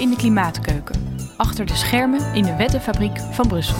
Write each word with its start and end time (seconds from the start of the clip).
in 0.00 0.10
de 0.10 0.16
klimaatkeuken, 0.16 1.16
achter 1.36 1.66
de 1.66 1.74
schermen 1.74 2.34
in 2.34 2.42
de 2.42 2.56
wettenfabriek 2.56 3.20
van 3.30 3.48
Brussel. 3.48 3.76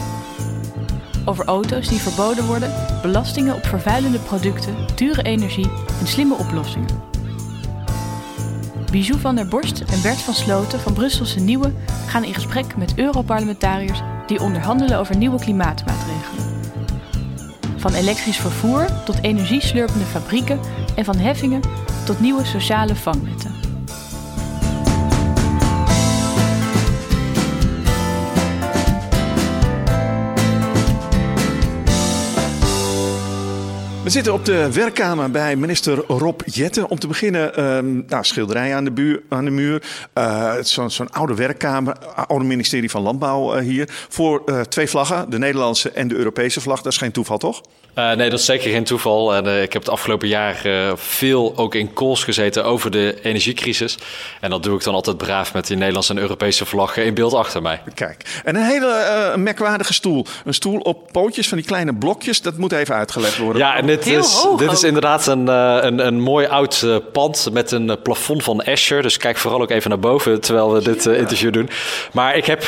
Over 1.24 1.44
auto's 1.44 1.88
die 1.88 1.98
verboden 1.98 2.46
worden, 2.46 2.72
belastingen 3.02 3.54
op 3.54 3.64
vervuilende 3.64 4.18
producten, 4.18 4.74
dure 4.94 5.22
energie 5.22 5.70
en 6.00 6.06
slimme 6.06 6.34
oplossingen. 6.34 6.88
Bijou 8.90 9.20
van 9.20 9.34
der 9.34 9.48
Borst 9.48 9.80
en 9.80 10.02
Bert 10.02 10.18
van 10.18 10.34
Sloten 10.34 10.80
van 10.80 10.92
Brusselse 10.92 11.40
Nieuwe 11.40 11.72
gaan 12.06 12.24
in 12.24 12.34
gesprek 12.34 12.76
met 12.76 12.92
Europarlementariërs 12.96 14.00
die 14.26 14.40
onderhandelen 14.40 14.98
over 14.98 15.16
nieuwe 15.16 15.38
klimaatmaatregelen. 15.38 16.44
Van 17.76 17.92
elektrisch 17.92 18.40
vervoer 18.40 18.86
tot 19.04 19.22
energieslurpende 19.22 20.04
fabrieken 20.04 20.60
en 20.96 21.04
van 21.04 21.16
heffingen 21.16 21.60
tot 22.04 22.20
nieuwe 22.20 22.44
sociale 22.44 22.94
vangnetten. 22.94 23.69
We 34.10 34.16
zitten 34.16 34.34
op 34.34 34.44
de 34.44 34.72
werkkamer 34.72 35.30
bij 35.30 35.56
minister 35.56 36.04
Rob 36.06 36.40
Jetten. 36.44 36.88
Om 36.88 36.98
te 36.98 37.06
beginnen, 37.06 37.50
uh, 37.58 38.04
nou, 38.06 38.24
schilderij 38.24 38.74
aan 38.74 38.84
de, 38.84 38.90
buur, 38.90 39.22
aan 39.28 39.44
de 39.44 39.50
muur. 39.50 39.82
Uh, 40.14 40.54
Zo'n 40.60 40.90
zo 40.90 41.04
oude 41.10 41.34
werkkamer, 41.34 41.98
oude 42.26 42.44
ministerie 42.44 42.90
van 42.90 43.02
Landbouw 43.02 43.56
uh, 43.56 43.62
hier. 43.62 43.88
Voor 44.08 44.66
twee 44.68 44.88
vlaggen, 44.88 45.30
de 45.30 45.38
Nederlandse 45.38 45.90
en 45.90 46.08
de 46.08 46.14
Europese 46.14 46.60
vlag. 46.60 46.82
Dat 46.82 46.92
is 46.92 46.98
geen 46.98 47.12
toeval, 47.12 47.38
toch? 47.38 47.62
Uh, 47.94 48.12
nee, 48.12 48.30
dat 48.30 48.38
is 48.38 48.44
zeker 48.44 48.70
geen 48.70 48.84
toeval. 48.84 49.34
En, 49.34 49.46
uh, 49.46 49.62
ik 49.62 49.72
heb 49.72 49.82
het 49.82 49.90
afgelopen 49.90 50.28
jaar 50.28 50.66
uh, 50.66 50.92
veel 50.94 51.52
ook 51.56 51.74
in 51.74 51.92
calls 51.92 52.24
gezeten 52.24 52.64
over 52.64 52.90
de 52.90 53.18
energiecrisis. 53.22 53.98
En 54.40 54.50
dat 54.50 54.62
doe 54.62 54.76
ik 54.76 54.84
dan 54.84 54.94
altijd 54.94 55.16
braaf 55.16 55.52
met 55.52 55.66
die 55.66 55.76
Nederlandse 55.76 56.12
en 56.12 56.18
Europese 56.18 56.66
vlag 56.66 56.96
in 56.96 57.14
beeld 57.14 57.34
achter 57.34 57.62
mij. 57.62 57.80
Kijk, 57.94 58.40
en 58.44 58.56
een 58.56 58.62
hele 58.62 59.34
merkwaardige 59.36 59.92
stoel. 59.92 60.26
Een 60.44 60.54
stoel 60.54 60.78
op 60.78 61.12
pootjes 61.12 61.48
van 61.48 61.58
die 61.58 61.66
kleine 61.66 61.94
blokjes. 61.94 62.42
Dat 62.42 62.56
moet 62.56 62.72
even 62.72 62.94
uitgelegd 62.94 63.38
worden. 63.38 63.62
Ja, 63.62 63.76
en 63.76 63.86
dit, 63.86 64.04
Heel 64.04 64.20
is, 64.20 64.32
hoog 64.32 64.58
dit 64.58 64.72
is 64.72 64.82
inderdaad 64.82 65.26
een, 65.26 65.48
een, 65.48 66.06
een 66.06 66.20
mooi 66.20 66.46
oud 66.46 66.86
pand 67.12 67.48
met 67.52 67.70
een 67.70 67.96
plafond 68.02 68.42
van 68.44 68.62
Escher. 68.62 69.02
Dus 69.02 69.16
kijk 69.16 69.36
vooral 69.36 69.62
ook 69.62 69.70
even 69.70 69.90
naar 69.90 69.98
boven 69.98 70.40
terwijl 70.40 70.72
we 70.72 70.82
dit 70.82 71.06
interview 71.06 71.52
doen. 71.52 71.70
Maar 72.12 72.36
ik 72.36 72.46
heb 72.46 72.64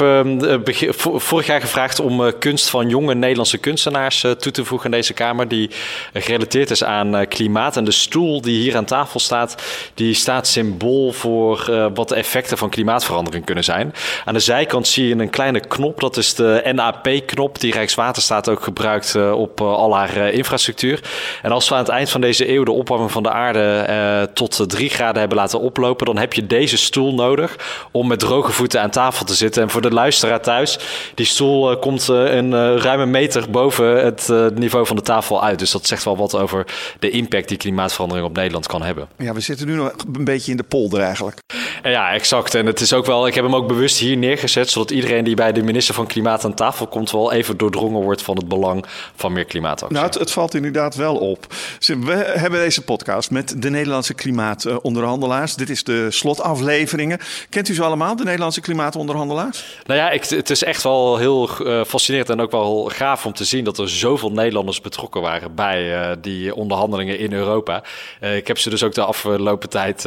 begin, 0.64 0.92
vorig 0.96 1.46
jaar 1.46 1.60
gevraagd 1.60 2.00
om 2.00 2.38
kunst 2.38 2.70
van 2.70 2.88
jonge 2.88 3.14
Nederlandse 3.14 3.58
kunstenaars 3.58 4.20
toe 4.38 4.52
te 4.52 4.64
voegen 4.64 4.86
aan 4.86 4.96
deze 4.96 5.11
kamer 5.12 5.48
die 5.48 5.70
gerelateerd 6.12 6.70
is 6.70 6.84
aan 6.84 7.16
uh, 7.16 7.20
klimaat. 7.28 7.76
En 7.76 7.84
de 7.84 7.90
stoel 7.90 8.40
die 8.40 8.60
hier 8.60 8.76
aan 8.76 8.84
tafel 8.84 9.20
staat, 9.20 9.62
die 9.94 10.14
staat 10.14 10.46
symbool 10.46 11.12
voor 11.12 11.66
uh, 11.70 11.86
wat 11.94 12.08
de 12.08 12.14
effecten 12.14 12.58
van 12.58 12.70
klimaatverandering 12.70 13.44
kunnen 13.44 13.64
zijn. 13.64 13.94
Aan 14.24 14.34
de 14.34 14.40
zijkant 14.40 14.86
zie 14.86 15.08
je 15.08 15.14
een 15.14 15.30
kleine 15.30 15.60
knop, 15.60 16.00
dat 16.00 16.16
is 16.16 16.34
de 16.34 16.70
NAP-knop 16.72 17.60
die 17.60 17.72
Rijkswaterstaat 17.72 18.48
ook 18.48 18.62
gebruikt 18.62 19.14
uh, 19.14 19.32
op 19.32 19.60
al 19.60 19.96
haar 19.96 20.16
infrastructuur. 20.16 21.00
En 21.42 21.52
als 21.52 21.68
we 21.68 21.74
aan 21.74 21.80
het 21.80 21.90
eind 21.90 22.10
van 22.10 22.20
deze 22.20 22.50
eeuw 22.50 22.64
de 22.64 22.72
opwarming 22.72 23.10
van 23.10 23.22
de 23.22 23.30
aarde 23.30 24.30
tot 24.34 24.64
3 24.66 24.88
graden 24.88 25.20
hebben 25.20 25.38
laten 25.38 25.60
oplopen, 25.60 26.06
dan 26.06 26.18
heb 26.18 26.32
je 26.32 26.46
deze 26.46 26.76
stoel 26.76 27.14
nodig 27.14 27.56
om 27.90 28.06
met 28.06 28.18
droge 28.18 28.52
voeten 28.52 28.80
aan 28.80 28.90
tafel 28.90 29.24
te 29.26 29.34
zitten. 29.34 29.62
En 29.62 29.70
voor 29.70 29.80
de 29.80 29.90
luisteraar 29.90 30.40
thuis, 30.40 30.78
die 31.14 31.26
stoel 31.26 31.78
komt 31.78 32.08
een 32.08 32.78
ruime 32.78 33.06
meter 33.06 33.50
boven 33.50 34.04
het 34.04 34.32
niveau 34.54 34.86
van 34.86 34.96
de 34.96 35.01
tafel 35.02 35.42
uit. 35.42 35.58
Dus 35.58 35.70
dat 35.70 35.86
zegt 35.86 36.04
wel 36.04 36.16
wat 36.16 36.34
over 36.34 36.66
de 36.98 37.10
impact 37.10 37.48
die 37.48 37.56
klimaatverandering 37.56 38.26
op 38.26 38.36
Nederland 38.36 38.66
kan 38.66 38.82
hebben. 38.82 39.08
Ja, 39.18 39.32
we 39.32 39.40
zitten 39.40 39.66
nu 39.66 39.74
nog 39.74 39.94
een 40.14 40.24
beetje 40.24 40.50
in 40.50 40.56
de 40.56 40.62
polder 40.62 41.00
eigenlijk. 41.00 41.38
Ja, 41.82 42.12
exact. 42.12 42.54
En 42.54 42.66
het 42.66 42.80
is 42.80 42.92
ook 42.92 43.06
wel, 43.06 43.26
ik 43.26 43.34
heb 43.34 43.44
hem 43.44 43.54
ook 43.54 43.66
bewust 43.66 43.98
hier 43.98 44.16
neergezet, 44.16 44.70
zodat 44.70 44.90
iedereen 44.90 45.24
die 45.24 45.34
bij 45.34 45.52
de 45.52 45.62
minister 45.62 45.94
van 45.94 46.06
Klimaat 46.06 46.44
aan 46.44 46.54
tafel 46.54 46.86
komt, 46.86 47.10
wel 47.10 47.32
even 47.32 47.56
doordrongen 47.56 48.02
wordt 48.02 48.22
van 48.22 48.36
het 48.36 48.48
belang 48.48 48.84
van 49.14 49.32
meer 49.32 49.44
klimaatactie. 49.44 49.96
Nou, 49.96 50.06
het, 50.06 50.18
het 50.18 50.30
valt 50.30 50.54
inderdaad 50.54 50.94
wel 50.94 51.16
op. 51.16 51.46
We 51.78 52.32
hebben 52.38 52.60
deze 52.60 52.82
podcast 52.82 53.30
met 53.30 53.62
de 53.62 53.70
Nederlandse 53.70 54.14
klimaatonderhandelaars. 54.14 55.54
Dit 55.54 55.70
is 55.70 55.84
de 55.84 56.10
slotafleveringen. 56.10 57.18
Kent 57.48 57.68
u 57.68 57.74
ze 57.74 57.82
allemaal, 57.82 58.16
de 58.16 58.24
Nederlandse 58.24 58.60
klimaatonderhandelaars? 58.60 59.64
Nou 59.86 60.00
ja, 60.00 60.10
ik, 60.10 60.24
het 60.24 60.50
is 60.50 60.64
echt 60.64 60.82
wel 60.82 61.16
heel 61.16 61.48
uh, 61.62 61.84
fascinerend 61.84 62.30
en 62.30 62.40
ook 62.40 62.50
wel 62.50 62.90
gaaf 62.94 63.26
om 63.26 63.32
te 63.32 63.44
zien 63.44 63.64
dat 63.64 63.78
er 63.78 63.88
zoveel 63.88 64.30
Nederlanders 64.30 64.80
betrokken 64.80 65.20
waren 65.20 65.54
bij 65.54 66.10
uh, 66.10 66.16
die 66.20 66.54
onderhandelingen 66.54 67.18
in 67.18 67.32
Europa. 67.32 67.82
Uh, 68.20 68.36
ik 68.36 68.46
heb 68.46 68.58
ze 68.58 68.70
dus 68.70 68.82
ook 68.82 68.94
de 68.94 69.04
afgelopen 69.04 69.68
tijd 69.68 70.04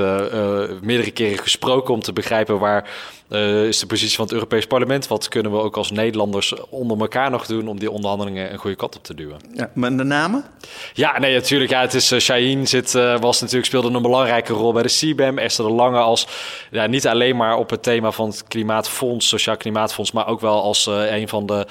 meerdere 0.81 1.11
keren 1.11 1.37
gesproken 1.37 1.53
om 1.93 1.99
te 1.99 2.13
begrijpen 2.13 2.59
waar 2.59 2.89
uh, 3.29 3.67
is 3.67 3.79
de 3.79 3.85
positie 3.85 4.15
van 4.15 4.25
het 4.25 4.33
Europees 4.33 4.65
Parlement. 4.65 5.07
Wat 5.07 5.27
kunnen 5.27 5.51
we 5.51 5.57
ook 5.57 5.77
als 5.77 5.91
Nederlanders 5.91 6.53
onder 6.69 6.99
elkaar 6.99 7.29
nog 7.29 7.45
doen 7.45 7.67
om 7.67 7.79
die 7.79 7.91
onderhandelingen 7.91 8.51
een 8.53 8.57
goede 8.57 8.75
kant 8.75 8.95
op 8.95 9.03
te 9.03 9.15
duwen? 9.15 9.39
Ja, 9.53 9.69
maar 9.73 9.97
de 9.97 10.03
namen? 10.03 10.45
Ja, 10.93 11.19
nee, 11.19 11.33
natuurlijk. 11.33 11.71
Ja, 11.71 11.81
het 11.81 11.93
is 11.93 12.11
uh, 12.11 12.19
Shaheen 12.19 12.67
zit, 12.67 12.93
uh, 12.93 13.19
was 13.19 13.41
natuurlijk 13.41 13.67
speelde 13.67 13.89
een 13.89 14.01
belangrijke 14.01 14.53
rol 14.53 14.73
bij 14.73 14.83
de 14.83 14.89
CBAM. 14.89 15.37
Esther 15.37 15.65
de 15.65 15.71
Lange 15.71 15.97
als 15.97 16.27
ja, 16.71 16.87
niet 16.87 17.07
alleen 17.07 17.35
maar 17.35 17.57
op 17.57 17.69
het 17.69 17.83
thema 17.83 18.11
van 18.11 18.27
het 18.27 18.43
klimaatfonds, 18.47 19.27
sociaal 19.27 19.57
klimaatfonds, 19.57 20.11
maar 20.11 20.27
ook 20.27 20.41
wel 20.41 20.61
als 20.61 20.85
een 20.85 21.27
van 21.27 21.45
de 21.45 21.67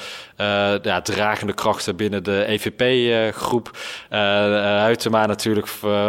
ja, 0.82 1.00
dragende 1.00 1.52
krachten 1.52 1.96
binnen 1.96 2.24
de 2.24 2.44
EVP-groep. 2.46 3.70
Huytema 4.84 5.26
natuurlijk 5.26 5.66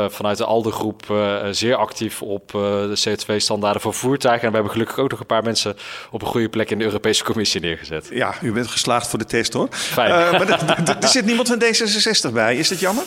vanuit 0.07 0.38
de 0.38 0.45
ALDE-groep 0.45 1.03
zeer 1.51 1.75
actief 1.75 2.22
op 2.22 2.51
de 2.51 3.03
CO2-standaarden 3.07 3.81
voor 3.81 3.94
voertuigen. 3.94 4.44
En 4.44 4.50
we 4.50 4.55
hebben 4.55 4.73
gelukkig 4.73 5.00
ook 5.00 5.09
nog 5.09 5.19
een 5.19 5.25
paar 5.25 5.34
mensen 5.44 5.75
op 6.12 6.22
een 6.22 6.28
goede 6.28 6.50
plek 6.50 6.72
in 6.72 6.78
de 6.78 6.84
Europese 6.84 7.23
Commissie 7.23 7.62
neergezet. 7.62 8.07
Ja, 8.12 8.34
u 8.41 8.51
bent 8.51 8.68
geslaagd 8.68 9.07
voor 9.07 9.19
de 9.19 9.25
test 9.25 9.53
hoor. 9.53 9.68
Fijn. 9.72 10.09
Uh, 10.09 10.31
maar 10.31 10.97
er 11.01 11.07
zit 11.07 11.25
niemand 11.25 11.47
van 11.47 11.63
D66 11.63 12.34
bij. 12.34 12.56
Is 12.56 12.69
dat 12.69 12.79
jammer? 12.79 13.03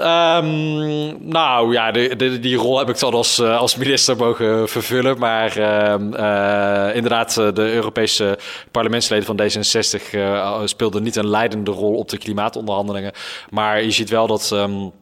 Um, 0.00 1.28
nou 1.28 1.72
ja, 1.72 1.90
de, 1.90 2.16
de, 2.16 2.40
die 2.40 2.56
rol 2.56 2.78
heb 2.78 2.88
ik 2.88 2.98
dan 2.98 3.12
als, 3.12 3.38
uh, 3.38 3.58
als 3.58 3.76
minister 3.76 4.16
mogen 4.16 4.68
vervullen. 4.68 5.18
Maar 5.18 5.58
uh, 5.58 5.94
uh, 5.98 6.96
inderdaad, 6.96 7.34
de 7.34 7.72
Europese 7.72 8.38
parlementsleden 8.70 9.24
van 9.24 9.40
D66 9.40 10.64
speelden 10.64 11.02
niet 11.02 11.16
een 11.16 11.28
leidende 11.28 11.70
rol 11.70 11.94
op 11.94 12.08
de 12.08 12.18
klimaatonderhandelingen. 12.18 13.12
Maar 13.50 13.82
je 13.82 13.90
ziet 13.90 14.10
wel 14.10 14.26
dat. 14.26 14.50
Um, 14.50 14.92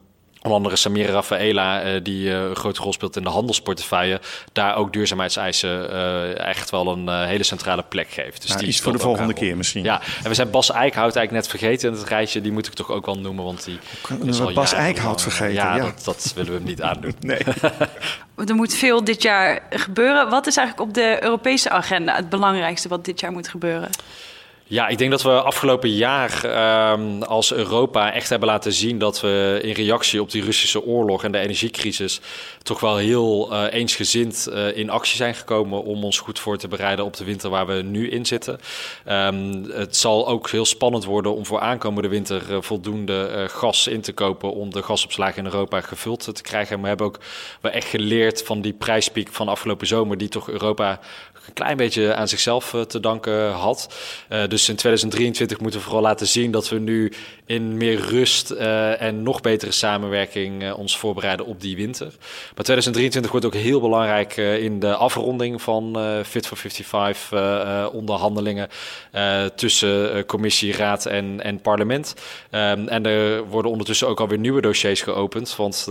Onder 0.41 0.57
andere 0.57 0.75
Samira 0.75 1.11
Rafaela, 1.11 1.85
uh, 1.85 1.99
die 2.03 2.29
uh, 2.29 2.43
een 2.43 2.55
grote 2.55 2.81
rol 2.81 2.93
speelt 2.93 3.15
in 3.15 3.23
de 3.23 3.29
handelsportefeuille, 3.29 4.21
daar 4.53 4.75
ook 4.75 4.93
duurzaamheidseisen 4.93 5.93
uh, 5.93 6.39
echt 6.39 6.69
wel 6.69 6.87
een 6.87 7.25
hele 7.25 7.43
centrale 7.43 7.83
plek 7.89 8.09
geeft. 8.09 8.41
Dus 8.41 8.51
ja, 8.51 8.57
die 8.57 8.67
iets 8.67 8.79
voor 8.79 8.91
de 8.91 8.99
volgende 8.99 9.33
keer 9.33 9.57
misschien. 9.57 9.83
Ja, 9.83 10.01
en 10.23 10.29
we 10.29 10.35
zijn 10.35 10.49
Bas 10.49 10.71
Eickhout 10.71 11.15
eigenlijk 11.15 11.31
net 11.31 11.47
vergeten 11.47 11.89
in 11.89 11.97
het 11.97 12.07
rijtje. 12.07 12.41
Die 12.41 12.51
moet 12.51 12.67
ik 12.67 12.73
toch 12.73 12.91
ook 12.91 13.05
wel 13.05 13.19
noemen, 13.19 13.43
want 13.43 13.63
die 13.65 13.79
is 14.23 14.39
al 14.39 14.53
Bas 14.53 14.73
Eickhout 14.73 15.21
vergeten. 15.21 15.53
Ja, 15.53 15.75
ja. 15.75 15.83
Dat, 15.83 16.03
dat, 16.03 16.31
willen 16.35 16.51
we 16.51 16.57
hem 16.57 16.67
niet 16.67 16.81
aandoen. 16.81 17.15
nee. 17.19 17.39
er 18.45 18.55
moet 18.55 18.73
veel 18.73 19.03
dit 19.03 19.21
jaar 19.21 19.59
gebeuren. 19.69 20.29
Wat 20.29 20.47
is 20.47 20.57
eigenlijk 20.57 20.89
op 20.89 20.95
de 20.95 21.23
Europese 21.23 21.69
agenda 21.69 22.15
het 22.15 22.29
belangrijkste 22.29 22.87
wat 22.87 23.05
dit 23.05 23.19
jaar 23.19 23.31
moet 23.31 23.47
gebeuren? 23.47 23.89
Ja, 24.69 24.87
ik 24.87 24.97
denk 24.97 25.11
dat 25.11 25.21
we 25.21 25.41
afgelopen 25.41 25.89
jaar 25.89 26.45
um, 26.91 27.23
als 27.23 27.53
Europa 27.53 28.13
echt 28.13 28.29
hebben 28.29 28.47
laten 28.47 28.73
zien 28.73 28.97
dat 28.99 29.21
we 29.21 29.59
in 29.63 29.73
reactie 29.73 30.21
op 30.21 30.31
die 30.31 30.43
Russische 30.43 30.85
oorlog 30.85 31.23
en 31.23 31.31
de 31.31 31.37
energiecrisis 31.37 32.19
toch 32.63 32.79
wel 32.79 32.97
heel 32.97 33.53
uh, 33.53 33.63
eensgezind 33.73 34.47
uh, 34.51 34.77
in 34.77 34.89
actie 34.89 35.15
zijn 35.15 35.35
gekomen 35.35 35.83
om 35.83 36.03
ons 36.03 36.19
goed 36.19 36.39
voor 36.39 36.57
te 36.57 36.67
bereiden 36.67 37.05
op 37.05 37.17
de 37.17 37.23
winter 37.23 37.49
waar 37.49 37.67
we 37.67 37.73
nu 37.73 38.09
in 38.09 38.25
zitten. 38.25 38.59
Um, 39.09 39.63
het 39.71 39.97
zal 39.97 40.27
ook 40.27 40.49
heel 40.49 40.65
spannend 40.65 41.05
worden 41.05 41.35
om 41.35 41.45
voor 41.45 41.59
aankomende 41.59 42.09
winter 42.09 42.43
uh, 42.49 42.57
voldoende 42.61 43.45
gas 43.49 43.87
in 43.87 44.01
te 44.01 44.13
kopen 44.13 44.53
om 44.53 44.73
de 44.73 44.83
gasopslagen 44.83 45.37
in 45.37 45.45
Europa 45.45 45.81
gevuld 45.81 46.35
te 46.35 46.41
krijgen. 46.41 46.75
En 46.75 46.81
we 46.81 46.87
hebben 46.87 47.05
ook 47.05 47.19
wel 47.61 47.71
echt 47.71 47.87
geleerd 47.87 48.43
van 48.43 48.61
die 48.61 48.73
prijspiek 48.73 49.29
van 49.31 49.47
afgelopen 49.47 49.87
zomer 49.87 50.17
die 50.17 50.29
toch 50.29 50.49
Europa 50.49 50.99
een 51.47 51.53
klein 51.53 51.77
beetje 51.77 52.15
aan 52.15 52.27
zichzelf 52.27 52.75
te 52.87 52.99
danken 52.99 53.51
had. 53.51 53.93
Uh, 54.29 54.47
dus 54.47 54.69
in 54.69 54.75
2023 54.75 55.59
moeten 55.59 55.79
we 55.79 55.85
vooral 55.85 56.03
laten 56.03 56.27
zien 56.27 56.51
dat 56.51 56.69
we 56.69 56.79
nu 56.79 57.11
in 57.45 57.77
meer 57.77 57.99
rust 57.99 58.51
uh, 58.51 59.01
en 59.01 59.23
nog 59.23 59.41
betere 59.41 59.71
samenwerking 59.71 60.73
ons 60.73 60.97
voorbereiden 60.97 61.45
op 61.45 61.61
die 61.61 61.75
winter. 61.75 62.05
Maar 62.55 62.63
2023 62.63 63.31
wordt 63.31 63.45
ook 63.45 63.53
heel 63.53 63.81
belangrijk 63.81 64.37
in 64.37 64.79
de 64.79 64.95
afronding 64.95 65.61
van 65.61 65.97
Fit 66.25 66.47
for 66.47 66.57
55 66.57 67.91
onderhandelingen 67.91 68.69
tussen 69.55 70.25
commissie, 70.25 70.73
raad 70.73 71.05
en, 71.05 71.41
en 71.43 71.61
parlement. 71.61 72.15
Um, 72.51 72.87
en 72.87 73.05
er 73.05 73.43
worden 73.43 73.71
ondertussen 73.71 74.07
ook 74.07 74.19
alweer 74.19 74.39
nieuwe 74.39 74.61
dossiers 74.61 75.01
geopend, 75.01 75.55
want 75.55 75.87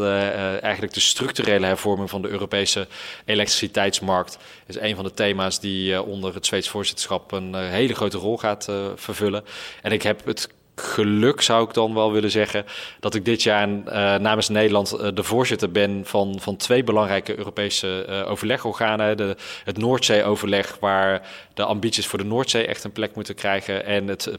eigenlijk 0.62 0.94
de 0.94 1.00
structurele 1.00 1.66
hervorming 1.66 2.10
van 2.10 2.22
de 2.22 2.28
Europese 2.28 2.86
elektriciteitsmarkt 3.24 4.38
is 4.66 4.78
een 4.78 4.94
van 4.94 5.04
de 5.04 5.14
thema's 5.14 5.45
die 5.60 6.02
onder 6.02 6.34
het 6.34 6.46
Zweeds 6.46 6.68
voorzitterschap 6.68 7.32
een 7.32 7.54
hele 7.54 7.94
grote 7.94 8.18
rol 8.18 8.36
gaat 8.36 8.68
uh, 8.70 8.86
vervullen. 8.94 9.44
En 9.82 9.92
ik 9.92 10.02
heb 10.02 10.24
het 10.24 10.48
geluk 10.76 11.40
zou 11.40 11.68
ik 11.68 11.74
dan 11.74 11.94
wel 11.94 12.12
willen 12.12 12.30
zeggen 12.30 12.64
dat 13.00 13.14
ik 13.14 13.24
dit 13.24 13.42
jaar 13.42 13.68
uh, 13.68 13.82
namens 14.14 14.48
Nederland 14.48 14.94
uh, 14.94 15.08
de 15.14 15.22
voorzitter 15.22 15.70
ben 15.70 16.02
van, 16.04 16.36
van 16.40 16.56
twee 16.56 16.84
belangrijke 16.84 17.38
Europese 17.38 18.06
uh, 18.08 18.30
overlegorganen. 18.30 19.16
De, 19.16 19.36
het 19.64 19.78
Noordzee-overleg, 19.78 20.76
waar 20.80 21.28
de 21.54 21.64
ambities 21.64 22.06
voor 22.06 22.18
de 22.18 22.24
Noordzee 22.24 22.66
echt 22.66 22.84
een 22.84 22.92
plek 22.92 23.14
moeten 23.14 23.34
krijgen. 23.34 23.84
En 23.84 24.08
het 24.08 24.38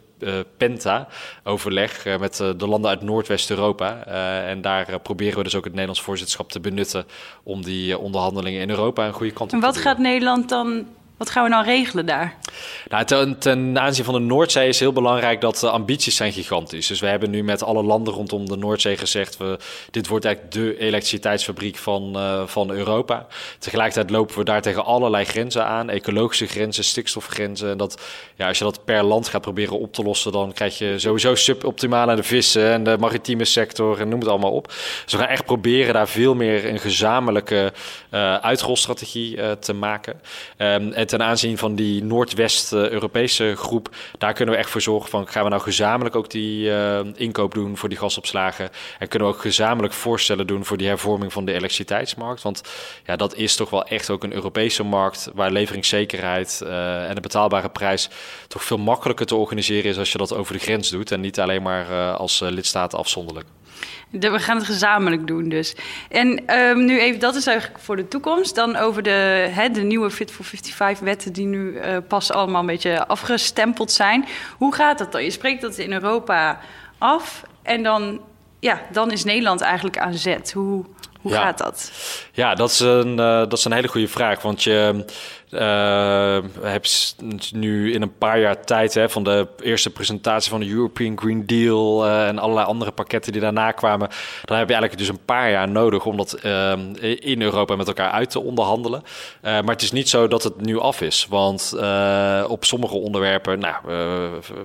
Penta-overleg 0.58 2.06
met 2.20 2.38
de 2.38 2.68
landen 2.68 2.90
uit 2.90 3.02
Noordwest-Europa. 3.02 4.06
en 4.46 4.62
daar 4.62 5.00
proberen 5.00 5.38
we 5.38 5.44
dus 5.44 5.56
ook 5.56 5.64
het 5.64 5.72
Nederlands 5.72 6.02
voorzitterschap 6.02 6.52
te 6.52 6.60
benutten 6.60 7.06
om 7.44 7.64
die 7.64 7.98
onderhandelingen 7.98 8.62
in 8.62 8.70
Europa 8.70 9.08
een 9.08 9.14
goede 9.14 9.34
kant 9.34 9.54
op 9.54 9.60
te 9.60 9.66
En 9.66 9.74
wat 9.74 9.82
gaat 9.82 9.98
Nederland 9.98 10.50
dan 10.50 10.86
wat 11.18 11.30
gaan 11.30 11.44
we 11.44 11.50
nou 11.50 11.66
regelen 11.66 12.06
daar? 12.06 12.36
Nou, 12.90 13.06
ten, 13.06 13.38
ten, 13.40 13.80
aanzien 13.80 14.06
van 14.06 14.14
de 14.14 14.20
Noordzee 14.20 14.68
is 14.68 14.80
heel 14.80 14.94
belangrijk 14.94 15.42
dat 15.42 15.60
de 15.60 15.70
ambities 15.70 16.16
zijn 16.16 16.34
gigantisch. 16.34 16.88
Dus 16.88 17.00
we 17.00 17.08
hebben 17.08 17.30
nu 17.30 17.44
met 17.44 17.64
alle 17.64 17.84
landen 17.84 18.14
rondom 18.14 18.46
de 18.46 18.58
Noordzee 18.58 18.98
gezegd... 18.98 19.38
We, 19.38 19.58
dit 19.92 20.08
wordt 20.08 20.26
eigenlijk 20.26 20.56
de 20.56 20.78
elektriciteitsfabriek 20.78 21.78
van, 21.78 22.14
uh, 22.16 22.42
van 22.46 22.72
Europa. 22.72 23.28
Tegelijkertijd 23.60 24.10
lopen 24.10 24.38
we 24.38 24.44
daar 24.44 24.62
tegen 24.62 24.86
allerlei 24.86 25.26
grenzen 25.26 25.66
aan. 25.66 25.90
Ecologische 25.90 26.48
grenzen, 26.48 26.84
stikstofgrenzen. 26.84 27.70
En 27.70 27.78
dat, 27.78 28.02
ja, 28.36 28.48
als 28.48 28.58
je 28.58 28.64
dat 28.64 28.86
per 28.86 29.04
land 29.04 29.28
gaat 29.28 29.42
proberen 29.42 29.80
op 29.80 29.94
te 29.94 30.04
lossen... 30.04 30.32
dan 30.32 30.54
krijg 30.54 30.78
je 30.78 31.00
sowieso 31.00 31.36
suboptimaal 31.36 32.10
aan 32.10 32.16
de 32.16 32.24
vissen 32.24 32.72
en 32.72 32.84
de 32.84 32.98
maritieme 33.00 33.46
sector... 33.46 34.00
en 34.00 34.10
noem 34.10 34.20
het 34.20 34.30
allemaal 34.30 34.52
op. 34.52 34.68
Dus 35.04 35.14
we 35.14 35.18
gaan 35.18 35.28
echt 35.28 35.46
proberen 35.46 35.94
daar 35.94 36.08
veel 36.08 36.36
meer 36.36 36.66
een 36.70 36.80
gezamenlijke 36.80 37.74
uh, 38.12 38.36
uitrolstrategie 38.36 39.38
uh, 39.38 39.52
te 39.52 39.74
maken. 39.74 40.22
Um, 40.58 40.94
ten 41.08 41.24
aanzien 41.24 41.58
van 41.58 41.76
die 41.76 42.04
Noordwest-Europese 42.04 43.54
groep, 43.56 43.90
daar 44.18 44.34
kunnen 44.34 44.54
we 44.54 44.60
echt 44.60 44.70
voor 44.70 44.82
zorgen 44.82 45.10
van 45.10 45.28
gaan 45.28 45.44
we 45.44 45.50
nou 45.50 45.62
gezamenlijk 45.62 46.16
ook 46.16 46.30
die 46.30 46.70
uh, 46.70 47.00
inkoop 47.16 47.54
doen 47.54 47.78
voor 47.78 47.90
die 47.90 47.98
gasopslagen 47.98 48.70
en 49.00 49.08
kunnen 49.08 49.28
we 49.28 49.34
ook 49.34 49.42
gezamenlijk 49.42 49.94
voorstellen 49.94 50.48
doen 50.48 50.66
voor 50.66 50.78
die 50.78 50.88
hervorming 50.88 51.34
van 51.34 51.46
de 51.46 51.54
elektriciteitsmarkt. 51.54 52.42
Want 52.42 52.62
ja, 53.06 53.16
dat 53.16 53.36
is 53.36 53.56
toch 53.56 53.70
wel 53.70 53.86
echt 53.86 54.10
ook 54.10 54.24
een 54.24 54.34
Europese 54.34 54.84
markt 54.84 55.30
waar 55.34 55.52
leveringszekerheid 55.52 56.62
uh, 56.64 57.10
en 57.10 57.16
de 57.16 57.22
betaalbare 57.22 57.70
prijs 57.70 58.10
toch 58.48 58.64
veel 58.64 58.78
makkelijker 58.78 59.26
te 59.26 59.36
organiseren 59.36 59.90
is 59.90 59.98
als 59.98 60.12
je 60.12 60.18
dat 60.18 60.34
over 60.34 60.54
de 60.54 60.60
grens 60.60 60.90
doet 60.90 61.12
en 61.12 61.22
niet 61.22 61.40
alleen 61.40 61.62
maar 61.62 61.90
uh, 61.90 62.16
als 62.16 62.40
lidstaat 62.40 62.96
afzonderlijk. 62.96 63.46
We 64.10 64.40
gaan 64.40 64.58
het 64.58 64.66
gezamenlijk 64.66 65.28
doen 65.28 65.50
dus. 65.50 65.76
En 66.10 66.60
um, 66.60 66.86
nu 66.86 67.00
even, 67.00 67.20
dat 67.20 67.36
is 67.36 67.48
eigenlijk 67.48 67.80
voor 67.80 67.96
de 67.96 68.08
toekomst. 68.08 68.56
Dan 68.56 68.76
over 68.76 69.04
de, 69.04 69.70
de 69.72 69.82
nieuwe 69.82 70.12
Fit 70.12 70.32
for 70.32 70.46
55 70.46 71.00
wetten 71.00 71.34
die 71.34 71.46
nu 71.46 71.72
uh, 71.72 71.98
pas 72.08 72.32
allemaal 72.32 72.60
een 72.60 72.68
beetje 72.68 73.08
afgestempeld 73.08 73.92
zijn. 73.92 74.26
Hoe 74.58 74.74
gaat 74.74 74.98
dat 74.98 75.12
dan? 75.12 75.24
Je 75.24 75.32
spreekt 75.32 75.62
dat 75.62 75.78
in 75.78 75.94
Europa 75.94 76.60
af 76.98 77.44
en 77.64 77.84
dan, 77.84 78.22
ja, 78.60 78.82
dan 78.92 79.12
is 79.12 79.24
Nederland 79.24 79.62
eigenlijk 79.62 79.98
aan 79.98 80.14
zet. 80.14 80.52
Hoe, 80.52 80.86
hoe 81.28 81.36
ja. 81.36 81.42
gaat 81.42 81.58
dat? 81.58 81.92
Ja, 82.32 82.56
dat 82.56 82.70
is, 82.70 82.80
een, 82.80 83.10
uh, 83.10 83.18
dat 83.18 83.54
is 83.54 83.66
een 83.66 83.72
hele 83.72 83.88
goede 83.88 84.08
vraag. 84.08 84.42
Want 84.42 84.64
je 84.64 85.06
uh, 85.50 86.40
hebt 86.62 87.16
nu 87.52 87.94
in 87.94 88.02
een 88.02 88.18
paar 88.18 88.40
jaar 88.40 88.66
tijd 88.66 88.94
hè, 88.94 89.10
van 89.10 89.24
de 89.24 89.48
eerste 89.64 89.90
presentatie 89.90 90.50
van 90.50 90.60
de 90.60 90.70
European 90.70 91.18
Green 91.20 91.46
Deal 91.46 92.06
uh, 92.06 92.28
en 92.28 92.40
allerlei 92.40 92.68
andere 92.68 92.92
pakketten 92.92 93.32
die 93.32 93.42
daarna 93.42 93.72
kwamen, 93.72 94.10
dan 94.44 94.58
heb 94.58 94.68
je 94.68 94.74
eigenlijk 94.74 94.98
dus 94.98 95.08
een 95.08 95.26
paar 95.26 95.52
jaar 95.52 95.70
nodig 95.70 96.06
om 96.06 96.18
dat 96.18 96.34
in 97.20 97.42
Europa 97.42 97.76
met 97.76 97.88
elkaar 97.88 98.12
uit 98.12 98.30
te 98.30 98.40
onderhandelen. 98.40 99.04
maar 99.42 99.64
het 99.64 99.82
is 99.82 99.92
niet 99.92 100.10
zo 100.10 100.28
dat 100.28 100.44
het 100.44 100.62
nu 100.62 100.80
af 100.80 101.02
is, 101.02 101.28
want 101.30 101.74
op 102.48 102.66
sommige 102.66 102.96
onderwerpen, 102.96 103.60
nou, 103.60 103.76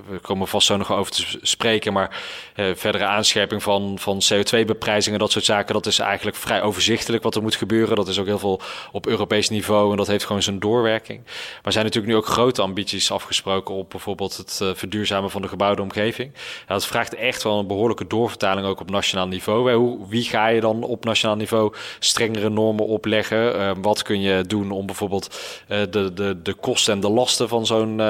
we 0.09 0.19
komen 0.21 0.47
vast 0.47 0.67
zo 0.67 0.77
nog 0.77 0.91
over 0.91 1.11
te 1.11 1.39
spreken, 1.41 1.93
maar 1.93 2.21
verdere 2.55 3.05
aanscherping 3.05 3.63
van, 3.63 3.99
van 3.99 4.21
CO2-beprijzingen, 4.33 5.19
dat 5.19 5.31
soort 5.31 5.45
zaken, 5.45 5.73
dat 5.73 5.85
is 5.85 5.99
eigenlijk 5.99 6.37
vrij 6.37 6.52
overzichtelijk 6.61 7.23
wat 7.23 7.35
er 7.35 7.41
moet 7.41 7.55
gebeuren. 7.55 7.95
Dat 7.95 8.07
is 8.07 8.19
ook 8.19 8.25
heel 8.25 8.39
veel 8.39 8.61
op 8.91 9.07
Europees 9.07 9.49
niveau 9.49 9.91
en 9.91 9.97
dat 9.97 10.07
heeft 10.07 10.25
gewoon 10.25 10.41
zijn 10.41 10.59
doorwerking. 10.59 11.21
Maar 11.63 11.71
zijn 11.71 11.85
natuurlijk 11.85 12.13
nu 12.13 12.19
ook 12.19 12.25
grote 12.25 12.61
ambities 12.61 13.11
afgesproken 13.11 13.75
op 13.75 13.89
bijvoorbeeld 13.89 14.37
het 14.37 14.59
uh, 14.63 14.69
verduurzamen 14.73 15.29
van 15.29 15.41
de 15.41 15.47
gebouwde 15.47 15.81
omgeving. 15.81 16.31
Dat 16.67 16.85
vraagt 16.85 17.15
echt 17.15 17.43
wel 17.43 17.59
een 17.59 17.67
behoorlijke 17.67 18.07
doorvertaling 18.07 18.67
ook 18.67 18.79
op 18.79 18.89
nationaal 18.89 19.27
niveau. 19.27 19.73
Hoe, 19.73 20.07
wie 20.09 20.23
ga 20.23 20.47
je 20.47 20.61
dan 20.61 20.83
op 20.83 21.05
nationaal 21.05 21.35
niveau 21.35 21.73
strengere 21.99 22.49
normen 22.49 22.85
opleggen? 22.85 23.55
Uh, 23.55 23.71
wat 23.81 24.01
kun 24.01 24.21
je 24.21 24.43
doen 24.47 24.71
om 24.71 24.85
bijvoorbeeld 24.85 25.39
uh, 25.69 25.77
de, 25.89 26.13
de, 26.13 26.41
de 26.41 26.53
kosten 26.53 26.93
en 26.93 26.99
de 26.99 27.09
lasten 27.09 27.47
van 27.47 27.65
zo'n 27.65 28.01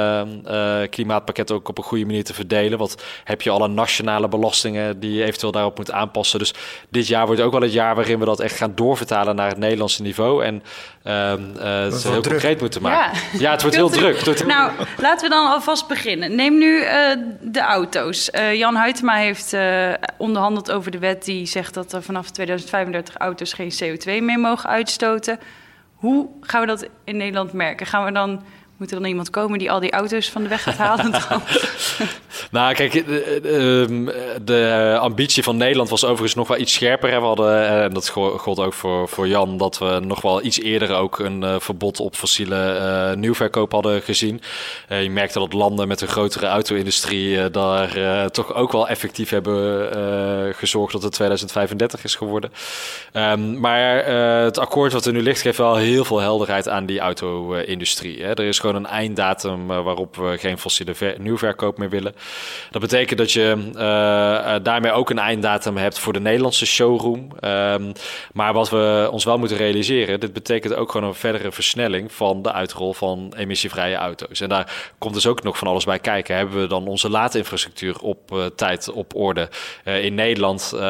klimaatpakket 0.89 1.51
ook 1.51 1.69
op 1.69 1.77
een 1.77 1.83
goede 1.83 2.05
manier 2.05 2.23
te 2.23 2.33
verdelen? 2.33 2.77
Wat 2.77 3.03
heb 3.23 3.41
je 3.41 3.49
alle 3.49 3.67
nationale 3.67 4.27
belastingen 4.27 4.99
die 4.99 5.13
je 5.13 5.23
eventueel 5.23 5.51
daarop 5.51 5.77
moet 5.77 5.91
aanpassen? 5.91 6.39
Dus 6.39 6.53
dit 6.89 7.07
jaar 7.07 7.25
wordt 7.25 7.41
ook 7.41 7.51
wel 7.51 7.61
het 7.61 7.73
jaar 7.73 7.95
waarin 7.95 8.19
we 8.19 8.25
dat 8.25 8.32
echt 8.39 8.55
gaan 8.55 8.75
doorvertalen 8.75 9.35
naar 9.35 9.49
het 9.49 9.57
Nederlandse 9.57 10.01
niveau. 10.01 10.45
En 10.45 10.63
het 11.03 12.03
heel 12.03 12.21
concreet 12.21 12.59
moeten 12.59 12.81
maken. 12.81 13.19
Ja, 13.31 13.39
ja 13.39 13.51
het 13.51 13.61
wordt 13.61 13.75
heel 13.75 13.89
druk. 13.89 14.19
Wordt 14.19 14.45
nou, 14.45 14.71
laten 14.97 15.29
we 15.29 15.35
dan 15.35 15.47
alvast 15.47 15.87
beginnen. 15.87 16.35
Neem 16.35 16.57
nu 16.57 16.79
uh, 16.79 16.89
de 17.41 17.61
auto's. 17.61 18.29
Uh, 18.31 18.53
Jan 18.53 18.75
Huytema 18.75 19.15
heeft 19.15 19.53
uh, 19.53 19.93
onderhandeld 20.17 20.71
over 20.71 20.91
de 20.91 20.99
wet 20.99 21.25
die 21.25 21.45
zegt 21.45 21.73
dat 21.73 21.93
er 21.93 22.03
vanaf 22.03 22.29
2035 22.29 23.17
auto's 23.17 23.53
geen 23.53 23.73
CO2 23.83 24.23
meer 24.23 24.39
mogen 24.39 24.69
uitstoten. 24.69 25.39
Hoe 25.95 26.29
gaan 26.41 26.61
we 26.61 26.67
dat 26.67 26.87
in 27.03 27.17
Nederland 27.17 27.53
merken? 27.53 27.85
Gaan 27.85 28.05
we 28.05 28.11
dan 28.11 28.43
moet 28.83 28.91
er 28.91 28.99
dan 28.99 29.09
iemand 29.09 29.29
komen 29.29 29.59
die 29.59 29.71
al 29.71 29.79
die 29.79 29.91
auto's 29.91 30.29
van 30.29 30.43
de 30.43 30.49
weg 30.49 30.63
gaat 30.63 30.77
halen? 30.77 31.11
nou, 32.51 32.73
kijk, 32.73 32.91
de, 32.91 34.39
de, 34.43 34.97
ambitie 34.99 35.43
van 35.43 35.57
Nederland 35.57 35.89
was 35.89 36.03
overigens 36.03 36.35
nog 36.35 36.47
wel 36.47 36.57
iets 36.57 36.73
scherper. 36.73 37.09
We 37.09 37.25
hadden, 37.25 37.67
en 37.67 37.93
dat 37.93 38.09
gold 38.09 38.59
ook 38.59 38.73
voor, 38.73 39.09
voor 39.09 39.27
Jan, 39.27 39.57
dat 39.57 39.77
we 39.77 39.99
nog 40.01 40.21
wel 40.21 40.43
iets 40.43 40.59
eerder 40.59 40.93
ook 40.93 41.19
een 41.19 41.61
verbod 41.61 41.99
op 41.99 42.15
fossiele 42.15 43.15
nieuwverkoop 43.15 43.71
hadden 43.71 44.01
gezien. 44.01 44.41
Je 44.89 45.09
merkte 45.09 45.39
dat 45.39 45.53
landen 45.53 45.87
met 45.87 46.01
een 46.01 46.07
grotere 46.07 46.47
auto-industrie 46.47 47.49
daar 47.49 48.31
toch 48.31 48.53
ook 48.53 48.71
wel 48.71 48.87
effectief 48.87 49.29
hebben 49.29 50.55
gezorgd 50.55 50.93
dat 50.93 51.03
het 51.03 51.11
2035 51.11 52.03
is 52.03 52.15
geworden. 52.15 52.51
Um, 53.13 53.59
maar 53.59 54.05
het 54.43 54.57
akkoord 54.57 54.93
wat 54.93 55.05
er 55.05 55.13
nu 55.13 55.21
ligt 55.21 55.41
geeft 55.41 55.57
wel 55.57 55.75
heel 55.75 56.05
veel 56.05 56.19
helderheid 56.19 56.69
aan 56.69 56.85
die 56.85 56.99
auto-industrie. 56.99 58.23
Er 58.23 58.39
is 58.39 58.59
gewoon 58.59 58.72
een 58.73 58.85
einddatum 58.85 59.71
uh, 59.71 59.83
waarop 59.83 60.15
we 60.15 60.37
geen 60.37 60.57
fossiele 60.57 61.15
nieuwverkoop 61.17 61.77
meer 61.77 61.89
willen. 61.89 62.15
Dat 62.71 62.81
betekent 62.81 63.19
dat 63.19 63.31
je 63.31 63.55
uh, 63.73 64.55
daarmee 64.63 64.91
ook 64.91 65.09
een 65.09 65.19
einddatum 65.19 65.77
hebt 65.77 65.99
voor 65.99 66.13
de 66.13 66.19
Nederlandse 66.19 66.65
showroom. 66.65 67.27
Um, 67.41 67.91
maar 68.33 68.53
wat 68.53 68.69
we 68.69 69.07
ons 69.11 69.23
wel 69.23 69.37
moeten 69.37 69.57
realiseren, 69.57 70.19
dit 70.19 70.33
betekent 70.33 70.75
ook 70.75 70.91
gewoon 70.91 71.07
een 71.07 71.15
verdere 71.15 71.51
versnelling 71.51 72.11
van 72.11 72.41
de 72.41 72.51
uitrol 72.51 72.93
van 72.93 73.33
emissievrije 73.37 73.95
auto's. 73.95 74.41
En 74.41 74.49
daar 74.49 74.91
komt 74.97 75.13
dus 75.13 75.27
ook 75.27 75.43
nog 75.43 75.57
van 75.57 75.67
alles 75.67 75.85
bij 75.85 75.99
kijken. 75.99 76.35
Hebben 76.35 76.61
we 76.61 76.67
dan 76.67 76.87
onze 76.87 77.09
laadinfrastructuur 77.09 77.99
op 77.99 78.51
tijd 78.55 78.91
op 78.91 79.15
orde? 79.15 79.49
In 79.83 80.15
Nederland 80.15 80.71
uh, 80.75 80.81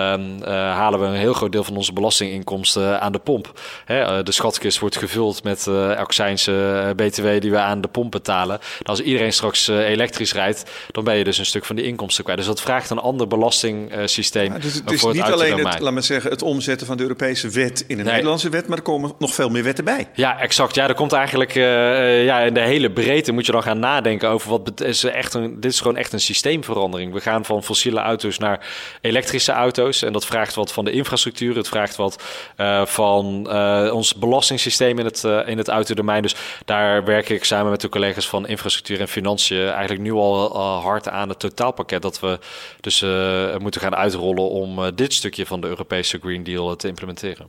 halen 0.52 1.00
we 1.00 1.06
een 1.06 1.14
heel 1.14 1.34
groot 1.34 1.52
deel 1.52 1.64
van 1.64 1.76
onze 1.76 1.94
belastinginkomsten 1.94 3.02
aan 3.02 3.12
de 3.12 3.20
pomp. 3.20 3.60
Hè, 3.86 4.24
de 4.24 4.32
schatkist 4.32 4.80
wordt 4.80 4.98
gevuld 4.98 5.44
met 5.44 5.68
accijnse 5.98 6.94
BTW 6.96 7.28
die 7.40 7.52
we 7.52 7.58
aan 7.64 7.82
de 7.82 7.88
pomp 7.88 8.12
betalen. 8.12 8.60
En 8.60 8.86
als 8.86 9.00
iedereen 9.00 9.34
straks 9.34 9.70
uh, 9.70 9.90
elektrisch 9.90 10.34
rijdt, 10.34 10.72
dan 10.92 11.04
ben 11.04 11.16
je 11.16 11.24
dus 11.24 11.38
een 11.38 11.46
stuk 11.46 11.66
van 11.66 11.76
die 11.76 11.86
inkomsten 11.86 12.24
kwijt. 12.24 12.40
Dus 12.40 12.48
dat 12.48 12.62
vraagt 12.62 12.90
een 12.90 13.00
ander 13.00 13.28
belastingssysteem. 13.28 14.54
Ja, 14.54 14.60
dus 14.60 14.74
het 14.74 14.92
is 14.92 15.04
niet 15.04 15.22
alleen 15.22 15.66
het, 15.66 15.80
laat 15.80 15.94
maar 15.94 16.04
zeggen, 16.04 16.32
het 16.32 16.42
omzetten 16.42 16.88
van 16.88 16.98
de 16.98 17.04
Europese 17.04 17.50
wet 17.50 17.84
in 17.88 17.98
een 18.00 18.04
nee. 18.04 18.14
Nederlandse 18.14 18.50
wet, 18.50 18.68
maar 18.68 18.78
er 18.78 18.84
komen 18.84 19.14
nog 19.20 19.34
veel 19.34 19.50
meer 19.50 19.64
wetten 19.64 19.86
bij. 19.86 20.08
Ja, 20.14 20.40
exact. 20.40 20.76
Ja, 20.76 20.88
er 20.88 20.94
komt 20.94 21.12
eigenlijk 21.12 21.56
uh, 21.56 22.26
ja, 22.26 22.40
in 22.40 22.54
de 22.54 22.60
hele 22.60 22.92
breedte 22.92 23.32
moet 23.32 23.46
je 23.46 23.52
dan 23.52 23.64
gaan 23.64 23.80
nadenken 23.80 24.30
over 24.30 24.50
wat 24.50 24.82
is 24.82 25.04
echt 25.04 25.34
een, 25.34 25.60
dit 25.60 25.72
is 25.72 25.80
gewoon 25.80 25.98
echt 25.98 26.14
een 26.14 26.20
systeemverandering. 26.20 27.14
We 27.14 27.22
gaan 27.22 27.46
van 27.46 27.64
fossiele 27.64 28.00
auto's 28.00 28.38
naar 28.38 28.68
elektrische 29.02 29.52
auto's 29.52 30.02
en 30.02 30.14
dat 30.14 30.26
vraagt 30.26 30.56
wat 30.56 30.72
van 30.72 30.86
de 30.86 30.92
infrastructuur. 30.92 31.56
Het 31.56 31.68
vraagt 31.68 31.96
wat 31.96 32.24
uh, 32.58 32.86
van 32.86 33.52
ons 33.92 34.16
belastingssysteem 34.16 35.00
in 35.00 35.06
het, 35.06 35.24
in 35.46 35.58
het 35.58 35.68
autodomein. 35.68 36.22
Dus 36.22 36.36
daar 36.66 37.04
werk 37.04 37.30
ik 37.30 37.44
samen 37.54 37.72
met 37.72 37.82
de 37.82 37.90
collega's 37.90 38.30
van 38.30 38.48
infrastructuur 38.48 39.00
en 39.00 39.08
financiën 39.08 39.68
eigenlijk 39.68 40.02
nu 40.02 40.12
al 40.12 40.56
uh, 40.56 40.84
hard 40.84 41.10
aan 41.10 41.30
het 41.30 41.40
totaalpakket 41.40 42.02
dat 42.02 42.20
we 42.20 42.40
dus 42.82 43.02
uh, 43.02 43.58
moeten 43.58 43.82
gaan 43.82 43.96
uitrollen 43.96 44.50
om 44.50 44.80
uh, 44.80 44.88
dit 44.96 45.14
stukje 45.14 45.46
van 45.46 45.62
de 45.62 45.68
Europese 45.68 46.20
Green 46.20 46.44
Deal 46.44 46.76
te 46.76 46.88
implementeren. 46.88 47.48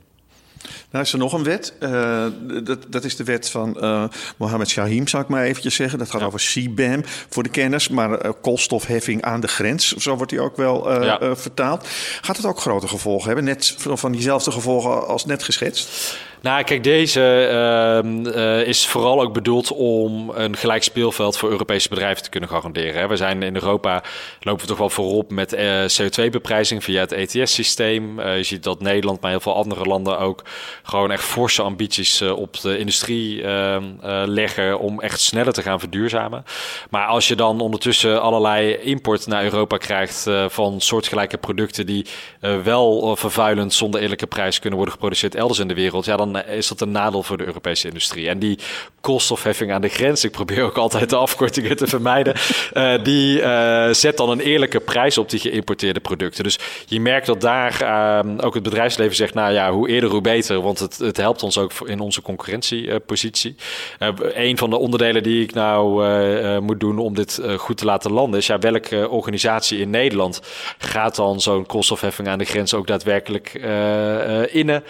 Nou 0.89 1.03
is 1.03 1.13
er 1.13 1.19
nog 1.19 1.33
een 1.33 1.43
wet. 1.43 1.73
Uh, 1.79 2.25
dat, 2.63 2.85
dat 2.87 3.03
is 3.03 3.15
de 3.15 3.23
wet 3.23 3.49
van 3.49 3.77
uh, 3.79 4.03
Mohammed 4.37 4.69
Shahim, 4.69 5.07
zou 5.07 5.23
ik 5.23 5.29
maar 5.29 5.43
eventjes 5.43 5.75
zeggen. 5.75 5.99
Dat 5.99 6.09
gaat 6.09 6.21
ja. 6.21 6.27
over 6.27 6.39
CBAM 6.39 7.01
voor 7.29 7.43
de 7.43 7.49
kennis. 7.49 7.89
Maar 7.89 8.25
uh, 8.25 8.31
koolstofheffing 8.41 9.21
aan 9.21 9.39
de 9.39 9.47
grens, 9.47 9.91
zo 9.91 10.15
wordt 10.15 10.31
die 10.31 10.41
ook 10.41 10.57
wel 10.57 11.03
ja. 11.03 11.35
vertaald. 11.35 11.87
Gaat 12.21 12.37
het 12.37 12.45
ook 12.45 12.59
grote 12.59 12.87
gevolgen 12.87 13.25
hebben? 13.25 13.43
Net 13.43 13.75
van 13.77 14.11
diezelfde 14.11 14.51
gevolgen 14.51 15.07
als 15.07 15.25
net 15.25 15.43
geschetst? 15.43 16.17
Nou, 16.45 16.63
kijk, 16.63 16.83
deze 16.83 17.47
ehm, 17.47 18.27
eh, 18.27 18.67
is 18.67 18.87
vooral 18.87 19.21
ook 19.21 19.33
bedoeld 19.33 19.71
om 19.71 20.29
een 20.29 20.55
gelijk 20.55 20.83
speelveld 20.83 21.37
voor 21.37 21.49
Europese 21.49 21.89
bedrijven 21.89 22.23
te 22.23 22.29
kunnen 22.29 22.49
garanderen. 22.49 23.09
We 23.09 23.15
zijn 23.15 23.43
in 23.43 23.55
Europa, 23.55 24.03
lopen 24.39 24.61
we 24.61 24.67
toch 24.67 24.77
wel 24.77 24.89
voorop 24.89 25.31
met 25.31 25.53
eh, 25.53 25.83
CO2-beprijzing 25.83 26.83
via 26.83 26.99
het 26.99 27.11
ETS-systeem. 27.11 28.21
je 28.21 28.43
ziet 28.43 28.63
dat 28.63 28.81
Nederland, 28.81 29.21
maar 29.21 29.31
heel 29.31 29.39
veel 29.39 29.55
andere 29.55 29.83
landen 29.83 30.19
ook, 30.19 30.43
gewoon 30.83 31.11
echt 31.11 31.23
forse 31.23 31.61
ambities 31.61 32.21
op 32.21 32.61
de 32.61 32.77
industrie 32.77 33.43
ehm, 33.43 33.83
leggen 34.25 34.79
om 34.79 35.01
echt 35.01 35.19
sneller 35.19 35.53
te 35.53 35.61
gaan 35.61 35.79
verduurzamen. 35.79 36.43
Maar 36.89 37.07
als 37.07 37.27
je 37.27 37.35
dan 37.35 37.59
ondertussen 37.59 38.21
allerlei 38.21 38.73
import 38.73 39.27
naar 39.27 39.43
Europa 39.43 39.77
krijgt 39.77 40.29
van 40.47 40.81
soortgelijke 40.81 41.37
producten 41.37 41.85
die 41.85 42.05
wel 42.63 43.15
vervuilend 43.15 43.73
zonder 43.73 44.01
eerlijke 44.01 44.27
prijs 44.27 44.59
kunnen 44.59 44.77
worden 44.77 44.95
geproduceerd 44.95 45.35
elders 45.35 45.59
in 45.59 45.67
de 45.67 45.73
wereld, 45.73 46.05
ja, 46.05 46.17
dan 46.17 46.34
is 46.37 46.67
dat 46.67 46.81
een 46.81 46.91
nadeel 46.91 47.23
voor 47.23 47.37
de 47.37 47.45
Europese 47.45 47.87
industrie. 47.87 48.29
En 48.29 48.39
die 48.39 48.59
koolstofheffing 49.05 49.71
aan 49.71 49.81
de 49.81 49.87
grens, 49.87 50.23
ik 50.23 50.31
probeer 50.31 50.63
ook 50.63 50.77
altijd 50.77 51.09
de 51.09 51.15
afkortingen 51.15 51.77
te 51.77 51.87
vermijden, 51.87 52.33
uh, 52.73 52.93
die 53.03 53.39
uh, 53.41 53.89
zet 53.89 54.17
dan 54.17 54.29
een 54.29 54.39
eerlijke 54.39 54.79
prijs 54.79 55.17
op 55.17 55.29
die 55.29 55.39
geïmporteerde 55.39 55.99
producten. 55.99 56.43
Dus 56.43 56.59
je 56.85 56.99
merkt 56.99 57.25
dat 57.25 57.41
daar 57.41 57.81
uh, 57.81 58.45
ook 58.45 58.53
het 58.53 58.63
bedrijfsleven 58.63 59.15
zegt, 59.15 59.33
nou 59.33 59.53
ja, 59.53 59.71
hoe 59.71 59.89
eerder 59.89 60.09
hoe 60.09 60.21
beter, 60.21 60.61
want 60.61 60.79
het, 60.79 60.97
het 60.97 61.17
helpt 61.17 61.43
ons 61.43 61.57
ook 61.57 61.71
in 61.85 61.99
onze 61.99 62.21
concurrentiepositie. 62.21 63.55
een 64.19 64.57
van 64.57 64.69
de 64.69 64.77
onderdelen 64.77 65.23
die 65.23 65.43
ik 65.43 65.53
nou 65.53 65.83
moet 66.59 66.79
doen 66.79 66.99
om 66.99 67.15
dit 67.15 67.41
goed 67.57 67.77
te 67.77 67.85
laten 67.85 68.11
landen, 68.11 68.39
is 68.39 68.47
ja, 68.47 68.59
welke 68.59 69.09
organisatie 69.09 69.79
in 69.79 69.89
Nederland 69.89 70.41
gaat 70.77 71.15
dan 71.15 71.41
zo'n 71.41 71.65
koolstofheffing 71.65 72.27
aan 72.27 72.37
de 72.37 72.45
grens 72.45 72.73
ook 72.73 72.87
daadwerkelijk 72.87 73.53
innen? 74.51 74.83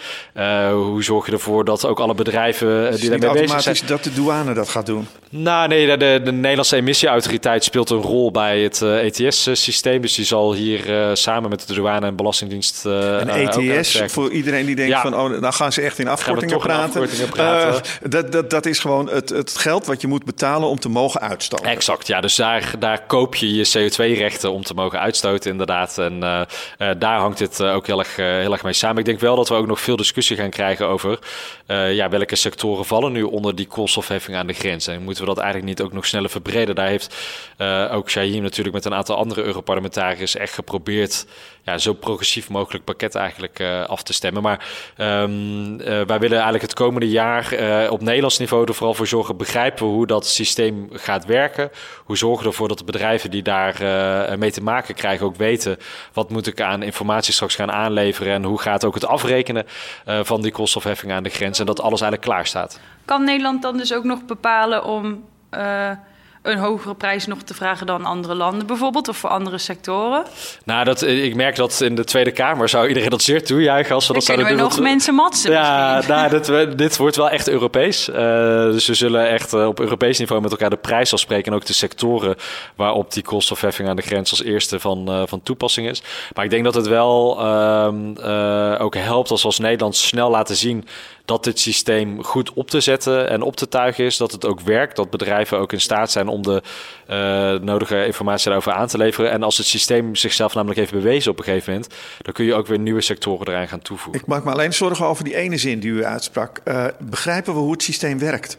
hoe 0.72 1.04
zorg 1.04 1.25
je 1.26 1.32
ervoor 1.32 1.64
dat 1.64 1.86
ook 1.86 2.00
alle 2.00 2.14
bedrijven 2.14 2.90
eh, 2.90 3.00
die 3.00 3.10
daarmee 3.10 3.42
bezig 3.42 3.60
zijn... 3.60 3.76
dat 3.86 4.04
de 4.04 4.12
douane 4.12 4.54
dat 4.54 4.68
gaat 4.68 4.86
doen? 4.86 5.08
Nou 5.28 5.68
nee, 5.68 5.96
de, 5.96 6.20
de, 6.24 6.32
Nederlandse 6.32 6.76
emissieautoriteit 6.76 7.64
speelt 7.64 7.90
een 7.90 8.00
rol 8.00 8.30
bij 8.30 8.60
het 8.60 8.82
ETS-systeem. 8.82 9.92
Eh, 9.92 9.98
e 9.98 10.02
dus 10.02 10.14
die 10.14 10.24
zal 10.24 10.54
hier 10.54 10.90
uh, 10.90 11.14
samen 11.14 11.50
met 11.50 11.66
de 11.66 11.74
douane 11.74 12.06
en 12.06 12.16
belastingdienst... 12.16 12.84
Een 12.84 13.28
ETS, 13.28 14.02
voor 14.06 14.30
iedereen 14.30 14.66
die 14.66 14.74
denkt 14.74 14.98
van... 14.98 15.16
oh, 15.16 15.40
dan 15.40 15.52
gaan 15.52 15.72
ze 15.72 15.80
echt 15.80 15.98
in 15.98 16.08
afkortingen 16.08 16.58
praten. 16.58 16.84
afkortingen 16.84 17.28
praten. 17.28 17.82
dat, 18.10 18.32
dat, 18.32 18.50
dat 18.50 18.66
is 18.66 18.78
gewoon 18.78 19.08
het, 19.08 19.28
het 19.28 19.56
geld 19.56 19.86
wat 19.86 20.00
je 20.00 20.06
moet 20.06 20.24
betalen 20.24 20.68
om 20.68 20.78
te 20.78 20.88
mogen 20.88 21.20
uitstoten. 21.20 21.66
Exact, 21.66 22.06
ja. 22.06 22.20
Dus 22.20 22.34
daar, 22.34 22.72
daar 22.78 23.06
koop 23.06 23.34
je 23.34 23.54
je 23.54 23.66
CO2-rechten 23.66 24.52
om 24.52 24.62
te 24.62 24.74
mogen 24.74 25.00
uitstoten 25.00 25.50
inderdaad. 25.50 25.98
En 25.98 26.20
daar 26.98 27.18
hangt 27.18 27.38
dit 27.38 27.62
ook 27.62 27.86
heel 27.86 27.98
erg, 27.98 28.16
heel 28.16 28.52
erg 28.52 28.62
mee 28.62 28.72
samen. 28.72 28.98
Ik 28.98 29.04
denk 29.04 29.20
wel 29.20 29.36
dat 29.36 29.48
we 29.48 29.54
ook 29.54 29.66
nog 29.66 29.80
veel 29.80 29.96
discussie 29.96 30.36
gaan 30.36 30.50
krijgen 30.50 30.86
over 30.86 31.15
uh, 31.66 31.94
ja, 31.94 32.08
welke 32.08 32.36
sectoren 32.36 32.84
vallen 32.84 33.12
nu 33.12 33.22
onder 33.22 33.54
die 33.54 33.66
koolstofheffing 33.66 34.36
aan 34.36 34.46
de 34.46 34.52
grens. 34.52 34.86
En 34.86 35.02
moeten 35.02 35.22
we 35.22 35.28
dat 35.28 35.38
eigenlijk 35.38 35.68
niet 35.68 35.86
ook 35.86 35.92
nog 35.92 36.06
sneller 36.06 36.30
verbreden? 36.30 36.74
Daar 36.74 36.88
heeft 36.88 37.16
uh, 37.58 37.88
ook 37.92 38.10
Shaheen 38.10 38.42
natuurlijk 38.42 38.74
met 38.74 38.84
een 38.84 38.94
aantal 38.94 39.16
andere 39.16 39.42
Europarlementariërs 39.42 40.36
echt 40.36 40.54
geprobeerd 40.54 41.26
ja, 41.66 41.78
zo 41.78 41.92
progressief 41.92 42.48
mogelijk 42.48 42.84
pakket 42.84 43.14
eigenlijk 43.14 43.58
uh, 43.58 43.84
af 43.84 44.02
te 44.02 44.12
stemmen. 44.12 44.42
Maar 44.42 44.66
um, 44.96 45.76
wij 45.78 46.18
willen 46.18 46.30
eigenlijk 46.30 46.62
het 46.62 46.74
komende 46.74 47.08
jaar 47.08 47.44
op 47.90 48.00
Nederlands 48.00 48.38
niveau 48.38 48.66
er 48.66 48.74
vooral 48.74 48.94
voor 48.94 49.06
zorgen, 49.06 49.36
begrijpen 49.36 49.86
hoe 49.86 50.06
dat 50.06 50.26
systeem 50.26 50.88
gaat 50.92 51.24
werken. 51.24 51.70
Hoe 52.04 52.16
zorgen 52.16 52.42
we 52.42 52.48
ervoor 52.48 52.68
dat 52.68 52.78
de 52.78 52.84
bedrijven 52.84 53.30
die 53.30 53.42
daar 53.42 53.76
mee 54.38 54.52
te 54.52 54.62
maken 54.62 54.94
krijgen 54.94 55.26
ook 55.26 55.36
weten 55.36 55.76
wat 56.12 56.30
moet 56.30 56.46
ik 56.46 56.60
aan 56.60 56.82
informatie 56.82 57.32
straks 57.32 57.54
gaan 57.54 57.72
aanleveren 57.72 58.32
en 58.32 58.44
hoe 58.44 58.60
gaat 58.60 58.84
ook 58.84 58.94
het 58.94 59.06
afrekenen 59.06 59.66
van 60.04 60.42
die 60.42 60.52
koolstofheffing 60.52 61.12
aan 61.12 61.22
de 61.22 61.30
grens 61.30 61.58
en 61.58 61.66
dat 61.66 61.80
alles 61.80 62.00
eigenlijk 62.00 62.30
klaar 62.30 62.46
staat. 62.46 62.80
Kan 63.04 63.24
Nederland 63.24 63.62
dan 63.62 63.76
dus 63.76 63.94
ook 63.94 64.04
nog 64.04 64.24
bepalen 64.24 64.84
om 64.84 65.24
een 66.42 66.58
hogere 66.58 66.94
prijs 66.94 67.26
nog 67.26 67.42
te 67.42 67.54
vragen 67.54 67.86
dan 67.86 68.04
andere 68.04 68.34
landen 68.34 68.66
bijvoorbeeld, 68.66 69.08
of 69.08 69.16
voor 69.16 69.30
andere 69.30 69.58
sectoren? 69.58 70.24
Nou, 70.64 70.84
dat, 70.84 71.02
ik 71.02 71.34
merk 71.34 71.56
dat 71.56 71.80
in 71.80 71.94
de 71.94 72.04
Tweede 72.04 72.30
Kamer 72.30 72.68
zou 72.68 72.88
iedereen 72.88 73.10
dat 73.10 73.22
zeer 73.22 73.44
toejuichen 73.44 73.94
als 73.94 74.06
we 74.06 74.12
dat 74.12 74.24
zouden 74.24 74.48
doen. 74.48 74.56
nog 74.56 74.80
mensen 74.80 75.14
matsen 75.14 75.50
Ja, 75.50 76.02
nou, 76.08 76.30
dit, 76.30 76.46
dit 76.78 76.96
wordt 76.96 77.16
wel 77.16 77.30
echt 77.30 77.48
Europees. 77.48 78.08
Uh, 78.08 78.16
dus 78.16 78.86
we 78.86 78.94
zullen 78.94 79.28
echt 79.28 79.54
uh, 79.54 79.66
op 79.66 79.80
Europees 79.80 80.18
niveau 80.18 80.42
met 80.42 80.50
elkaar 80.50 80.70
de 80.70 80.76
prijs 80.76 81.12
afspreken 81.12 81.52
en 81.52 81.58
ook 81.58 81.66
de 81.66 81.72
sectoren 81.72 82.36
waarop 82.76 83.12
die 83.12 83.22
koolstofheffing 83.22 83.88
aan 83.88 83.96
de 83.96 84.02
grens 84.02 84.30
als 84.30 84.42
eerste 84.42 84.80
van, 84.80 85.10
uh, 85.10 85.22
van 85.26 85.42
toepassing 85.42 85.88
is. 85.88 86.02
Maar 86.34 86.44
ik 86.44 86.50
denk 86.50 86.64
dat 86.64 86.74
het 86.74 86.86
wel 86.86 87.40
ehm, 87.40 88.78
ook 88.78 88.94
helpt 88.94 89.30
als 89.30 89.40
we 89.40 89.46
als 89.46 89.58
Nederland 89.58 89.96
snel 89.96 90.30
laten 90.30 90.56
zien 90.56 90.84
dat 91.26 91.44
dit 91.44 91.58
systeem 91.58 92.24
goed 92.24 92.52
op 92.52 92.70
te 92.70 92.80
zetten 92.80 93.28
en 93.28 93.42
op 93.42 93.56
te 93.56 93.68
tuigen 93.68 94.04
is. 94.04 94.16
Dat 94.16 94.32
het 94.32 94.46
ook 94.46 94.60
werkt. 94.60 94.96
Dat 94.96 95.10
bedrijven 95.10 95.58
ook 95.58 95.72
in 95.72 95.80
staat 95.80 96.10
zijn 96.10 96.28
om 96.28 96.42
de 96.42 96.62
uh, 97.10 97.60
nodige 97.60 98.06
informatie 98.06 98.44
daarover 98.46 98.72
aan 98.72 98.86
te 98.86 98.98
leveren. 98.98 99.30
En 99.30 99.42
als 99.42 99.56
het 99.56 99.66
systeem 99.66 100.14
zichzelf 100.14 100.54
namelijk 100.54 100.78
heeft 100.78 100.92
bewezen 100.92 101.30
op 101.30 101.38
een 101.38 101.44
gegeven 101.44 101.72
moment, 101.72 101.94
dan 102.22 102.32
kun 102.32 102.44
je 102.44 102.54
ook 102.54 102.66
weer 102.66 102.78
nieuwe 102.78 103.00
sectoren 103.00 103.48
eraan 103.48 103.68
gaan 103.68 103.82
toevoegen. 103.82 104.22
Ik 104.22 104.28
maak 104.28 104.44
me 104.44 104.50
alleen 104.50 104.74
zorgen 104.74 105.06
over 105.06 105.24
die 105.24 105.36
ene 105.36 105.56
zin 105.56 105.80
die 105.80 105.90
u 105.90 106.04
uitsprak. 106.04 106.60
Uh, 106.64 106.86
begrijpen 106.98 107.54
we 107.54 107.60
hoe 107.60 107.72
het 107.72 107.82
systeem 107.82 108.18
werkt? 108.18 108.56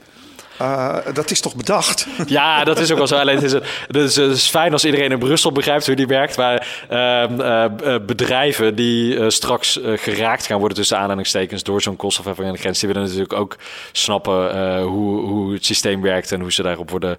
Uh, 0.62 0.98
dat 1.14 1.32
is 1.32 1.42
toch 1.42 1.56
bedacht? 1.56 2.08
Ja, 2.28 2.64
dat 2.64 2.80
is 2.80 2.92
ook 2.92 2.98
wel 2.98 3.08
zo. 3.08 3.16
Alleen 3.16 3.36
het 3.36 3.44
is, 3.44 3.52
het 3.52 3.96
is, 3.96 4.16
het 4.16 4.32
is 4.32 4.50
fijn 4.50 4.72
als 4.72 4.86
iedereen 4.86 5.12
in 5.12 5.20
Brussel 5.20 5.52
begrijpt 5.52 5.86
hoe 5.86 5.96
die 5.96 6.08
werkt. 6.08 6.38
Maar 6.38 6.68
uh, 6.92 7.24
uh, 7.38 7.96
bedrijven 8.06 8.76
die 8.76 9.30
straks 9.30 9.80
geraakt 9.84 10.46
gaan 10.46 10.60
worden 10.60 10.78
tussen 10.78 10.98
aanhalingstekens 10.98 11.64
door 11.64 11.82
zo'n 11.82 11.96
kostenverheffing 11.96 12.50
aan 12.50 12.56
de 12.56 12.62
grens, 12.62 12.80
die 12.80 12.88
willen 12.88 13.04
natuurlijk 13.04 13.34
ook 13.34 13.58
snappen 13.92 14.82
hoe, 14.82 15.22
hoe 15.22 15.54
het 15.54 15.66
systeem 15.66 16.02
werkt 16.02 16.32
en 16.32 16.42
hoe 16.42 16.52
ze 16.52 16.64
daarop 16.64 16.90
worden 16.90 17.18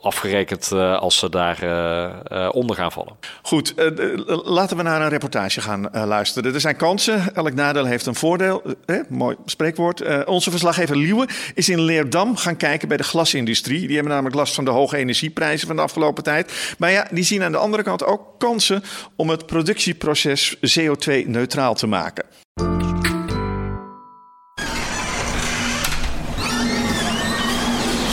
afgerekend 0.00 0.72
als 0.72 1.18
ze 1.18 1.30
daar 1.30 1.58
onder 2.50 2.76
gaan 2.76 2.92
vallen. 2.92 3.12
Goed, 3.42 3.74
laten 4.44 4.76
we 4.76 4.82
naar 4.82 5.02
een 5.02 5.08
reportage 5.08 5.60
gaan 5.60 5.88
luisteren. 5.92 6.54
Er 6.54 6.60
zijn 6.60 6.76
kansen, 6.76 7.34
elk 7.34 7.54
nadeel 7.54 7.84
heeft 7.84 8.06
een 8.06 8.14
voordeel. 8.14 8.62
mooi 9.08 9.36
spreekwoord. 9.44 10.26
onze 10.26 10.50
verslaggever 10.50 10.96
Liewe 10.96 11.28
is 11.54 11.68
in 11.68 11.80
Leerdam 11.80 12.36
gaan 12.36 12.56
kijken 12.56 12.75
bij 12.84 12.96
de 12.96 13.02
glasindustrie. 13.02 13.86
Die 13.86 13.94
hebben 13.94 14.12
namelijk 14.12 14.36
last 14.36 14.54
van 14.54 14.64
de 14.64 14.70
hoge 14.70 14.96
energieprijzen 14.96 15.66
van 15.66 15.76
de 15.76 15.82
afgelopen 15.82 16.22
tijd. 16.22 16.74
Maar 16.78 16.90
ja, 16.90 17.08
die 17.10 17.24
zien 17.24 17.42
aan 17.42 17.52
de 17.52 17.58
andere 17.58 17.82
kant 17.82 18.04
ook 18.04 18.38
kansen 18.38 18.82
om 19.16 19.30
het 19.30 19.46
productieproces 19.46 20.56
CO2-neutraal 20.56 21.74
te 21.74 21.86
maken. 21.86 22.24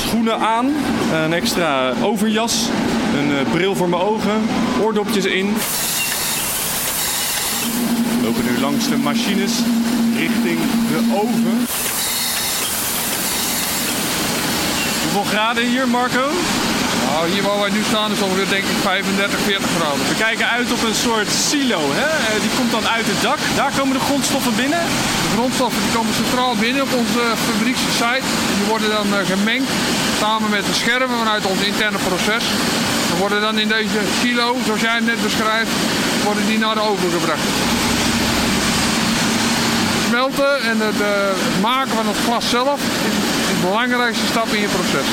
Schoenen 0.05 0.39
aan, 0.39 0.73
een 1.13 1.33
extra 1.33 1.93
overjas, 2.01 2.69
een 3.17 3.37
eh, 3.37 3.51
bril 3.51 3.75
voor 3.75 3.89
mijn 3.89 4.01
ogen, 4.01 4.41
oordopjes 4.81 5.25
in. 5.25 5.53
We 8.19 8.23
lopen 8.23 8.43
nu 8.45 8.59
langs 8.59 8.89
de 8.89 8.97
machines 8.97 9.59
richting 10.17 10.59
de 10.87 11.19
oven. 11.21 11.65
Hoeveel 15.13 15.37
graden 15.37 15.65
hier, 15.73 15.87
Marco? 15.87 16.25
Nou, 17.05 17.29
hier 17.33 17.43
waar 17.47 17.59
wij 17.59 17.73
nu 17.77 17.83
staan 17.91 18.11
is 18.11 18.21
ongeveer 18.21 18.49
denk 18.49 18.65
ik 18.73 18.79
35, 18.81 19.39
40 19.39 19.69
graden. 19.77 20.07
We 20.13 20.15
kijken 20.27 20.47
uit 20.57 20.71
op 20.71 20.83
een 20.83 20.99
soort 21.07 21.29
silo. 21.49 21.81
Hè? 22.01 22.09
Eh, 22.29 22.41
die 22.45 22.53
komt 22.57 22.71
dan 22.77 22.87
uit 22.95 23.07
het 23.11 23.21
dak. 23.21 23.39
Daar 23.55 23.71
komen 23.77 23.93
de 23.99 24.05
grondstoffen 24.09 24.55
binnen. 24.63 24.83
De 25.25 25.31
grondstoffen 25.37 25.81
die 25.85 25.93
komen 25.97 26.13
centraal 26.13 26.55
binnen 26.65 26.81
op 26.87 26.93
onze 27.01 27.23
fabriekssite. 27.47 28.27
En 28.51 28.55
die 28.59 28.67
worden 28.73 28.89
dan 28.97 29.07
eh, 29.17 29.19
gemengd 29.33 29.69
samen 30.23 30.49
met 30.49 30.65
de 30.69 30.75
scherven 30.81 31.17
vanuit 31.23 31.45
ons 31.45 31.61
interne 31.71 31.99
proces. 32.09 32.43
En 33.11 33.17
worden 33.23 33.41
dan 33.47 33.55
in 33.63 33.69
deze 33.77 33.99
silo, 34.21 34.47
zoals 34.65 34.81
jij 34.81 34.99
net 34.99 35.21
beschrijft, 35.27 35.73
worden 36.27 36.45
die 36.51 36.59
naar 36.59 36.75
de 36.79 36.85
oven 36.89 37.11
gebracht. 37.17 37.47
Smelten 40.07 40.53
en 40.71 40.77
het, 40.87 40.99
het 41.43 41.61
maken 41.61 41.93
van 41.99 42.07
het 42.11 42.19
glas 42.25 42.45
zelf 42.57 42.79
belangrijkste 43.69 44.27
stap 44.27 44.47
in 44.47 44.61
je 44.61 44.67
proces. 44.67 45.07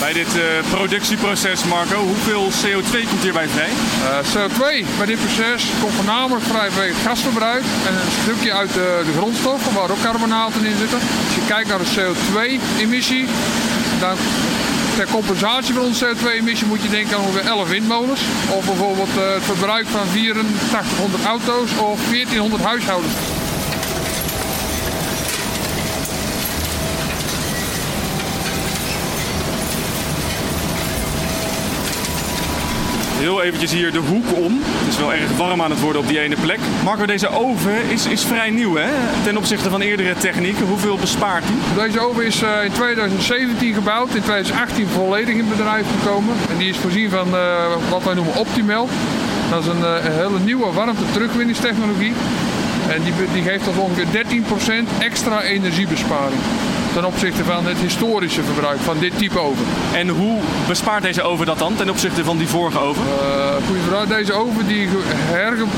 Bij 0.00 0.12
dit 0.12 0.36
uh, 0.36 0.42
productieproces, 0.70 1.64
Marco, 1.64 1.98
hoeveel 1.98 2.48
CO2 2.62 3.08
komt 3.08 3.22
hierbij 3.22 3.48
vrij? 3.48 3.70
Uh, 3.70 4.18
eh, 4.18 4.24
CO2 4.32 4.86
bij 4.98 5.06
dit 5.06 5.18
proces 5.18 5.64
komt 5.80 5.94
voornamelijk 5.94 6.44
vrij 6.44 6.70
bij 6.76 6.86
het 6.86 6.96
gasverbruik 7.06 7.64
en 7.88 7.94
een 7.94 8.12
stukje 8.22 8.52
uit 8.52 8.72
de, 8.72 9.02
de 9.04 9.12
grondstoffen 9.18 9.74
waar 9.74 9.90
ook 9.90 10.02
carbonaten 10.02 10.64
in 10.64 10.76
zitten. 10.76 10.98
Als 11.26 11.34
je 11.34 11.46
kijkt 11.46 11.68
naar 11.68 11.78
de 11.78 11.92
CO2-emissie, 11.96 13.24
dan 14.00 14.16
ter 14.96 15.08
compensatie 15.10 15.74
van 15.74 15.82
onze 15.82 16.06
CO2-emissie 16.06 16.66
moet 16.66 16.82
je 16.82 16.88
denken 16.88 17.16
aan 17.16 17.22
ongeveer 17.22 17.46
11 17.46 17.68
windmolens. 17.68 18.20
Of 18.50 18.64
bijvoorbeeld 18.64 19.08
eh, 19.08 19.34
het 19.34 19.42
verbruik 19.42 19.86
van 19.86 20.00
8400 20.00 21.24
auto's 21.24 21.70
of 21.78 22.00
1400 22.10 22.62
huishoudens. 22.62 23.14
Heel 33.26 33.42
eventjes 33.42 33.72
hier 33.72 33.92
de 33.92 33.98
hoek 33.98 34.36
om. 34.36 34.60
Het 34.62 34.88
is 34.88 34.98
wel 34.98 35.12
erg 35.12 35.36
warm 35.36 35.62
aan 35.62 35.70
het 35.70 35.80
worden 35.80 36.00
op 36.00 36.08
die 36.08 36.20
ene 36.20 36.36
plek. 36.40 36.58
Marco, 36.84 37.06
deze 37.06 37.28
oven 37.28 37.90
is, 37.90 38.06
is 38.06 38.24
vrij 38.24 38.50
nieuw 38.50 38.76
hè? 38.76 38.88
ten 39.24 39.36
opzichte 39.36 39.70
van 39.70 39.80
eerdere 39.80 40.14
technieken. 40.14 40.66
Hoeveel 40.66 40.96
bespaart 40.96 41.44
die? 41.46 41.84
Deze 41.84 42.00
oven 42.00 42.26
is 42.26 42.42
eh, 42.42 42.64
in 42.64 42.72
2017 42.72 43.74
gebouwd, 43.74 44.14
in 44.14 44.22
2018 44.22 44.86
volledig 44.86 45.34
in 45.34 45.48
bedrijf 45.48 45.86
gekomen. 46.00 46.34
En 46.50 46.56
die 46.58 46.68
is 46.68 46.76
voorzien 46.76 47.10
van 47.10 47.28
uh, 47.28 47.40
wat 47.90 48.02
wij 48.02 48.14
noemen 48.14 48.34
Optimal. 48.34 48.88
Dat 49.50 49.60
is 49.60 49.66
een, 49.66 49.80
uh, 49.80 50.04
een 50.04 50.12
hele 50.12 50.38
nieuwe 50.44 50.72
warmte 50.72 51.02
terugwinningstechnologie. 51.12 52.12
En 52.88 53.02
die, 53.02 53.12
die 53.32 53.42
geeft 53.42 53.68
ons 53.68 53.76
ongeveer 53.76 54.06
13% 54.98 54.98
extra 54.98 55.42
energiebesparing 55.42 56.40
ten 56.96 57.04
opzichte 57.04 57.44
van 57.44 57.66
het 57.66 57.78
historische 57.78 58.42
verbruik 58.42 58.80
van 58.80 58.98
dit 58.98 59.18
type 59.18 59.38
oven. 59.38 59.66
En 59.92 60.08
hoe 60.08 60.40
bespaart 60.68 61.02
deze 61.02 61.22
oven 61.22 61.46
dat 61.46 61.58
dan 61.58 61.76
ten 61.76 61.90
opzichte 61.90 62.24
van 62.24 62.38
die 62.38 62.48
vorige 62.48 62.78
oven? 62.78 63.02
Uh, 63.02 63.66
goeie 63.66 63.82
vraag. 63.82 64.06
Deze 64.06 64.32
oven 64.32 64.66
die, 64.66 64.88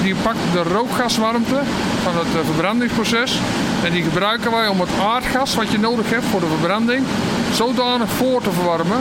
die 0.03 0.15
pakt 0.23 0.39
de 0.53 0.63
rookgaswarmte 0.63 1.61
van 2.03 2.17
het 2.17 2.27
uh, 2.27 2.45
verbrandingsproces. 2.45 3.39
En 3.85 3.93
die 3.93 4.03
gebruiken 4.03 4.51
wij 4.51 4.69
om 4.69 4.81
het 4.81 4.91
aardgas 5.01 5.55
wat 5.55 5.71
je 5.71 5.79
nodig 5.79 6.11
hebt 6.11 6.25
voor 6.25 6.41
de 6.41 6.47
verbranding 6.47 7.05
zodanig 7.53 8.09
voor 8.11 8.43
te 8.43 8.53
verwarmen 8.53 9.01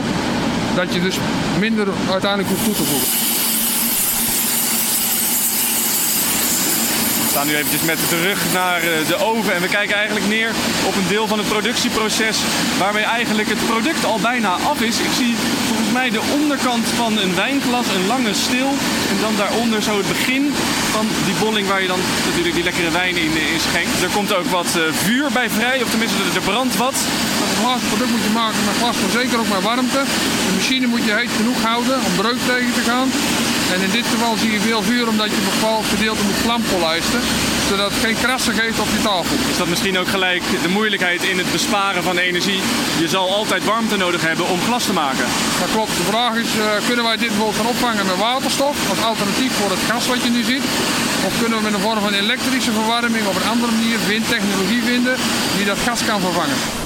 dat 0.74 0.94
je 0.94 1.00
dus 1.00 1.18
minder 1.58 1.86
uiteindelijk 2.10 2.50
hoeft 2.50 2.64
toe 2.64 2.74
te 2.74 2.82
voegen. 2.82 3.27
Staan 7.38 7.52
nu 7.52 7.58
eventjes 7.62 7.90
met 7.92 7.98
de 8.08 8.20
rug 8.22 8.52
naar 8.52 8.80
eh, 8.82 9.06
de 9.06 9.16
oven 9.16 9.54
en 9.54 9.60
we 9.60 9.68
kijken 9.68 9.96
eigenlijk 9.96 10.26
neer 10.26 10.50
op 10.86 10.94
een 10.96 11.08
deel 11.08 11.26
van 11.26 11.38
het 11.38 11.48
productieproces 11.48 12.38
waarmee 12.78 13.04
eigenlijk 13.04 13.48
het 13.48 13.66
product 13.66 14.04
al 14.04 14.18
bijna 14.20 14.52
af 14.72 14.80
is. 14.80 14.98
Ik 14.98 15.14
zie 15.16 15.36
volgens 15.68 15.92
mij 15.92 16.10
de 16.10 16.22
onderkant 16.38 16.86
van 16.86 17.18
een 17.18 17.34
wijnglas, 17.34 17.86
een 17.86 18.06
lange 18.06 18.34
stil 18.34 18.68
en 19.10 19.16
dan 19.20 19.36
daaronder 19.36 19.82
zo 19.82 19.96
het 19.96 20.08
begin 20.08 20.54
van 20.90 21.06
die 21.24 21.34
bolling 21.40 21.68
waar 21.68 21.82
je 21.82 21.92
dan 21.94 22.00
natuurlijk 22.26 22.54
die 22.54 22.64
lekkere 22.64 22.90
wijn 22.90 23.16
in, 23.16 23.32
in 23.54 23.60
schenkt. 23.68 24.02
Er 24.02 24.14
komt 24.16 24.34
ook 24.34 24.48
wat 24.58 24.70
uh, 24.76 24.82
vuur 24.92 25.26
bij 25.32 25.50
vrij, 25.50 25.82
of 25.82 25.90
tenminste 25.90 26.18
er 26.34 26.40
brandt 26.50 26.76
wat. 26.76 26.94
Een 26.94 27.56
glazen 27.60 27.88
product 27.88 28.10
moet 28.10 28.26
je 28.28 28.38
maken 28.42 28.64
met 28.64 28.76
glas, 28.80 28.96
maar 29.00 29.10
zeker 29.20 29.38
ook 29.38 29.48
met 29.48 29.62
warmte. 29.62 30.02
De 30.46 30.54
machine 30.54 30.86
moet 30.86 31.04
je 31.04 31.12
heet 31.12 31.34
genoeg 31.36 31.60
houden 31.62 31.96
om 32.06 32.14
breuk 32.16 32.40
tegen 32.46 32.72
te 32.78 32.84
gaan. 32.90 33.08
En 33.74 33.80
in 33.80 33.90
dit 33.90 34.06
geval 34.06 34.36
zie 34.36 34.52
je 34.52 34.60
veel 34.60 34.82
vuur 34.82 35.08
omdat 35.08 35.30
je 35.30 35.50
bepaald 35.54 35.86
gedeelte 35.86 36.24
moet 36.24 36.42
vlampolijsten, 36.46 37.20
zodat 37.68 37.90
het 37.90 38.04
geen 38.04 38.18
krassen 38.24 38.54
geeft 38.54 38.80
op 38.80 38.90
je 38.96 39.02
tafel. 39.02 39.36
Is 39.50 39.56
dat 39.56 39.68
misschien 39.68 39.98
ook 39.98 40.08
gelijk 40.08 40.42
de 40.62 40.68
moeilijkheid 40.68 41.22
in 41.22 41.38
het 41.38 41.52
besparen 41.52 42.02
van 42.02 42.18
energie? 42.18 42.62
Je 42.98 43.08
zal 43.08 43.34
altijd 43.34 43.64
warmte 43.64 43.96
nodig 43.96 44.22
hebben 44.22 44.48
om 44.48 44.60
glas 44.60 44.84
te 44.84 44.92
maken. 44.92 45.26
Dat 45.60 45.70
klopt. 45.70 45.96
De 45.96 46.10
vraag 46.12 46.34
is, 46.34 46.50
uh, 46.56 46.64
kunnen 46.86 47.04
wij 47.04 47.16
dit 47.16 47.28
bijvoorbeeld 47.28 47.56
gaan 47.56 47.72
opvangen 47.74 48.06
met 48.06 48.16
waterstof 48.16 48.76
als 48.90 49.02
alternatief 49.02 49.52
voor 49.52 49.70
het 49.70 49.84
gas 49.90 50.06
wat 50.06 50.22
je 50.22 50.30
nu 50.30 50.42
ziet? 50.42 50.64
Of 51.26 51.32
kunnen 51.40 51.58
we 51.58 51.64
met 51.64 51.74
een 51.74 51.88
vorm 51.88 52.00
van 52.00 52.12
elektrische 52.12 52.72
verwarming 52.72 53.26
op 53.26 53.36
een 53.36 53.50
andere 53.54 53.72
manier 53.72 53.98
windtechnologie 54.06 54.82
vinden 54.82 55.16
die 55.56 55.66
dat 55.66 55.78
gas 55.78 56.04
kan 56.04 56.20
vervangen? 56.20 56.77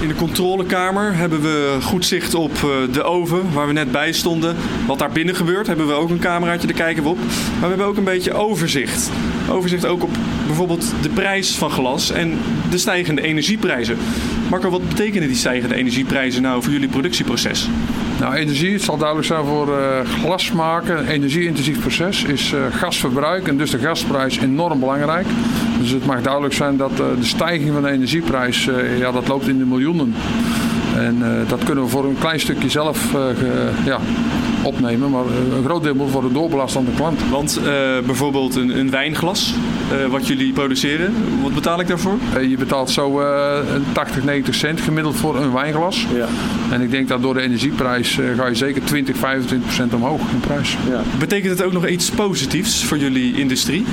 In 0.00 0.08
de 0.08 0.14
controlekamer 0.14 1.16
hebben 1.16 1.40
we 1.40 1.78
goed 1.82 2.04
zicht 2.04 2.34
op 2.34 2.52
eh, 2.52 2.92
de 2.92 3.02
oven 3.02 3.52
waar 3.52 3.66
we 3.66 3.72
net 3.72 3.92
bij 3.92 4.12
stonden. 4.12 4.56
Wat 4.86 4.98
daar 4.98 5.10
binnen 5.10 5.34
gebeurt, 5.34 5.66
hebben 5.66 5.86
we 5.86 5.92
ook 5.92 6.10
een 6.10 6.18
cameraatje, 6.18 6.66
daar 6.66 6.76
kijken 6.76 7.02
we 7.02 7.08
op. 7.08 7.18
Maar 7.18 7.60
we 7.60 7.66
hebben 7.66 7.86
ook 7.86 7.96
een 7.96 8.04
beetje 8.04 8.32
overzicht. 8.32 9.10
Overzicht 9.50 9.86
ook 9.86 10.02
op 10.02 10.10
bijvoorbeeld 10.46 10.92
de 11.02 11.08
prijs 11.08 11.56
van 11.56 11.70
glas 11.70 12.10
en 12.10 12.38
de 12.70 12.78
stijgende 12.78 13.22
energieprijzen. 13.22 13.98
Marco, 14.50 14.70
wat 14.70 14.88
betekenen 14.88 15.28
die 15.28 15.36
stijgende 15.36 15.74
energieprijzen 15.74 16.42
nou 16.42 16.62
voor 16.62 16.72
jullie 16.72 16.88
productieproces? 16.88 17.68
Nou, 18.20 18.34
energie, 18.34 18.72
het 18.72 18.82
zal 18.82 18.96
duidelijk 18.96 19.26
zijn 19.26 19.44
voor 19.44 19.68
uh, 19.68 19.76
glas 20.22 20.52
maken. 20.52 20.98
Een 20.98 21.06
energie-intensief 21.06 21.80
proces 21.80 22.24
is 22.24 22.52
uh, 22.52 22.60
gasverbruik 22.70 23.48
en 23.48 23.56
dus 23.56 23.70
de 23.70 23.78
gasprijs 23.78 24.38
enorm 24.38 24.80
belangrijk. 24.80 25.26
Dus 25.80 25.90
het 25.90 26.06
mag 26.06 26.22
duidelijk 26.22 26.54
zijn 26.54 26.76
dat 26.76 26.90
uh, 26.90 26.96
de 26.96 27.24
stijging 27.24 27.72
van 27.72 27.82
de 27.82 27.90
energieprijs, 27.90 28.68
ja, 28.98 29.12
dat 29.12 29.28
loopt 29.28 29.48
in 29.48 29.58
de 29.58 29.64
miljoenen. 29.64 30.14
En 30.96 31.22
dat 31.48 31.64
kunnen 31.64 31.84
we 31.84 31.90
voor 31.90 32.04
een 32.04 32.18
klein 32.18 32.40
stukje 32.40 32.68
zelf 32.68 33.14
ja, 33.84 34.00
opnemen. 34.62 35.10
Maar 35.10 35.24
een 35.56 35.64
groot 35.64 35.82
deel 35.82 35.94
moet 35.94 36.10
worden 36.10 36.32
doorbelast 36.32 36.76
aan 36.76 36.84
de 36.84 36.94
klant. 36.96 37.20
Want 37.30 37.60
bijvoorbeeld 38.06 38.54
een, 38.54 38.78
een 38.78 38.90
wijnglas, 38.90 39.54
wat 40.10 40.26
jullie 40.26 40.52
produceren, 40.52 41.14
wat 41.42 41.54
betaal 41.54 41.80
ik 41.80 41.86
daarvoor? 41.86 42.18
je 42.48 42.56
betaalt 42.56 42.90
zo 42.90 43.22
80, 43.92 44.24
90 44.24 44.54
cent 44.54 44.80
gemiddeld 44.80 45.16
voor 45.16 45.36
een 45.36 45.52
wijnglas. 45.52 46.06
Ja. 46.14 46.26
En 46.70 46.80
ik 46.80 46.90
denk 46.90 47.08
dat 47.08 47.22
door 47.22 47.34
de 47.34 47.40
energieprijs 47.40 48.18
ga 48.36 48.46
je 48.46 48.54
zeker 48.54 48.82
20, 48.84 49.16
25 49.16 49.66
procent 49.66 49.94
omhoog 49.94 50.20
in 50.32 50.40
prijs. 50.40 50.76
Ja. 50.88 51.02
Betekent 51.18 51.58
het 51.58 51.66
ook 51.66 51.72
nog 51.72 51.88
iets 51.88 52.10
positiefs 52.10 52.84
voor 52.84 52.98
jullie 52.98 53.36
industrie? 53.36 53.84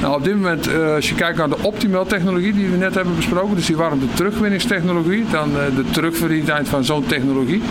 Nou, 0.00 0.16
op 0.16 0.24
dit 0.24 0.34
moment, 0.34 0.68
als 0.94 1.08
je 1.08 1.14
kijkt 1.14 1.38
naar 1.38 1.48
de 1.48 1.62
optimal 1.62 2.06
technologie 2.06 2.52
die 2.52 2.68
we 2.68 2.76
net 2.76 2.94
hebben 2.94 3.16
besproken, 3.16 3.56
dus 3.56 3.66
die 3.66 3.76
warmte 3.76 4.06
terugwinningstechnologie, 4.14 5.24
dan 5.30 5.50
de 5.52 5.84
terugverdientijd 5.90 6.68
van 6.68 6.84
zo'n 6.84 7.06
technologie, 7.06 7.62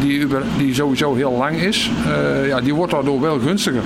die, 0.00 0.26
die 0.58 0.74
sowieso 0.74 1.14
heel 1.14 1.32
lang 1.32 1.56
is, 1.56 1.90
uh, 2.06 2.46
ja, 2.46 2.60
die 2.60 2.74
wordt 2.74 2.92
daardoor 2.92 3.20
wel 3.20 3.38
gunstiger. 3.38 3.82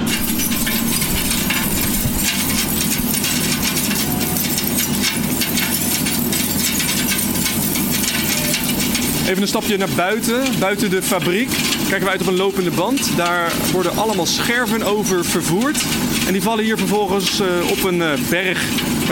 Even 9.32 9.44
een 9.44 9.50
stapje 9.50 9.76
naar 9.76 9.88
buiten, 9.96 10.42
buiten 10.58 10.90
de 10.90 11.02
fabriek. 11.02 11.48
Kijken 11.88 12.04
we 12.04 12.10
uit 12.10 12.20
op 12.20 12.26
een 12.26 12.36
lopende 12.36 12.70
band. 12.70 13.16
Daar 13.16 13.52
worden 13.72 13.96
allemaal 13.96 14.26
scherven 14.26 14.82
over 14.82 15.24
vervoerd. 15.24 15.84
En 16.26 16.32
die 16.32 16.42
vallen 16.42 16.64
hier 16.64 16.78
vervolgens 16.78 17.40
uh, 17.40 17.46
op 17.70 17.84
een 17.84 17.96
uh, 17.98 18.12
berg 18.30 18.62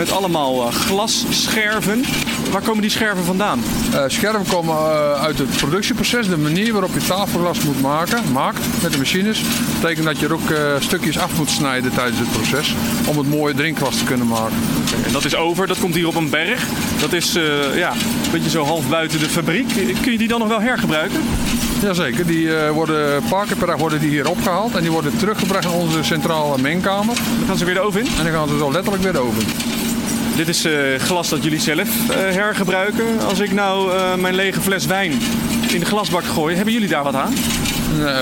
met 0.01 0.11
allemaal 0.11 0.67
uh, 0.67 0.73
glasscherven. 0.73 2.03
Waar 2.51 2.61
komen 2.61 2.81
die 2.81 2.91
scherven 2.91 3.23
vandaan? 3.23 3.63
scherven 4.07 4.45
komen 4.47 4.75
uit 5.19 5.37
het 5.37 5.57
productieproces. 5.57 6.27
De 6.27 6.37
manier 6.37 6.71
waarop 6.71 6.93
je 6.93 7.05
tafelglas 7.05 7.59
moet 7.59 7.81
maken, 7.81 8.31
maakt 8.31 8.59
met 8.81 8.91
de 8.91 8.97
machines. 8.97 9.41
Dat 9.41 9.81
betekent 9.81 10.05
dat 10.05 10.19
je 10.19 10.25
er 10.25 10.33
ook 10.33 10.79
stukjes 10.79 11.19
af 11.19 11.37
moet 11.37 11.49
snijden 11.49 11.93
tijdens 11.93 12.19
het 12.19 12.31
proces. 12.31 12.75
Om 13.05 13.17
het 13.17 13.29
mooie 13.29 13.53
drinkglas 13.53 13.97
te 13.97 14.03
kunnen 14.03 14.27
maken. 14.27 14.57
Okay, 14.87 15.03
en 15.03 15.11
dat 15.11 15.25
is 15.25 15.35
over, 15.35 15.67
dat 15.67 15.79
komt 15.79 15.95
hier 15.95 16.07
op 16.07 16.15
een 16.15 16.29
berg. 16.29 16.63
Dat 16.99 17.13
is 17.13 17.33
ja, 17.75 17.91
een 17.91 18.31
beetje 18.31 18.49
zo 18.49 18.63
half 18.63 18.89
buiten 18.89 19.19
de 19.19 19.29
fabriek. 19.29 19.67
Kun 20.01 20.11
je 20.11 20.17
die 20.17 20.27
dan 20.27 20.39
nog 20.39 20.47
wel 20.47 20.61
hergebruiken? 20.61 21.21
Jazeker, 21.81 22.25
die 22.25 22.43
uh, 22.43 22.69
worden 22.69 23.15
een 23.15 23.29
paar 23.29 23.45
keer 23.45 23.55
per 23.55 23.67
dag 23.67 23.77
worden 23.77 23.99
die 23.99 24.09
hier 24.09 24.29
opgehaald 24.29 24.75
en 24.75 24.81
die 24.81 24.91
worden 24.91 25.17
teruggebracht 25.17 25.65
in 25.65 25.71
onze 25.71 26.03
centrale 26.03 26.57
mengkamer. 26.57 27.15
Dan 27.15 27.47
gaan 27.47 27.57
ze 27.57 27.65
weer 27.65 27.73
de 27.73 27.79
oven 27.79 28.01
in? 28.01 28.07
En 28.17 28.23
dan 28.23 28.33
gaan 28.33 28.47
ze 28.47 28.57
zo 28.57 28.71
letterlijk 28.71 29.03
weer 29.03 29.13
de 29.13 29.19
oven 29.19 29.80
Dit 30.41 30.55
is 30.55 30.65
uh, 30.65 30.99
glas 30.99 31.29
dat 31.29 31.43
jullie 31.43 31.59
zelf 31.59 31.87
uh, 32.09 32.15
hergebruiken. 32.15 33.19
Als 33.19 33.39
ik 33.39 33.51
nou 33.51 33.91
mijn 34.19 34.35
lege 34.35 34.61
fles 34.61 34.85
wijn 34.85 35.11
in 35.73 35.79
de 35.79 35.85
glasbak 35.85 36.23
gooi, 36.23 36.55
hebben 36.55 36.73
jullie 36.73 36.87
daar 36.87 37.03
wat 37.03 37.15
aan? 37.15 37.33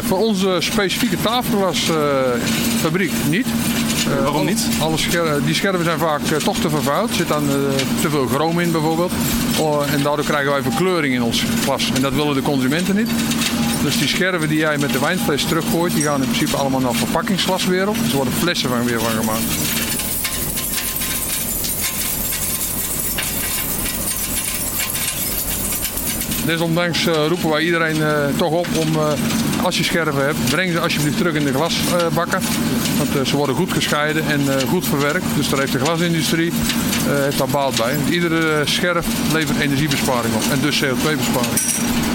voor 0.03 0.17
onze 0.17 0.57
specifieke 0.59 1.17
tafelglasfabriek 1.21 3.11
niet. 3.29 3.47
Uh, 4.07 4.23
Waarom 4.23 4.45
niet? 4.45 4.67
Alle 4.79 4.97
die 5.45 5.55
scherven 5.55 5.83
zijn 5.83 5.97
vaak 5.97 6.21
uh, 6.31 6.37
toch 6.37 6.57
te 6.57 6.69
vervuild. 6.69 7.09
Er 7.09 7.15
zit 7.15 7.27
dan 7.27 7.43
uh, 7.43 7.51
te 8.01 8.09
veel 8.09 8.27
chroom 8.27 8.59
in 8.59 8.71
bijvoorbeeld. 8.71 9.11
Oh, 9.59 9.93
en 9.93 10.01
daardoor 10.03 10.25
krijgen 10.25 10.51
wij 10.51 10.61
verkleuring 10.61 11.13
in 11.13 11.23
ons 11.23 11.43
glas. 11.63 11.91
En 11.95 12.01
dat 12.01 12.13
willen 12.13 12.33
de 12.35 12.41
consumenten 12.41 12.95
niet. 12.95 13.09
Dus 13.83 13.97
die 13.97 14.07
scherven 14.07 14.47
die 14.47 14.57
jij 14.57 14.77
met 14.77 14.91
de 14.91 14.99
wijnfles 14.99 15.43
teruggooit, 15.43 15.93
die 15.93 16.03
gaan 16.03 16.21
in 16.21 16.27
principe 16.27 16.57
allemaal 16.57 16.79
naar 16.79 16.93
verpakkingsglaswereld. 16.93 17.99
Dus 17.99 18.09
er 18.09 18.15
worden 18.15 18.33
flessen 18.33 18.69
van 18.69 18.83
weer 18.83 18.99
van 18.99 19.11
gemaakt. 19.11 19.78
Desondanks 26.49 27.05
uh, 27.05 27.27
roepen 27.27 27.49
wij 27.49 27.61
iedereen 27.61 27.97
uh, 27.97 28.25
toch 28.37 28.51
op 28.51 28.67
om, 28.75 28.95
uh, 28.95 29.11
als 29.63 29.77
je 29.77 29.83
scherven 29.83 30.25
hebt, 30.25 30.49
breng 30.49 30.71
ze 30.71 30.79
alsjeblieft 30.79 31.17
terug 31.17 31.33
in 31.33 31.45
de 31.45 31.53
glasbakken. 31.53 32.41
want 32.97 33.27
ze 33.27 33.35
worden 33.35 33.55
goed 33.55 33.73
gescheiden 33.73 34.23
en 34.27 34.67
goed 34.67 34.87
verwerkt. 34.87 35.25
Dus 35.35 35.49
daar 35.49 35.59
heeft 35.59 35.71
de 35.71 35.79
glasindustrie 35.79 36.51
heeft 37.07 37.37
daar 37.37 37.47
baat 37.47 37.75
bij. 37.75 37.95
Iedere 38.09 38.61
scherf 38.65 39.05
levert 39.33 39.59
energiebesparing 39.59 40.33
op 40.35 40.51
en 40.51 40.59
dus 40.61 40.83
CO2-besparing. 40.83 42.08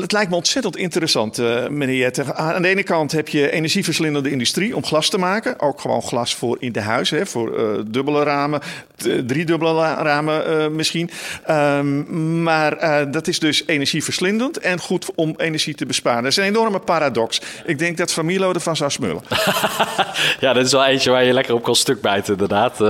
Het, 0.00 0.12
lijkt 0.12 0.30
me 0.30 0.36
ontzettend 0.36 0.76
interessant, 0.76 1.38
uh, 1.38 1.68
meneer. 1.68 2.34
Aan 2.34 2.62
de 2.62 2.68
ene 2.68 2.82
kant 2.82 3.12
heb 3.12 3.28
je 3.28 3.50
energieverslindende 3.50 4.30
industrie 4.30 4.76
om 4.76 4.84
glas 4.84 5.08
te 5.08 5.18
maken. 5.18 5.60
Ook 5.60 5.80
gewoon 5.80 6.02
glas 6.02 6.34
voor 6.34 6.56
in 6.60 6.72
de 6.72 6.80
huis, 6.80 7.10
hè, 7.10 7.26
voor 7.26 7.58
uh, 7.58 7.80
dubbele 7.86 8.22
ramen, 8.22 8.60
driedubbele 9.26 9.94
ramen 9.94 10.74
misschien. 10.74 11.10
Um, 11.50 12.42
maar 12.42 13.10
dat 13.10 13.26
is 13.26 13.38
dus 13.38 13.62
energieverslindend 13.66 14.58
en 14.58 14.80
goed 14.80 15.10
om 15.14 15.34
energie 15.36 15.74
te 15.74 15.86
besparen. 15.86 16.22
Dat 16.22 16.30
is 16.30 16.36
een 16.36 16.44
enorme 16.44 16.78
paradox. 16.78 17.40
Ik 17.64 17.78
denk 17.78 17.96
dat 17.96 18.12
Familo 18.12 18.52
ervan 18.52 18.76
zou 18.76 18.90
smullen. 18.90 19.22
ja, 20.40 20.52
dat 20.52 20.64
is 20.64 20.72
wel 20.72 20.84
eentje 20.84 21.10
waar 21.10 21.24
je 21.24 21.32
lekker 21.32 21.54
op 21.54 21.62
kan 21.62 21.74
stuk 21.74 22.00
bijten, 22.00 22.32
inderdaad. 22.32 22.80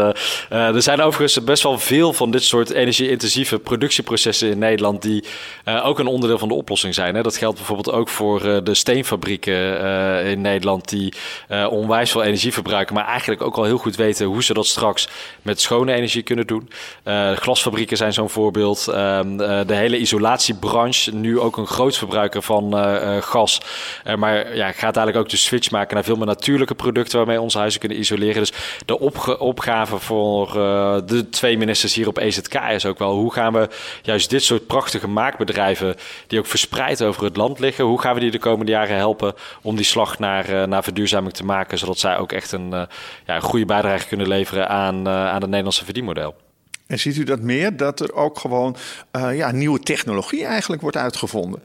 er 0.48 0.82
zijn 0.82 1.00
overigens 1.00 1.44
best 1.44 1.62
wel 1.62 1.78
veel 1.78 2.12
van 2.12 2.30
dit 2.30 2.42
soort 2.42 2.70
energie-intensieve 2.70 3.58
productieprocessen 3.58 4.50
in 4.50 4.58
Nederland 4.58 5.02
die 5.02 5.24
ook 5.64 5.98
een 5.98 6.06
onderdeel 6.06 6.38
van 6.38 6.48
de 6.48 6.54
oplossing 6.54 6.93
zijn. 6.94 7.14
Hè. 7.14 7.22
Dat 7.22 7.36
geldt 7.36 7.56
bijvoorbeeld 7.56 7.92
ook 7.96 8.08
voor 8.08 8.44
uh, 8.44 8.58
de 8.62 8.74
steenfabrieken 8.74 9.54
uh, 9.54 10.30
in 10.30 10.40
Nederland 10.40 10.88
die 10.88 11.12
uh, 11.48 11.66
onwijs 11.70 12.10
veel 12.10 12.22
energie 12.22 12.52
verbruiken, 12.52 12.94
maar 12.94 13.06
eigenlijk 13.06 13.42
ook 13.42 13.56
al 13.56 13.64
heel 13.64 13.78
goed 13.78 13.96
weten 13.96 14.26
hoe 14.26 14.42
ze 14.42 14.54
dat 14.54 14.66
straks 14.66 15.08
met 15.42 15.60
schone 15.60 15.92
energie 15.92 16.22
kunnen 16.22 16.46
doen. 16.46 16.70
glasfabrieken 17.34 17.96
zijn 17.96 18.12
zo'n 18.12 18.30
voorbeeld. 18.30 18.88
Ehm, 18.88 19.36
de 19.66 19.74
hele 19.74 19.98
isolatiebranche, 19.98 21.14
nu 21.14 21.40
ook 21.40 21.56
een 21.56 21.66
groot 21.66 21.98
verbruiker 21.98 22.42
van 22.42 22.72
gas. 23.22 23.60
maar 24.16 24.56
ja, 24.56 24.66
gaat 24.66 24.96
eigenlijk 24.96 25.16
ook 25.16 25.28
de 25.28 25.36
switch 25.36 25.70
maken 25.70 25.94
naar 25.94 26.04
veel 26.04 26.16
meer 26.16 26.26
natuurlijke 26.26 26.74
producten 26.74 27.18
waarmee 27.18 27.40
onze 27.40 27.58
huizen 27.58 27.80
kunnen 27.80 27.98
isoleren. 27.98 28.34
Dus 28.34 28.52
de 28.84 28.98
opgave 29.38 29.98
voor 29.98 30.52
de 31.06 31.26
twee 31.30 31.58
ministers 31.58 31.94
hier 31.94 32.08
op 32.08 32.18
EZK 32.18 32.54
is 32.54 32.86
ook 32.86 32.98
wel 32.98 33.14
hoe 33.14 33.32
gaan 33.32 33.52
we 33.52 33.68
juist 34.02 34.30
dit 34.30 34.42
soort 34.42 34.66
prachtige 34.66 35.08
maakbedrijven 35.08 35.96
die 36.26 36.38
ook 36.38 36.46
verspreid 36.46 36.83
over 36.92 37.24
het 37.24 37.36
land 37.36 37.58
liggen. 37.58 37.84
Hoe 37.84 38.00
gaan 38.00 38.14
we 38.14 38.20
die 38.20 38.30
de 38.30 38.38
komende 38.38 38.72
jaren 38.72 38.96
helpen 38.96 39.34
om 39.62 39.76
die 39.76 39.84
slag 39.84 40.18
naar, 40.18 40.50
uh, 40.50 40.64
naar 40.64 40.82
verduurzaming 40.82 41.34
te 41.34 41.44
maken, 41.44 41.78
zodat 41.78 41.98
zij 41.98 42.18
ook 42.18 42.32
echt 42.32 42.52
een, 42.52 42.66
uh, 42.72 42.82
ja, 43.26 43.36
een 43.36 43.42
goede 43.42 43.64
bijdrage 43.64 44.06
kunnen 44.06 44.28
leveren 44.28 44.68
aan, 44.68 45.08
uh, 45.08 45.26
aan 45.28 45.40
het 45.40 45.50
Nederlandse 45.50 45.84
verdienmodel? 45.84 46.34
En 46.86 46.98
ziet 46.98 47.16
u 47.16 47.24
dat 47.24 47.40
meer, 47.40 47.76
dat 47.76 48.00
er 48.00 48.14
ook 48.14 48.38
gewoon 48.38 48.76
ja, 49.32 49.50
nieuwe 49.50 49.78
technologie 49.78 50.44
eigenlijk 50.44 50.82
wordt 50.82 50.96
uitgevonden? 50.96 51.62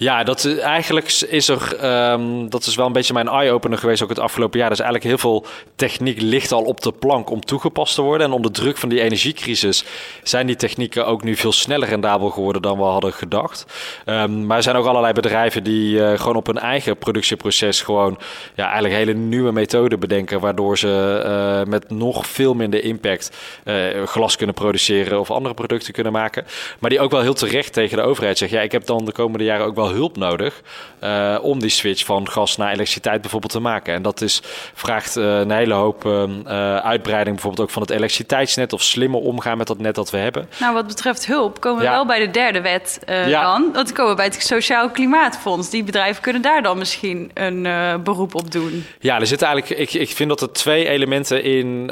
Ja, 0.00 0.22
dat, 0.24 0.56
eigenlijk 0.58 1.12
is 1.28 1.48
er, 1.48 1.84
um, 2.12 2.50
dat 2.50 2.66
is 2.66 2.74
wel 2.74 2.86
een 2.86 2.92
beetje 2.92 3.12
mijn 3.12 3.28
eye-opener 3.28 3.78
geweest 3.78 4.02
ook 4.02 4.08
het 4.08 4.18
afgelopen 4.18 4.58
jaar. 4.58 4.68
Dus 4.68 4.80
eigenlijk 4.80 5.08
heel 5.08 5.18
veel 5.18 5.46
techniek 5.76 6.20
ligt 6.20 6.52
al 6.52 6.62
op 6.62 6.80
de 6.80 6.92
plank 6.92 7.30
om 7.30 7.40
toegepast 7.40 7.94
te 7.94 8.02
worden. 8.02 8.26
En 8.26 8.32
onder 8.32 8.52
druk 8.52 8.76
van 8.76 8.88
die 8.88 9.00
energiecrisis 9.00 9.84
zijn 10.22 10.46
die 10.46 10.56
technieken 10.56 11.06
ook 11.06 11.22
nu 11.22 11.36
veel 11.36 11.52
sneller 11.52 11.88
rendabel 11.88 12.30
geworden 12.30 12.62
dan 12.62 12.78
we 12.78 12.84
hadden 12.84 13.12
gedacht. 13.12 13.66
Um, 14.06 14.46
maar 14.46 14.56
er 14.56 14.62
zijn 14.62 14.76
ook 14.76 14.86
allerlei 14.86 15.12
bedrijven 15.12 15.64
die 15.64 15.96
uh, 15.96 16.18
gewoon 16.18 16.36
op 16.36 16.46
hun 16.46 16.58
eigen 16.58 16.96
productieproces 16.96 17.82
gewoon 17.82 18.18
ja, 18.54 18.64
eigenlijk 18.64 18.94
hele 18.94 19.12
nieuwe 19.12 19.52
methoden 19.52 20.00
bedenken. 20.00 20.40
Waardoor 20.40 20.78
ze 20.78 21.22
uh, 21.24 21.70
met 21.70 21.90
nog 21.90 22.26
veel 22.26 22.54
minder 22.54 22.84
impact 22.84 23.36
uh, 23.64 23.74
glas 24.04 24.36
kunnen 24.36 24.54
produceren 24.54 25.20
of 25.20 25.30
andere 25.30 25.54
producten 25.54 25.92
kunnen 25.92 26.12
maken. 26.12 26.46
Maar 26.78 26.90
die 26.90 27.00
ook 27.00 27.10
wel 27.10 27.20
heel 27.20 27.34
terecht 27.34 27.72
tegen 27.72 27.96
de 27.96 28.02
overheid 28.02 28.38
zeggen. 28.38 28.58
Ja, 28.58 28.64
ik 28.64 28.72
heb 28.72 28.86
dan 28.86 29.04
de 29.04 29.12
komende 29.12 29.44
jaren 29.44 29.66
ook 29.66 29.74
wel 29.74 29.86
hulp 29.88 30.16
nodig 30.16 30.62
uh, 31.04 31.38
om 31.42 31.60
die 31.60 31.70
switch 31.70 32.04
van 32.04 32.28
gas 32.28 32.56
naar 32.56 32.72
elektriciteit 32.72 33.20
bijvoorbeeld 33.20 33.52
te 33.52 33.60
maken. 33.60 33.94
En 33.94 34.02
dat 34.02 34.20
is, 34.20 34.42
vraagt 34.74 35.16
uh, 35.16 35.38
een 35.38 35.50
hele 35.50 35.74
hoop 35.74 36.04
uh, 36.04 36.76
uitbreiding 36.76 37.34
bijvoorbeeld 37.34 37.68
ook 37.68 37.72
van 37.72 37.82
het 37.82 37.90
elektriciteitsnet 37.90 38.72
of 38.72 38.82
slimmer 38.82 39.20
omgaan 39.20 39.58
met 39.58 39.66
dat 39.66 39.78
net 39.78 39.94
dat 39.94 40.10
we 40.10 40.16
hebben. 40.16 40.48
Nou, 40.60 40.74
wat 40.74 40.86
betreft 40.86 41.26
hulp 41.26 41.60
komen 41.60 41.78
we 41.78 41.84
ja. 41.84 41.90
wel 41.90 42.06
bij 42.06 42.18
de 42.18 42.30
derde 42.30 42.60
wet 42.60 43.00
ja. 43.06 43.42
dan. 43.42 43.68
Dat 43.72 43.92
komen 43.92 44.10
we 44.10 44.16
bij 44.16 44.24
het 44.24 44.42
Sociaal 44.42 44.90
Klimaatfonds. 44.90 45.70
Die 45.70 45.84
bedrijven 45.84 46.22
kunnen 46.22 46.42
daar 46.42 46.62
dan 46.62 46.78
misschien 46.78 47.30
een 47.34 47.62
beroep 48.02 48.34
op 48.34 48.52
doen. 48.52 48.86
Ja, 49.00 49.20
er 49.20 49.26
zitten 49.26 49.46
eigenlijk, 49.48 49.80
ik, 49.80 50.00
ik 50.00 50.10
vind 50.10 50.28
dat 50.28 50.40
er 50.40 50.52
twee 50.52 50.88
elementen 50.88 51.42
in 51.44 51.90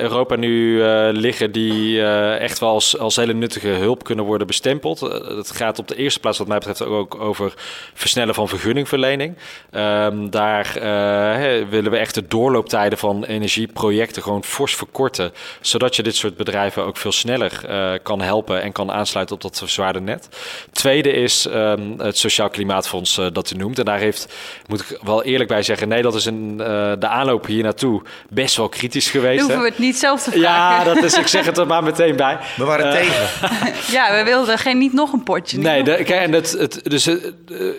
Europa 0.00 0.36
nu 0.36 0.82
liggen 1.12 1.52
die 1.52 2.02
echt 2.38 2.58
wel 2.58 2.68
als, 2.68 2.98
als 2.98 3.16
hele 3.16 3.34
nuttige 3.34 3.68
hulp 3.68 4.04
kunnen 4.04 4.24
worden 4.24 4.46
bestempeld. 4.46 5.00
het 5.00 5.50
gaat 5.50 5.78
op 5.78 5.88
de 5.88 5.96
eerste 5.96 6.20
plaats 6.20 6.38
wat 6.38 6.46
mij 6.46 6.58
betreft 6.58 6.84
ook 6.84 7.20
over 7.20 7.33
over 7.34 7.54
versnellen 7.94 8.34
van 8.34 8.48
vergunningverlening. 8.48 9.36
Um, 9.70 10.30
daar 10.30 10.66
uh, 10.76 11.68
willen 11.68 11.90
we 11.90 11.96
echt 11.96 12.14
de 12.14 12.26
doorlooptijden 12.28 12.98
van 12.98 13.24
energieprojecten 13.24 14.22
gewoon 14.22 14.44
fors 14.44 14.76
verkorten. 14.76 15.32
Zodat 15.60 15.96
je 15.96 16.02
dit 16.02 16.16
soort 16.16 16.36
bedrijven 16.36 16.84
ook 16.84 16.96
veel 16.96 17.12
sneller 17.12 17.60
uh, 17.68 17.92
kan 18.02 18.20
helpen 18.20 18.62
en 18.62 18.72
kan 18.72 18.92
aansluiten 18.92 19.34
op 19.34 19.42
dat 19.42 19.58
verzwaarde 19.58 20.00
net. 20.00 20.28
Tweede 20.72 21.12
is 21.12 21.46
um, 21.46 21.94
het 22.00 22.18
Sociaal 22.18 22.50
Klimaatfonds 22.50 23.18
uh, 23.18 23.26
dat 23.32 23.50
u 23.50 23.56
noemt. 23.56 23.78
En 23.78 23.84
daar 23.84 23.98
heeft, 23.98 24.34
moet 24.66 24.80
ik 24.80 24.98
wel 25.02 25.22
eerlijk 25.22 25.48
bij 25.48 25.62
zeggen, 25.62 25.88
Nederland 25.88 26.16
is 26.16 26.26
in 26.26 26.56
de 26.56 27.08
aanloop 27.08 27.46
hier 27.46 27.62
naartoe 27.62 28.02
best 28.28 28.56
wel 28.56 28.68
kritisch 28.68 29.10
geweest. 29.10 29.40
hoeven 29.40 29.60
we 29.60 29.68
het 29.68 29.78
niet 29.78 29.96
zelf 29.96 30.22
te 30.22 30.30
vragen. 30.30 30.88
Ja, 30.88 30.94
dat 30.94 31.02
is, 31.02 31.18
ik 31.18 31.26
zeg 31.26 31.46
het 31.46 31.58
er 31.58 31.66
maar 31.66 31.82
meteen 31.82 32.16
bij. 32.16 32.38
We 32.56 32.64
waren 32.64 32.90
tegen. 32.90 33.28
ja, 33.96 34.16
we 34.16 34.24
wilden 34.24 34.58
geen, 34.58 34.78
niet 34.78 34.92
nog 34.92 35.12
een 35.12 35.22
potje. 35.22 35.58
Nee, 35.58 35.82
de, 35.82 35.94
kijk, 35.94 36.22
en 36.22 36.32
het, 36.32 36.50
het, 36.58 36.80
dus 36.82 37.06
eh, 37.06 37.14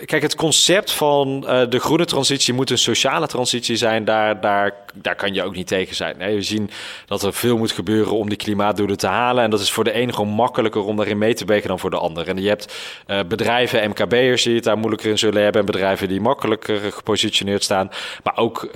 kijk, 0.06 0.22
het 0.22 0.36
concept 0.36 0.92
van 0.92 1.44
uh, 1.48 1.62
de 1.70 1.80
groene 1.80 2.06
transitie 2.06 2.54
moet 2.54 2.70
een 2.70 2.78
sociale 2.78 3.28
transitie 3.28 3.76
zijn. 3.76 4.06
Daar, 4.06 4.42
daar, 4.42 4.74
daar 4.94 5.16
kan 5.16 5.34
je 5.34 5.44
ook 5.44 5.56
niet 5.56 5.68
tegen 5.68 5.96
zijn. 5.96 6.18
Nee, 6.18 6.36
we 6.36 6.42
zien 6.42 6.70
dat 7.06 7.24
er 7.24 7.34
veel 7.34 7.58
moet 7.58 7.72
gebeuren 7.72 8.14
om 8.14 8.30
die 8.30 8.38
klimaatdoelen 8.38 8.98
te 8.98 9.08
halen. 9.08 9.44
En 9.44 9.50
dat 9.50 9.60
is 9.60 9.72
voor 9.72 9.84
de 9.84 9.96
een 9.96 10.14
gewoon 10.14 10.30
makkelijker 10.30 10.84
om 10.84 10.96
daarin 10.96 11.18
mee 11.18 11.34
te 11.34 11.46
wegen 11.46 11.68
dan 11.68 11.80
voor 11.80 11.90
de 11.90 11.98
ander. 11.98 12.28
En 12.28 12.42
je 12.42 12.48
hebt 12.48 12.76
uh, 13.08 13.20
bedrijven, 13.28 13.90
MKB'ers 13.90 14.44
die 14.44 14.56
het 14.56 14.64
daar 14.64 14.78
moeilijker 14.78 15.10
in 15.10 15.18
zullen 15.18 15.44
hebben. 15.44 15.60
En 15.60 15.66
bedrijven 15.66 16.08
die 16.08 16.22
makkelijker 16.22 16.80
gepositioneerd 16.92 17.64
staan. 17.64 17.90
Maar 18.24 18.38
ook 18.38 18.70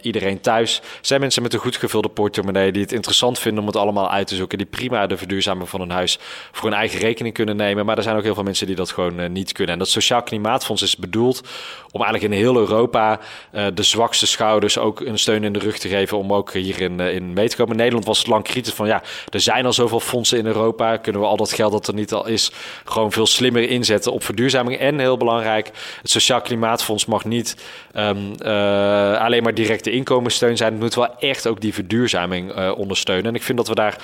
iedereen 0.00 0.40
thuis. 0.40 0.80
zijn 1.00 1.20
mensen 1.20 1.42
met 1.42 1.52
een 1.52 1.58
goed 1.58 1.76
gevulde 1.76 2.08
portemonnee 2.08 2.72
die 2.72 2.82
het 2.82 2.92
interessant 2.92 3.38
vinden 3.38 3.60
om 3.60 3.66
het 3.66 3.76
allemaal 3.76 4.10
uit 4.10 4.26
te 4.26 4.34
zoeken. 4.34 4.58
Die 4.58 4.66
prima 4.66 5.06
de 5.06 5.16
verduurzaming 5.16 5.68
van 5.68 5.80
hun 5.80 5.90
huis 5.90 6.18
voor 6.52 6.68
hun 6.68 6.78
eigen 6.78 6.98
rekening 6.98 7.34
kunnen 7.34 7.56
nemen. 7.56 7.86
Maar 7.86 7.96
er 7.96 8.02
zijn 8.02 8.16
ook 8.16 8.22
heel 8.22 8.34
veel 8.34 8.42
mensen 8.42 8.66
die 8.66 8.76
dat 8.76 8.90
gewoon 8.90 9.32
niet 9.32 9.52
kunnen. 9.52 9.72
En 9.72 9.78
dat 9.78 9.88
Sociaal 10.00 10.22
Klimaatfonds 10.22 10.82
is 10.82 10.96
bedoeld 10.96 11.42
om 11.90 12.02
eigenlijk 12.02 12.32
in 12.32 12.38
heel 12.38 12.56
Europa 12.56 13.18
uh, 13.52 13.66
de 13.74 13.82
zwakste 13.82 14.26
schouders 14.26 14.78
ook 14.78 15.00
een 15.00 15.18
steun 15.18 15.44
in 15.44 15.52
de 15.52 15.58
rug 15.58 15.78
te 15.78 15.88
geven 15.88 16.18
om 16.18 16.32
ook 16.32 16.52
hierin 16.52 17.00
uh, 17.00 17.14
in 17.14 17.32
mee 17.32 17.48
te 17.48 17.56
komen. 17.56 17.76
Nederland 17.76 18.04
was 18.04 18.26
lang 18.26 18.44
kritisch 18.44 18.72
van 18.72 18.86
ja, 18.86 19.02
er 19.28 19.40
zijn 19.40 19.66
al 19.66 19.72
zoveel 19.72 20.00
fondsen 20.00 20.38
in 20.38 20.46
Europa. 20.46 20.96
Kunnen 20.96 21.20
we 21.20 21.26
al 21.26 21.36
dat 21.36 21.52
geld 21.52 21.72
dat 21.72 21.86
er 21.86 21.94
niet 21.94 22.12
al 22.12 22.26
is 22.26 22.52
gewoon 22.84 23.12
veel 23.12 23.26
slimmer 23.26 23.68
inzetten 23.68 24.12
op 24.12 24.24
verduurzaming? 24.24 24.78
En 24.78 24.98
heel 24.98 25.16
belangrijk, 25.16 25.70
het 26.00 26.10
Sociaal 26.10 26.40
Klimaatfonds 26.40 27.06
mag 27.06 27.24
niet 27.24 27.56
um, 27.96 28.32
uh, 28.42 29.20
alleen 29.20 29.42
maar 29.42 29.54
directe 29.54 29.90
inkomenssteun 29.90 30.56
zijn. 30.56 30.72
Het 30.72 30.80
moet 30.80 30.94
wel 30.94 31.18
echt 31.18 31.46
ook 31.46 31.60
die 31.60 31.74
verduurzaming 31.74 32.72
ondersteunen. 32.72 33.26
En 33.26 33.34
ik 33.34 33.42
vind 33.42 33.58
dat 33.58 33.68
we 33.68 33.74
daar, 33.74 33.96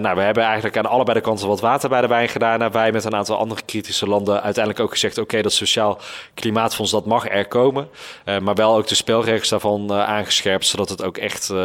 nou, 0.00 0.16
we 0.16 0.22
hebben 0.22 0.44
eigenlijk 0.44 0.76
aan 0.76 0.86
allebei 0.86 1.18
de 1.18 1.24
kanten 1.24 1.48
wat 1.48 1.60
water 1.60 1.88
bij 1.88 2.00
de 2.00 2.06
wijn 2.06 2.28
gedaan. 2.28 2.70
Wij 2.70 2.92
met 2.92 3.04
een 3.04 3.14
aantal 3.14 3.36
andere 3.36 3.62
kritische 3.64 4.06
landen 4.06 4.42
uiteindelijk 4.42 4.84
ook 4.84 4.90
gezegd: 4.90 5.09
oké, 5.18 5.42
dat 5.42 5.52
Sociaal 5.52 6.00
Klimaatfonds 6.34 6.92
dat 6.92 7.06
mag 7.06 7.28
er 7.28 7.48
komen. 7.48 7.88
Uh, 8.24 8.38
maar 8.38 8.54
wel 8.54 8.76
ook 8.76 8.88
de 8.88 8.94
spelregels 8.94 9.48
daarvan 9.48 9.86
uh, 9.90 10.04
aangescherpt, 10.04 10.66
zodat 10.66 10.88
het 10.88 11.02
ook 11.02 11.16
echt 11.18 11.50
uh, 11.50 11.56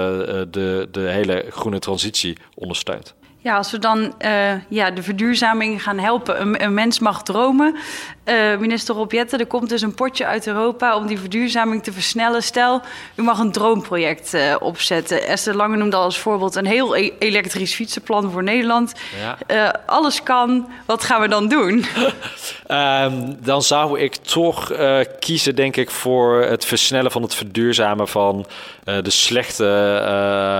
de, 0.49 0.87
de 0.91 0.99
hele 0.99 1.45
groene 1.49 1.79
transitie 1.79 2.37
ondersteunt. 2.55 3.15
Ja, 3.45 3.57
als 3.57 3.71
we 3.71 3.79
dan 3.79 4.13
uh, 4.19 4.51
ja, 4.69 4.91
de 4.91 5.03
verduurzaming 5.03 5.83
gaan 5.83 5.99
helpen. 5.99 6.41
Een, 6.41 6.63
een 6.63 6.73
mens 6.73 6.99
mag 6.99 7.23
dromen. 7.23 7.75
Uh, 8.25 8.57
minister 8.57 8.95
Rob 8.95 9.11
Jetten, 9.11 9.39
er 9.39 9.45
komt 9.45 9.69
dus 9.69 9.81
een 9.81 9.93
potje 9.93 10.25
uit 10.25 10.47
Europa 10.47 10.95
om 10.95 11.07
die 11.07 11.19
verduurzaming 11.19 11.83
te 11.83 11.91
versnellen. 11.91 12.43
Stel, 12.43 12.81
u 13.15 13.23
mag 13.23 13.39
een 13.39 13.51
droomproject 13.51 14.33
uh, 14.33 14.55
opzetten. 14.59 15.23
Esther 15.27 15.55
Lange 15.55 15.77
noemde 15.77 15.95
al 15.95 16.03
als 16.03 16.19
voorbeeld 16.19 16.55
een 16.55 16.65
heel 16.65 16.95
e 16.95 17.11
elektrisch 17.19 17.73
fietsenplan 17.73 18.31
voor 18.31 18.43
Nederland. 18.43 18.93
Ja. 19.47 19.81
alles 19.85 20.23
kan. 20.23 20.69
Wat 20.85 21.03
gaan 21.03 21.21
we 21.21 21.27
dan 21.27 21.47
doen? 21.47 21.85
um, 22.67 23.37
dan 23.51 23.61
zou 23.61 23.99
ik 23.99 24.15
toch 24.15 24.71
kiezen, 25.19 25.55
denk 25.55 25.75
ik, 25.75 25.91
voor 25.91 26.41
het 26.41 26.65
versnellen 26.65 27.11
van 27.11 27.21
het 27.21 27.35
verduurzamen 27.35 28.07
van 28.07 28.45
de 28.83 29.09
slechte 29.09 29.65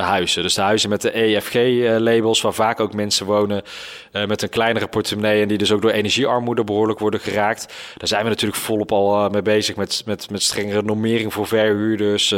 huizen. 0.03 0.43
Dus 0.43 0.53
de 0.53 0.61
huizen 0.61 0.89
met 0.89 1.01
de 1.01 1.11
EFG-labels, 1.11 2.41
waar 2.41 2.53
vaak 2.53 2.74
ook 2.79 2.93
mensen 2.93 3.25
wonen 3.25 3.63
uh, 4.11 4.25
met 4.25 4.41
een 4.41 4.49
kleinere 4.49 4.87
portemonnee 4.87 5.41
en 5.41 5.47
die 5.47 5.57
dus 5.57 5.71
ook 5.71 5.81
door 5.81 5.91
energiearmoede 5.91 6.63
behoorlijk 6.63 6.99
worden 6.99 7.19
geraakt. 7.19 7.73
Daar 7.97 8.07
zijn 8.07 8.23
we 8.23 8.29
natuurlijk 8.29 8.61
volop 8.61 8.91
al 8.91 9.25
uh, 9.25 9.31
mee 9.31 9.41
bezig 9.41 9.75
met, 9.75 10.03
met, 10.05 10.29
met 10.29 10.41
strengere 10.41 10.81
normering 10.81 11.33
voor 11.33 11.47
verhuurders, 11.47 12.33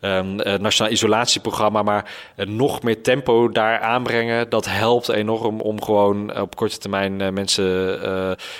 een 0.00 0.36
nationaal 0.60 0.92
isolatieprogramma, 0.92 1.82
maar 1.82 2.10
nog 2.36 2.82
meer 2.82 3.02
tempo 3.02 3.48
daar 3.48 3.78
aanbrengen, 3.80 4.48
dat 4.48 4.66
helpt 4.66 5.08
enorm 5.08 5.60
om 5.60 5.82
gewoon 5.82 6.40
op 6.40 6.56
korte 6.56 6.78
termijn 6.78 7.34
mensen 7.34 7.64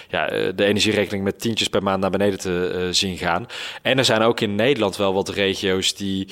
ja, 0.08 0.26
de 0.54 0.64
energierekening 0.64 1.24
met 1.24 1.40
tientjes 1.40 1.68
per 1.68 1.82
maand 1.82 2.00
naar 2.00 2.10
beneden 2.10 2.38
te 2.38 2.88
zien 2.90 3.16
gaan. 3.16 3.46
En 3.82 3.98
er 3.98 4.04
zijn 4.04 4.22
ook 4.22 4.40
in 4.40 4.54
Nederland 4.54 4.96
wel 4.96 5.14
wat 5.14 5.28
regio's 5.28 5.94
die 5.94 6.28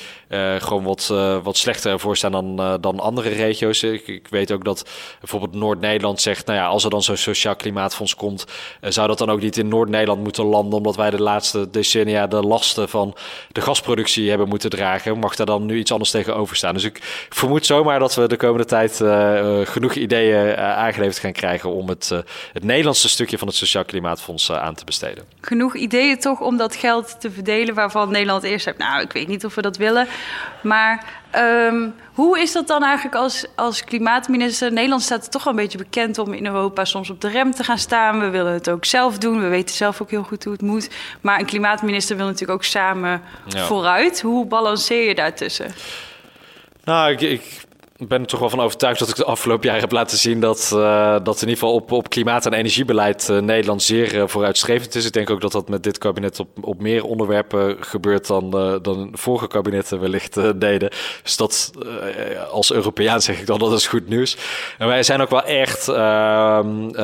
gewoon 0.59 0.85
wat, 0.85 1.07
wat 1.43 1.57
slechter 1.57 2.01
voor 2.01 2.17
staan 2.17 2.33
dan, 2.33 2.81
dan 2.81 3.01
andere 3.01 3.29
regio's. 3.29 3.83
Ik, 3.83 4.07
ik 4.07 4.29
weet 4.29 4.53
ook 4.53 4.65
dat 4.65 4.82
bijvoorbeeld 5.19 5.55
Noord-Nederland 5.55 6.21
zegt, 6.21 6.47
nou 6.47 6.59
ja, 6.59 6.67
als 6.67 6.85
er 6.85 6.91
dan 6.91 7.03
zo'n 7.03 7.17
sociaal 7.17 7.57
klimaatfonds 7.57 8.15
komt, 8.15 8.45
zou 8.81 9.09
dat 9.09 9.19
dan 9.19 9.31
ook 9.31 9.41
niet 9.41 9.57
in 9.57 9.69
Noord-Nederland 9.69 10.23
moeten 10.23 10.45
landen, 10.45 10.79
omdat 10.79 10.97
wij 10.97 11.11
de 11.11 11.23
laatste 11.23 11.71
decennia 11.71 12.27
de 12.27 12.43
lasten 12.43 12.89
van 12.89 13.15
de 13.53 13.61
gasproductie 13.61 14.29
hebben 14.29 14.49
moeten 14.49 14.71
dragen? 14.71 15.19
Mag 15.19 15.35
daar 15.35 15.47
dan 15.47 15.67
nu 15.67 15.79
iets 15.79 15.93
anders 15.93 16.11
tegenover 16.11 16.57
staan? 16.57 16.75
Dus 16.75 16.85
ik 16.85 17.27
vermoed 17.29 17.67
zomaar 17.67 17.99
dat 17.99 18.15
we 18.15 18.29
de 18.29 18.37
komende 18.37 18.65
tijd 18.67 18.97
genoeg 19.69 19.95
ideeën 19.95 20.57
aangeleverd 20.57 21.19
gaan 21.19 21.33
krijgen 21.33 21.71
om 21.71 21.89
het, 21.89 22.11
het 22.53 22.65
Nederlandse 22.65 23.09
stukje 23.09 23.39
van 23.39 23.49
het 23.49 23.57
Sociaal 23.57 23.85
Klimaatfonds 23.85 24.53
aan 24.53 24.75
te 24.75 24.85
besteden. 24.85 25.25
Genoeg 25.41 25.75
ideeën 25.75 26.19
toch 26.19 26.41
om 26.41 26.57
dat 26.57 26.77
geld 26.77 27.21
te 27.21 27.31
verdelen 27.31 27.75
waarvan 27.75 28.11
Nederland 28.11 28.43
eerst 28.43 28.65
heeft, 28.65 28.79
nou, 28.79 29.03
ik 29.03 29.13
weet 29.13 29.29
niet 29.29 29.45
of 29.45 29.55
we 29.55 29.63
dat 29.63 29.77
willen. 29.77 30.07
Maar 30.63 31.22
um, 31.37 31.95
hoe 32.15 32.41
is 32.41 32.53
dat 32.53 32.67
dan 32.67 32.83
eigenlijk 32.83 33.15
als, 33.17 33.47
als 33.57 33.85
klimaatminister? 33.85 34.73
Nederland 34.73 35.03
staat 35.03 35.25
er 35.25 35.31
toch 35.31 35.45
wel 35.45 35.53
een 35.53 35.59
beetje 35.59 35.79
bekend 35.79 36.19
om 36.19 36.33
in 36.33 36.47
Europa 36.47 36.85
soms 36.85 37.11
op 37.11 37.21
de 37.21 37.29
rem 37.29 37.51
te 37.51 37.65
gaan 37.65 37.79
staan. 37.79 38.21
We 38.21 38.29
willen 38.29 38.53
het 38.53 38.71
ook 38.71 38.85
zelf 38.85 39.19
doen. 39.19 39.41
We 39.41 39.49
weten 39.49 39.75
zelf 39.75 40.03
ook 40.03 40.11
heel 40.11 40.23
goed 40.23 40.45
hoe 40.45 40.53
het 40.53 40.63
moet. 40.63 40.91
Maar 41.21 41.39
een 41.39 41.47
klimaatminister 41.47 42.17
wil 42.17 42.27
natuurlijk 42.27 42.53
ook 42.53 42.65
samen 42.65 43.23
vooruit. 43.47 44.21
Hoe 44.21 44.47
balanceer 44.47 45.09
je 45.09 45.15
daartussen? 45.15 45.75
Nou, 46.85 47.11
ik, 47.11 47.21
ik 47.21 47.65
ik 48.03 48.09
ben 48.09 48.21
er 48.21 48.27
toch 48.27 48.41
wel 48.41 48.51
van 48.51 48.61
overtuigd 48.61 48.99
dat 48.99 49.09
ik 49.09 49.17
de 49.17 49.25
afgelopen 49.25 49.67
jaren 49.67 49.81
heb 49.81 49.93
laten 49.93 50.19
zien 50.19 50.41
dat, 50.41 50.71
uh, 50.75 51.17
dat 51.23 51.35
in 51.35 51.49
ieder 51.49 51.63
geval 51.63 51.75
op, 51.75 51.93
op 51.93 52.09
klimaat- 52.09 52.47
en 52.47 52.53
energiebeleid 52.53 53.29
uh, 53.31 53.39
Nederland 53.39 53.83
zeer 53.83 54.15
uh, 54.15 54.23
vooruitstrevend 54.27 54.95
is. 54.95 55.07
Ik 55.07 55.13
denk 55.13 55.31
ook 55.31 55.41
dat 55.41 55.53
dat 55.53 55.69
met 55.69 55.83
dit 55.83 55.99
kabinet 55.99 56.41
op, 56.41 56.49
op 56.61 56.81
meer 56.81 57.05
onderwerpen 57.05 57.77
gebeurt 57.81 58.27
dan, 58.27 58.51
dan 58.83 59.11
vorige 59.13 59.47
kabinetten 59.47 60.01
wellicht 60.01 60.61
deden. 60.61 60.91
Dus 61.23 61.37
dat 61.37 61.71
als 62.51 62.73
Europeaan 62.73 63.21
zeg 63.21 63.41
ik 63.41 63.47
dan 63.47 63.59
dat 63.59 63.73
is 63.73 63.87
goed 63.87 64.09
nieuws. 64.09 64.37
En 64.79 64.87
wij 64.87 65.03
zijn 65.03 65.21
ook 65.21 65.31
wel 65.31 65.45
echt 65.45 65.89
ehm, 65.89 66.97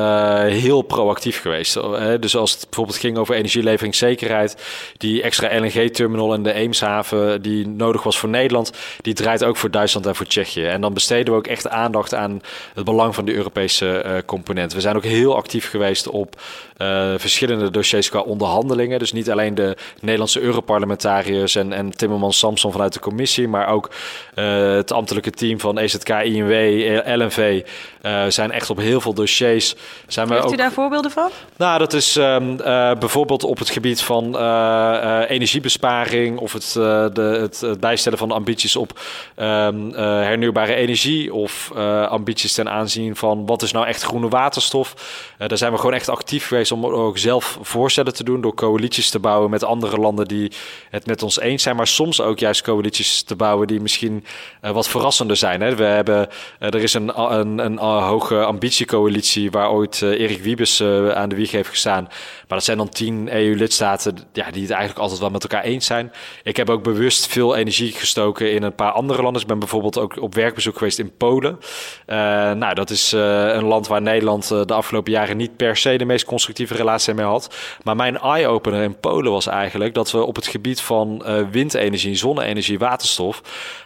heel 0.47 0.81
proactief 0.81 1.41
geweest. 1.41 1.73
dus 2.19 2.35
als 2.35 2.51
het 2.51 2.63
bijvoorbeeld 2.63 2.97
ging 2.97 3.17
over 3.17 3.35
energieleveringszekerheid, 3.35 4.57
die 4.97 5.21
extra 5.21 5.59
LNG-terminal 5.59 6.33
in 6.33 6.43
de 6.43 6.53
Eemshaven 6.53 7.41
die 7.41 7.67
nodig 7.67 8.03
was 8.03 8.19
voor 8.19 8.29
Nederland, 8.29 8.71
die 9.01 9.13
draait 9.13 9.43
ook 9.43 9.57
voor 9.57 9.71
Duitsland 9.71 10.05
en 10.05 10.15
voor 10.15 10.25
Tsjechië. 10.25 10.65
En 10.65 10.81
dan 10.89 10.97
besteden 10.97 11.33
we 11.33 11.39
ook 11.39 11.47
echt 11.47 11.67
aandacht 11.67 12.13
aan 12.13 12.41
het 12.73 12.85
belang 12.85 13.15
van 13.15 13.25
de 13.25 13.33
Europese 13.33 14.03
uh, 14.05 14.11
component. 14.25 14.73
We 14.73 14.81
zijn 14.81 14.95
ook 14.95 15.03
heel 15.03 15.35
actief 15.35 15.69
geweest 15.69 16.07
op 16.07 16.41
uh, 16.77 17.13
verschillende 17.17 17.71
dossiers 17.71 18.09
qua 18.09 18.19
onderhandelingen. 18.19 18.99
Dus 18.99 19.11
niet 19.11 19.31
alleen 19.31 19.55
de 19.55 19.77
Nederlandse 20.01 20.41
Europarlementariërs 20.41 21.55
en, 21.55 21.73
en 21.73 21.89
Timmermans 21.89 22.37
Samson 22.37 22.71
vanuit 22.71 22.93
de 22.93 22.99
commissie, 22.99 23.47
maar 23.47 23.67
ook 23.67 23.89
uh, 24.35 24.73
het 24.75 24.91
ambtelijke 24.91 25.31
team 25.31 25.59
van 25.59 25.77
EZK, 25.77 26.09
INW, 26.09 26.51
LNV 27.05 27.65
zijn 28.27 28.51
echt 28.51 28.69
op 28.69 28.77
heel 28.77 29.01
veel 29.01 29.13
dossiers. 29.13 29.75
Zijn 30.07 30.27
we 30.27 30.33
Heeft 30.33 30.45
ook... 30.45 30.53
u 30.53 30.55
daar 30.55 30.71
voorbeelden 30.71 31.11
van? 31.11 31.29
Nou, 31.55 31.79
dat 31.79 31.93
is 31.93 32.15
um, 32.15 32.57
bijvoorbeeld 32.99 33.43
op 33.43 33.59
het 33.59 33.69
gebied 33.69 34.01
van 34.01 34.37
energiebesparing 35.27 36.37
of 36.37 36.53
het, 36.53 36.71
de, 37.15 37.49
het, 37.61 37.79
bijstellen 37.79 38.17
van 38.17 38.31
ambities 38.31 38.75
op 38.75 38.99
um, 39.35 39.93
hernieuwbare 39.93 40.75
energie 40.79 41.33
of 41.33 41.71
uh, 41.75 42.07
ambities 42.07 42.53
ten 42.53 42.69
aanzien 42.69 43.15
van 43.15 43.45
wat 43.45 43.61
is 43.61 43.71
nou 43.71 43.85
echt 43.85 44.01
groene 44.01 44.27
waterstof. 44.27 44.93
Uh, 45.39 45.47
daar 45.47 45.57
zijn 45.57 45.71
we 45.71 45.77
gewoon 45.77 45.93
echt 45.93 46.09
actief 46.09 46.47
geweest 46.47 46.71
om 46.71 46.85
ook 46.85 47.17
zelf 47.17 47.57
voorstellen 47.61 48.13
te 48.13 48.23
doen 48.23 48.41
door 48.41 48.53
coalities 48.53 49.09
te 49.09 49.19
bouwen 49.19 49.49
met 49.49 49.63
andere 49.63 49.97
landen 49.97 50.27
die 50.27 50.51
het 50.89 51.05
met 51.05 51.23
ons 51.23 51.39
eens 51.39 51.63
zijn, 51.63 51.75
maar 51.75 51.87
soms 51.87 52.21
ook 52.21 52.39
juist 52.39 52.61
coalities 52.61 53.21
te 53.21 53.35
bouwen 53.35 53.67
die 53.67 53.81
misschien 53.81 54.25
uh, 54.61 54.71
wat 54.71 54.89
verrassender 54.89 55.37
zijn. 55.37 55.61
Hè. 55.61 55.75
We 55.75 55.83
hebben, 55.83 56.27
er 56.59 56.75
is 56.75 56.93
een, 56.93 57.21
een, 57.33 57.57
een 57.57 57.77
hoge 57.77 58.43
ambitiecoalitie 58.43 59.51
waar 59.51 59.71
ooit 59.71 60.01
Erik 60.01 60.41
Wiebes 60.41 60.83
aan 61.13 61.29
de 61.29 61.35
wieg 61.35 61.51
heeft 61.51 61.69
gestaan. 61.69 62.03
Maar 62.03 62.57
dat 62.57 62.63
zijn 62.63 62.77
dan 62.77 62.89
tien 62.89 63.35
EU-lidstaten 63.35 64.17
ja, 64.33 64.51
die 64.51 64.61
het 64.61 64.71
eigenlijk 64.71 64.99
altijd 64.99 65.19
wel 65.19 65.29
met 65.29 65.43
elkaar 65.43 65.63
eens 65.63 65.85
zijn. 65.85 66.11
Ik 66.43 66.57
heb 66.57 66.69
ook 66.69 66.83
bewust 66.83 67.27
veel 67.27 67.55
energie 67.55 67.91
gestoken 67.91 68.53
in 68.53 68.63
een 68.63 68.75
paar 68.75 68.91
andere 68.91 69.21
landen. 69.21 69.41
Ik 69.41 69.47
ben 69.47 69.59
bijvoorbeeld 69.59 69.97
ook 69.97 70.21
op 70.21 70.33
werkbezoek 70.63 70.77
geweest 70.77 70.99
in 70.99 71.17
Polen. 71.17 71.59
Uh, 72.07 72.15
nou, 72.51 72.73
dat 72.73 72.89
is 72.89 73.13
uh, 73.13 73.53
een 73.53 73.63
land 73.63 73.87
waar 73.87 74.01
Nederland 74.01 74.51
uh, 74.51 74.61
de 74.65 74.73
afgelopen 74.73 75.11
jaren 75.11 75.37
niet 75.37 75.55
per 75.57 75.77
se 75.77 75.95
de 75.97 76.05
meest 76.05 76.25
constructieve 76.25 76.73
relatie 76.73 77.13
mee 77.13 77.25
had. 77.25 77.55
Maar 77.83 77.95
mijn 77.95 78.17
eye-opener 78.17 78.83
in 78.83 78.99
Polen 78.99 79.31
was 79.31 79.47
eigenlijk 79.47 79.93
dat 79.93 80.11
we 80.11 80.23
op 80.23 80.35
het 80.35 80.47
gebied 80.47 80.81
van 80.81 81.23
windenergie, 81.51 82.15
zonne-energie, 82.15 82.79
waterstof 82.79 83.41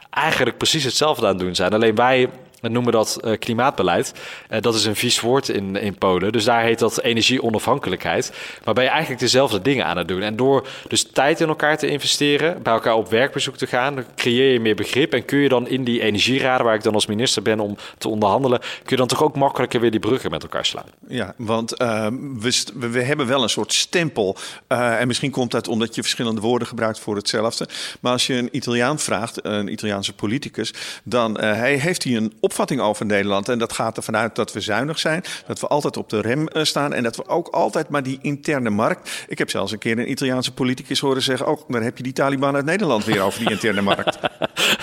eigenlijk 0.09 0.57
precies 0.57 0.83
hetzelfde 0.83 1.21
aan 1.25 1.31
het 1.31 1.39
doen 1.39 1.55
zijn. 1.55 1.73
Alleen 1.73 1.95
wij 1.95 2.29
we 2.63 2.69
noemen 2.69 2.91
dat 2.91 3.19
uh, 3.21 3.37
klimaatbeleid. 3.39 4.13
Uh, 4.49 4.61
dat 4.61 4.75
is 4.75 4.85
een 4.85 4.95
vies 4.95 5.19
woord 5.19 5.49
in, 5.49 5.75
in 5.75 5.97
Polen. 5.97 6.31
Dus 6.31 6.43
daar 6.43 6.63
heet 6.63 6.79
dat 6.79 7.01
energieonafhankelijkheid. 7.01 8.33
Maar 8.63 8.73
ben 8.73 8.83
je 8.83 8.89
eigenlijk 8.89 9.21
dezelfde 9.21 9.61
dingen 9.61 9.85
aan 9.85 9.97
het 9.97 10.07
doen. 10.07 10.21
En 10.21 10.35
door 10.35 10.67
dus 10.87 11.03
tijd 11.03 11.41
in 11.41 11.47
elkaar 11.47 11.77
te 11.77 11.87
investeren, 11.87 12.61
bij 12.61 12.73
elkaar 12.73 12.95
op 12.95 13.09
werkbezoek 13.09 13.57
te 13.57 13.67
gaan, 13.67 14.05
creëer 14.15 14.53
je 14.53 14.59
meer 14.59 14.75
begrip. 14.75 15.13
En 15.13 15.25
kun 15.25 15.37
je 15.37 15.49
dan 15.49 15.67
in 15.67 15.83
die 15.83 16.01
energieraden, 16.01 16.65
waar 16.65 16.75
ik 16.75 16.83
dan 16.83 16.93
als 16.93 17.05
minister 17.05 17.41
ben 17.41 17.59
om 17.59 17.77
te 17.97 18.07
onderhandelen, 18.07 18.59
kun 18.59 18.69
je 18.85 18.95
dan 18.95 19.07
toch 19.07 19.23
ook 19.23 19.35
makkelijker 19.35 19.79
weer 19.79 19.91
die 19.91 19.99
bruggen 19.99 20.31
met 20.31 20.43
elkaar 20.43 20.65
slaan. 20.65 20.87
Ja, 21.07 21.33
want 21.37 21.81
uh, 21.81 22.07
we, 22.39 22.89
we 22.89 23.01
hebben 23.01 23.27
wel 23.27 23.43
een 23.43 23.49
soort 23.49 23.73
stempel. 23.73 24.37
en 24.67 25.07
misschien 25.07 25.31
komt 25.31 25.51
dat 25.51 25.67
omdat 25.67 25.95
je 25.95 26.01
verschillende 26.01 26.41
woorden 26.41 26.67
gebruikt 26.67 26.99
voor 26.99 27.15
hetzelfde. 27.15 27.67
Maar 27.99 28.11
als 28.11 28.27
je 28.27 28.33
een 28.33 28.49
Italiaan 28.51 28.99
vraagt, 28.99 29.45
een 29.45 29.71
Italiaanse 29.71 30.13
politicus, 30.13 30.73
dan 31.03 31.39
hij 31.39 31.75
heeft 31.75 32.03
hij 32.03 32.15
een 32.15 32.33
opvatting 32.53 32.81
over 32.81 33.05
Nederland. 33.05 33.49
En 33.49 33.59
dat 33.59 33.73
gaat 33.73 33.97
ervan 33.97 34.17
uit 34.17 34.35
dat 34.35 34.53
we 34.53 34.59
zuinig 34.59 34.99
zijn, 34.99 35.23
dat 35.47 35.59
we 35.59 35.67
altijd 35.67 35.97
op 35.97 36.09
de 36.09 36.21
rem 36.21 36.47
eh, 36.47 36.63
staan 36.63 36.93
en 36.93 37.03
dat 37.03 37.15
we 37.15 37.27
ook 37.27 37.47
altijd 37.47 37.89
maar 37.89 38.03
die 38.03 38.19
interne 38.21 38.69
markt. 38.69 39.25
Ik 39.27 39.37
heb 39.37 39.49
zelfs 39.49 39.71
een 39.71 39.77
keer 39.77 39.99
een 39.99 40.11
Italiaanse 40.11 40.53
politicus 40.53 40.99
horen 40.99 41.21
zeggen: 41.21 41.47
Oh, 41.47 41.61
dan 41.67 41.81
heb 41.81 41.97
je 41.97 42.03
die 42.03 42.13
Taliban 42.13 42.55
uit 42.55 42.65
Nederland 42.65 43.05
weer 43.05 43.21
over 43.21 43.39
die 43.39 43.49
interne 43.49 43.81
markt. 43.81 44.17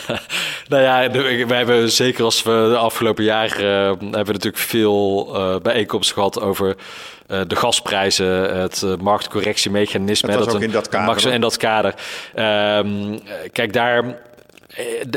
nou 0.68 0.82
ja, 0.82 1.10
wij 1.46 1.56
hebben 1.56 1.90
zeker 1.90 2.24
als 2.24 2.42
we 2.42 2.50
de 2.50 2.76
afgelopen 2.76 3.24
jaren 3.24 3.60
uh, 3.60 4.00
hebben 4.00 4.10
we 4.10 4.32
natuurlijk 4.32 4.62
veel 4.62 5.28
uh, 5.36 5.60
bijeenkomsten 5.60 6.14
gehad 6.14 6.40
over. 6.40 6.76
Uh, 7.28 7.40
de 7.46 7.56
gasprijzen, 7.56 8.58
het 8.58 8.82
uh, 8.84 8.96
marktcorrectiemechanisme. 8.96 10.30
Dat, 10.30 10.44
dat 10.44 10.54
ook 10.54 10.62
in 10.62 10.70
dat 10.70 10.88
kader. 10.88 11.32
In 11.32 11.40
dat 11.40 11.56
kader. 11.56 11.94
Um, 12.34 13.20
kijk, 13.52 13.72
daar 13.72 14.04
eh, 14.04 14.14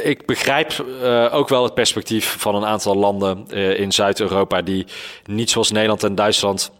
ik 0.02 0.26
begrijp 0.26 0.86
uh, 1.02 1.34
ook 1.34 1.50
wel 1.50 1.64
het 1.64 1.74
perspectief 1.74 2.36
van 2.40 2.56
een 2.56 2.66
aantal 2.66 2.96
landen 2.96 3.48
uh, 3.50 3.80
in 3.80 3.92
Zuid-Europa 3.92 4.62
die 4.62 4.86
niet 5.26 5.50
zoals 5.50 5.72
Nederland 5.72 6.04
en 6.04 6.16
Duitsland 6.16 6.72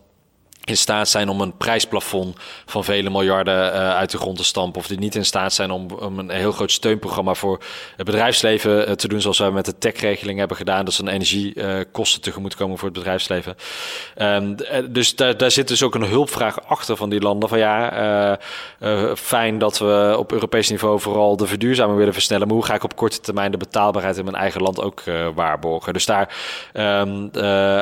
in 0.64 0.78
staat 0.78 1.10
zijn 1.10 1.30
om 1.30 1.42
een 1.42 1.58
prijsplafond 1.58 2.38
van 2.66 2.84
vele 2.84 3.10
miljarden 3.10 3.74
uh, 3.74 3.96
uit 3.96 4.12
de 4.12 4.18
grond 4.18 4.38
te 4.38 4.44
stampen. 4.44 4.82
Of 4.82 4.88
die 4.88 5.00
niet 5.00 5.16
in 5.16 5.26
staat 5.26 5.54
zijn 5.54 5.72
om, 5.72 5.88
om 5.92 6.20
een 6.20 6.30
heel 6.30 6.52
groot 6.52 6.72
steunprogramma 6.72 7.34
voor 7.34 7.60
het 7.96 8.06
bedrijfsleven 8.06 8.90
uh, 8.90 8.96
te 8.96 9.08
doen. 9.08 9.22
Zoals 9.22 9.40
we 9.40 9.52
met 9.52 9.66
de 9.66 9.78
tech-regeling 9.78 10.40
hebben 10.40 10.58
gedaan. 10.58 10.86
Dat 10.86 10.94
ze 10.94 11.02
een 11.02 11.08
energiekosten 11.08 12.20
uh, 12.20 12.24
tegemoet 12.24 12.56
komen 12.56 12.78
voor 12.78 12.88
het 12.88 12.98
bedrijfsleven. 12.98 13.56
Um, 14.18 14.56
dus 14.90 15.16
daar, 15.16 15.38
daar 15.38 15.52
zit 15.52 15.68
dus 15.68 15.84
ook 15.84 15.96
een 15.96 16.04
hulpvraag 16.04 16.68
achter 16.68 16.98
van 16.98 17.10
die 17.10 17.22
landen. 17.22 17.50
Van 17.50 17.58
ja, 17.58 18.40
fijn 19.16 19.58
dat 19.58 19.78
we 19.78 20.16
op 20.18 20.32
Europees 20.32 20.70
niveau 20.70 21.00
vooral 21.00 21.38
de 21.38 21.48
verduurzaming 21.48 21.98
willen 21.98 22.14
versnellen. 22.14 22.48
Maar 22.48 22.56
hoe 22.56 22.66
ga 22.66 22.74
ik 22.74 22.84
op 22.84 22.96
korte 22.96 23.20
termijn 23.20 23.52
de 23.52 23.58
betaalbaarheid 23.58 24.18
in 24.18 24.24
mijn 24.24 24.36
eigen 24.36 24.62
land 24.62 24.82
ook 24.82 25.04
waarborgen? 25.36 25.94
Dus 25.94 26.06
daar, 26.06 26.36
um, 26.74 27.32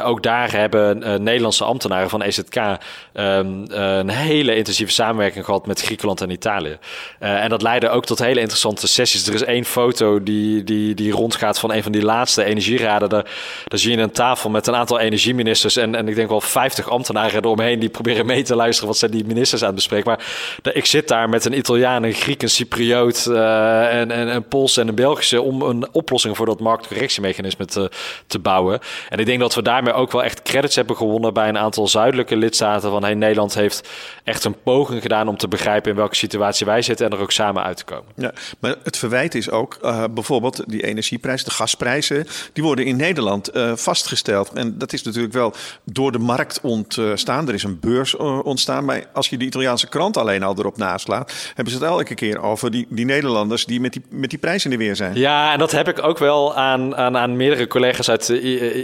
ook 0.03 0.23
daar 0.23 0.51
hebben 0.51 1.23
Nederlandse 1.23 1.63
ambtenaren 1.63 2.09
van 2.09 2.21
EZK 2.21 2.70
um, 3.13 3.65
een 3.69 4.09
hele 4.09 4.55
intensieve 4.55 4.91
samenwerking 4.91 5.45
gehad 5.45 5.65
met 5.65 5.81
Griekenland 5.81 6.21
en 6.21 6.29
Italië. 6.29 6.77
Uh, 7.19 7.43
en 7.43 7.49
dat 7.49 7.61
leidde 7.61 7.89
ook 7.89 8.05
tot 8.05 8.19
hele 8.19 8.39
interessante 8.39 8.87
sessies. 8.87 9.27
Er 9.27 9.33
is 9.33 9.43
één 9.43 9.65
foto 9.65 10.23
die, 10.23 10.63
die, 10.63 10.93
die 10.95 11.11
rondgaat 11.11 11.59
van 11.59 11.73
een 11.73 11.83
van 11.83 11.91
die 11.91 12.01
laatste 12.01 12.43
energieraden. 12.43 13.09
Daar, 13.09 13.25
zie 13.67 13.95
je 13.95 14.01
een 14.01 14.11
tafel 14.11 14.49
met 14.49 14.67
een 14.67 14.75
aantal 14.75 14.99
energieministers 14.99 15.75
en, 15.75 15.95
en 15.95 16.07
ik 16.07 16.15
denk 16.15 16.29
wel 16.29 16.41
50 16.41 16.89
ambtenaren 16.89 17.43
eromheen 17.43 17.79
die 17.79 17.89
proberen 17.89 18.25
mee 18.25 18.43
te 18.43 18.55
luisteren 18.55 18.89
wat 18.89 18.97
zijn 18.97 19.11
die 19.11 19.25
ministers 19.25 19.61
aan 19.61 19.67
het 19.67 19.75
bespreken. 19.75 20.07
Maar 20.07 20.25
ik 20.73 20.85
zit 20.85 21.07
daar 21.07 21.29
met 21.29 21.45
een 21.45 21.57
Italiaan, 21.57 22.03
een 22.03 22.13
Griek, 22.13 22.41
een 22.41 22.49
Cypriot 22.49 23.25
uh, 23.29 23.99
en, 23.99 24.11
en 24.11 24.27
een 24.27 24.47
Pools 24.47 24.77
en 24.77 24.87
een 24.87 24.95
Belgische 24.95 25.41
om 25.41 25.61
een 25.61 25.87
oplossing 25.91 26.37
voor 26.37 26.45
dat 26.45 26.59
marktcorrectiemechanisme 26.59 27.65
te, 27.65 27.91
te 28.27 28.39
bouwen. 28.39 28.79
En 29.09 29.19
ik 29.19 29.25
denk 29.25 29.39
dat 29.39 29.55
we 29.55 29.61
daarmee 29.61 29.93
ook 29.93 30.11
wel 30.11 30.23
echt 30.23 30.41
credits 30.41 30.75
hebben 30.75 30.95
gewonnen 30.95 31.33
bij 31.33 31.49
een 31.49 31.57
aantal 31.57 31.87
zuidelijke 31.87 32.35
lidstaten 32.35 32.60
van 32.61 33.03
hey, 33.03 33.13
Nederland 33.13 33.53
heeft 33.53 33.89
echt 34.23 34.43
een 34.43 34.61
poging 34.63 35.01
gedaan 35.01 35.27
om 35.27 35.37
te 35.37 35.47
begrijpen 35.47 35.91
in 35.91 35.97
welke 35.97 36.15
situatie 36.15 36.65
wij 36.65 36.81
zitten 36.81 37.05
en 37.05 37.11
er 37.11 37.21
ook 37.21 37.31
samen 37.31 37.63
uit 37.63 37.77
te 37.77 37.85
komen. 37.85 38.11
Ja, 38.15 38.33
maar 38.59 38.75
het 38.83 38.97
verwijt 38.97 39.35
is 39.35 39.49
ook 39.49 39.77
uh, 39.81 40.03
bijvoorbeeld 40.11 40.63
die 40.67 40.83
energieprijzen, 40.83 41.45
de 41.45 41.53
gasprijzen, 41.53 42.27
die 42.53 42.63
worden 42.63 42.85
in 42.85 42.95
Nederland 42.95 43.55
uh, 43.55 43.71
vastgesteld. 43.75 44.51
En 44.53 44.77
dat 44.77 44.93
is 44.93 45.03
natuurlijk 45.03 45.33
wel 45.33 45.53
door 45.83 46.11
de 46.11 46.19
markt 46.19 46.59
ontstaan. 46.61 47.47
Er 47.47 47.53
is 47.53 47.63
een 47.63 47.79
beurs 47.79 48.15
ontstaan. 48.43 48.85
Maar 48.85 49.03
als 49.13 49.29
je 49.29 49.37
de 49.37 49.45
Italiaanse 49.45 49.87
krant 49.87 50.17
alleen 50.17 50.43
al 50.43 50.55
erop 50.57 50.77
naslaat, 50.77 51.33
hebben 51.55 51.73
ze 51.73 51.79
het 51.79 51.89
elke 51.89 52.15
keer 52.15 52.41
over 52.41 52.71
die, 52.71 52.85
die 52.89 53.05
Nederlanders 53.05 53.65
die 53.65 53.79
met 53.79 53.93
die, 53.93 54.01
met 54.09 54.29
die 54.29 54.39
prijzen 54.39 54.71
in 54.71 54.77
de 54.77 54.83
weer 54.83 54.95
zijn. 54.95 55.15
Ja, 55.15 55.53
en 55.53 55.59
dat 55.59 55.71
heb 55.71 55.87
ik 55.87 56.03
ook 56.03 56.17
wel 56.17 56.55
aan, 56.55 56.95
aan, 56.95 57.17
aan 57.17 57.35
meerdere 57.35 57.67
collega's 57.67 58.09
uit 58.09 58.29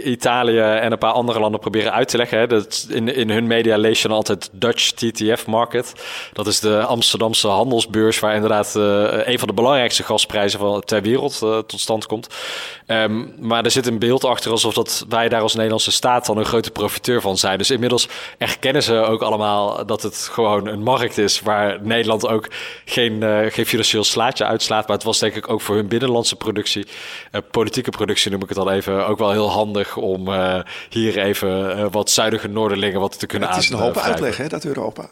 Italië 0.04 0.58
en 0.58 0.92
een 0.92 0.98
paar 0.98 1.12
andere 1.12 1.40
landen 1.40 1.60
proberen 1.60 1.92
uit 1.92 2.08
te 2.08 2.16
leggen. 2.16 2.38
Hè. 2.38 2.46
Dat 2.46 2.86
in, 2.88 3.14
in 3.14 3.30
hun 3.30 3.46
media 3.46 3.67
dan 3.76 4.10
altijd 4.10 4.50
Dutch 4.52 4.90
TTF 4.90 5.46
Market. 5.46 5.92
Dat 6.32 6.46
is 6.46 6.60
de 6.60 6.82
Amsterdamse 6.82 7.48
handelsbeurs 7.48 8.18
waar 8.18 8.34
inderdaad 8.34 8.74
uh, 8.76 9.26
een 9.26 9.38
van 9.38 9.48
de 9.48 9.54
belangrijkste 9.54 10.02
gasprijzen 10.02 10.58
van 10.58 10.80
ter 10.80 11.02
wereld 11.02 11.40
uh, 11.44 11.58
tot 11.58 11.80
stand 11.80 12.06
komt. 12.06 12.34
Um, 12.86 13.34
maar 13.38 13.64
er 13.64 13.70
zit 13.70 13.86
een 13.86 13.98
beeld 13.98 14.24
achter 14.24 14.50
alsof 14.50 14.74
dat 14.74 15.04
wij 15.08 15.28
daar 15.28 15.40
als 15.40 15.54
Nederlandse 15.54 15.90
staat 15.90 16.26
dan 16.26 16.38
een 16.38 16.44
grote 16.44 16.70
profiteur 16.70 17.20
van 17.20 17.36
zijn. 17.36 17.58
Dus 17.58 17.70
inmiddels 17.70 18.08
erkennen 18.38 18.82
ze 18.82 18.94
ook 18.94 19.22
allemaal 19.22 19.86
dat 19.86 20.02
het 20.02 20.28
gewoon 20.32 20.66
een 20.66 20.82
markt 20.82 21.18
is 21.18 21.40
waar 21.40 21.78
Nederland 21.82 22.28
ook 22.28 22.48
geen, 22.84 23.22
uh, 23.22 23.38
geen 23.48 23.66
financieel 23.66 24.04
slaatje 24.04 24.44
uitslaat. 24.44 24.86
Maar 24.86 24.96
het 24.96 25.06
was 25.06 25.18
denk 25.18 25.34
ik 25.34 25.50
ook 25.50 25.60
voor 25.60 25.74
hun 25.74 25.88
binnenlandse 25.88 26.36
productie, 26.36 26.86
politieke 27.50 27.90
productie 27.90 28.30
noem 28.30 28.42
ik 28.42 28.48
het 28.48 28.58
al 28.58 28.70
even, 28.70 29.06
ook 29.06 29.18
wel 29.18 29.30
heel 29.30 29.50
handig 29.50 29.96
om 29.96 30.28
hier 30.88 31.18
even 31.18 31.90
wat 31.90 32.10
zuidige 32.10 32.48
Noorderlingen 32.48 33.00
wat 33.00 33.18
te 33.18 33.26
kunnen. 33.26 33.48
Het 33.58 33.72
is 33.72 33.78
een 33.78 33.84
hoop 33.84 33.96
uitleg, 33.96 34.36
hè, 34.36 34.48
dat 34.48 34.64
Europa. 34.64 35.08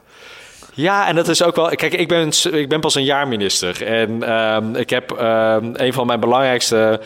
Ja, 0.76 1.06
en 1.06 1.14
dat 1.14 1.28
is 1.28 1.42
ook 1.42 1.56
wel. 1.56 1.68
Kijk, 1.68 1.94
ik 1.94 2.08
ben, 2.08 2.32
ik 2.52 2.68
ben 2.68 2.80
pas 2.80 2.94
een 2.94 3.04
jaar 3.04 3.28
minister. 3.28 3.86
En 3.86 4.32
um, 4.32 4.74
ik 4.74 4.90
heb 4.90 5.10
um, 5.10 5.72
een 5.72 5.92
van 5.92 6.06
mijn 6.06 6.20
belangrijkste 6.20 7.00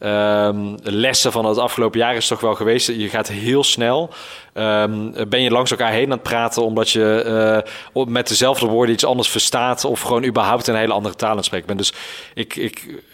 um, 0.00 0.76
lessen 0.82 1.32
van 1.32 1.44
het 1.44 1.58
afgelopen 1.58 1.98
jaar 1.98 2.14
is 2.14 2.26
toch 2.26 2.40
wel 2.40 2.54
geweest. 2.54 2.86
Je 2.86 3.08
gaat 3.08 3.28
heel 3.28 3.64
snel. 3.64 4.10
Um, 4.58 5.12
ben 5.28 5.42
je 5.42 5.50
langs 5.50 5.70
elkaar 5.70 5.92
heen 5.92 6.04
aan 6.04 6.10
het 6.10 6.22
praten 6.22 6.64
omdat 6.64 6.90
je 6.90 7.62
uh, 7.94 8.04
met 8.06 8.28
dezelfde 8.28 8.66
woorden 8.66 8.94
iets 8.94 9.04
anders 9.04 9.28
verstaat 9.28 9.84
of 9.84 10.00
gewoon 10.00 10.24
überhaupt 10.24 10.66
een 10.66 10.74
hele 10.74 10.92
andere 10.92 11.14
taal 11.14 11.30
aan 11.30 11.36
het 11.36 11.44
spreken 11.44 11.66
bent. 11.66 11.78
Dus 11.78 11.92
ik, 12.34 12.56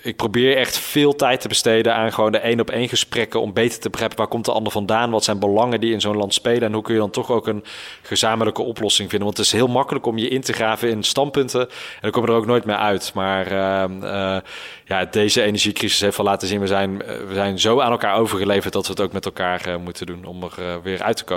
ik, 0.02 0.16
probeer 0.16 0.56
echt 0.56 0.78
veel 0.78 1.14
tijd 1.14 1.40
te 1.40 1.48
besteden 1.48 1.94
aan 1.94 2.12
gewoon 2.12 2.32
de 2.32 2.38
één 2.38 2.60
op 2.60 2.70
één 2.70 2.88
gesprekken 2.88 3.40
om 3.40 3.52
beter 3.52 3.80
te 3.80 3.90
begrijpen 3.90 4.18
waar 4.18 4.26
komt 4.26 4.44
de 4.44 4.52
ander 4.52 4.72
vandaan, 4.72 5.10
wat 5.10 5.24
zijn 5.24 5.38
belangen 5.38 5.80
die 5.80 5.92
in 5.92 6.00
zo'n 6.00 6.16
land 6.16 6.34
spelen 6.34 6.62
en 6.62 6.72
hoe 6.72 6.82
kun 6.82 6.94
je 6.94 7.00
dan 7.00 7.10
toch 7.10 7.30
ook 7.30 7.46
een 7.46 7.64
gezamenlijke 8.02 8.62
oplossing 8.62 9.08
vinden. 9.08 9.26
Want 9.26 9.38
het 9.38 9.46
is 9.46 9.52
heel 9.52 9.68
makkelijk 9.68 10.06
om 10.06 10.18
je 10.18 10.28
in 10.28 10.40
te 10.40 10.52
graven 10.52 10.88
in 10.88 11.02
standpunten 11.02 11.60
en 11.60 11.68
dan 12.00 12.10
kom 12.10 12.22
je 12.22 12.28
er 12.28 12.36
ook 12.36 12.46
nooit 12.46 12.64
meer 12.64 12.76
uit. 12.76 13.10
Maar 13.14 13.52
uh, 13.52 13.84
uh, 14.02 14.36
ja, 14.84 15.04
deze 15.04 15.42
energiecrisis 15.42 16.00
heeft 16.00 16.16
wel 16.16 16.26
laten 16.26 16.48
zien, 16.48 16.60
we 16.60 16.66
zijn, 16.66 16.98
we 16.98 17.34
zijn 17.34 17.58
zo 17.58 17.80
aan 17.80 17.90
elkaar 17.90 18.16
overgeleverd 18.16 18.72
dat 18.72 18.86
we 18.86 18.92
het 18.92 19.00
ook 19.00 19.12
met 19.12 19.24
elkaar 19.24 19.80
moeten 19.80 20.06
doen 20.06 20.24
om 20.24 20.42
er 20.42 20.82
weer 20.82 21.02
uit 21.02 21.16
te 21.16 21.24
komen. 21.24 21.31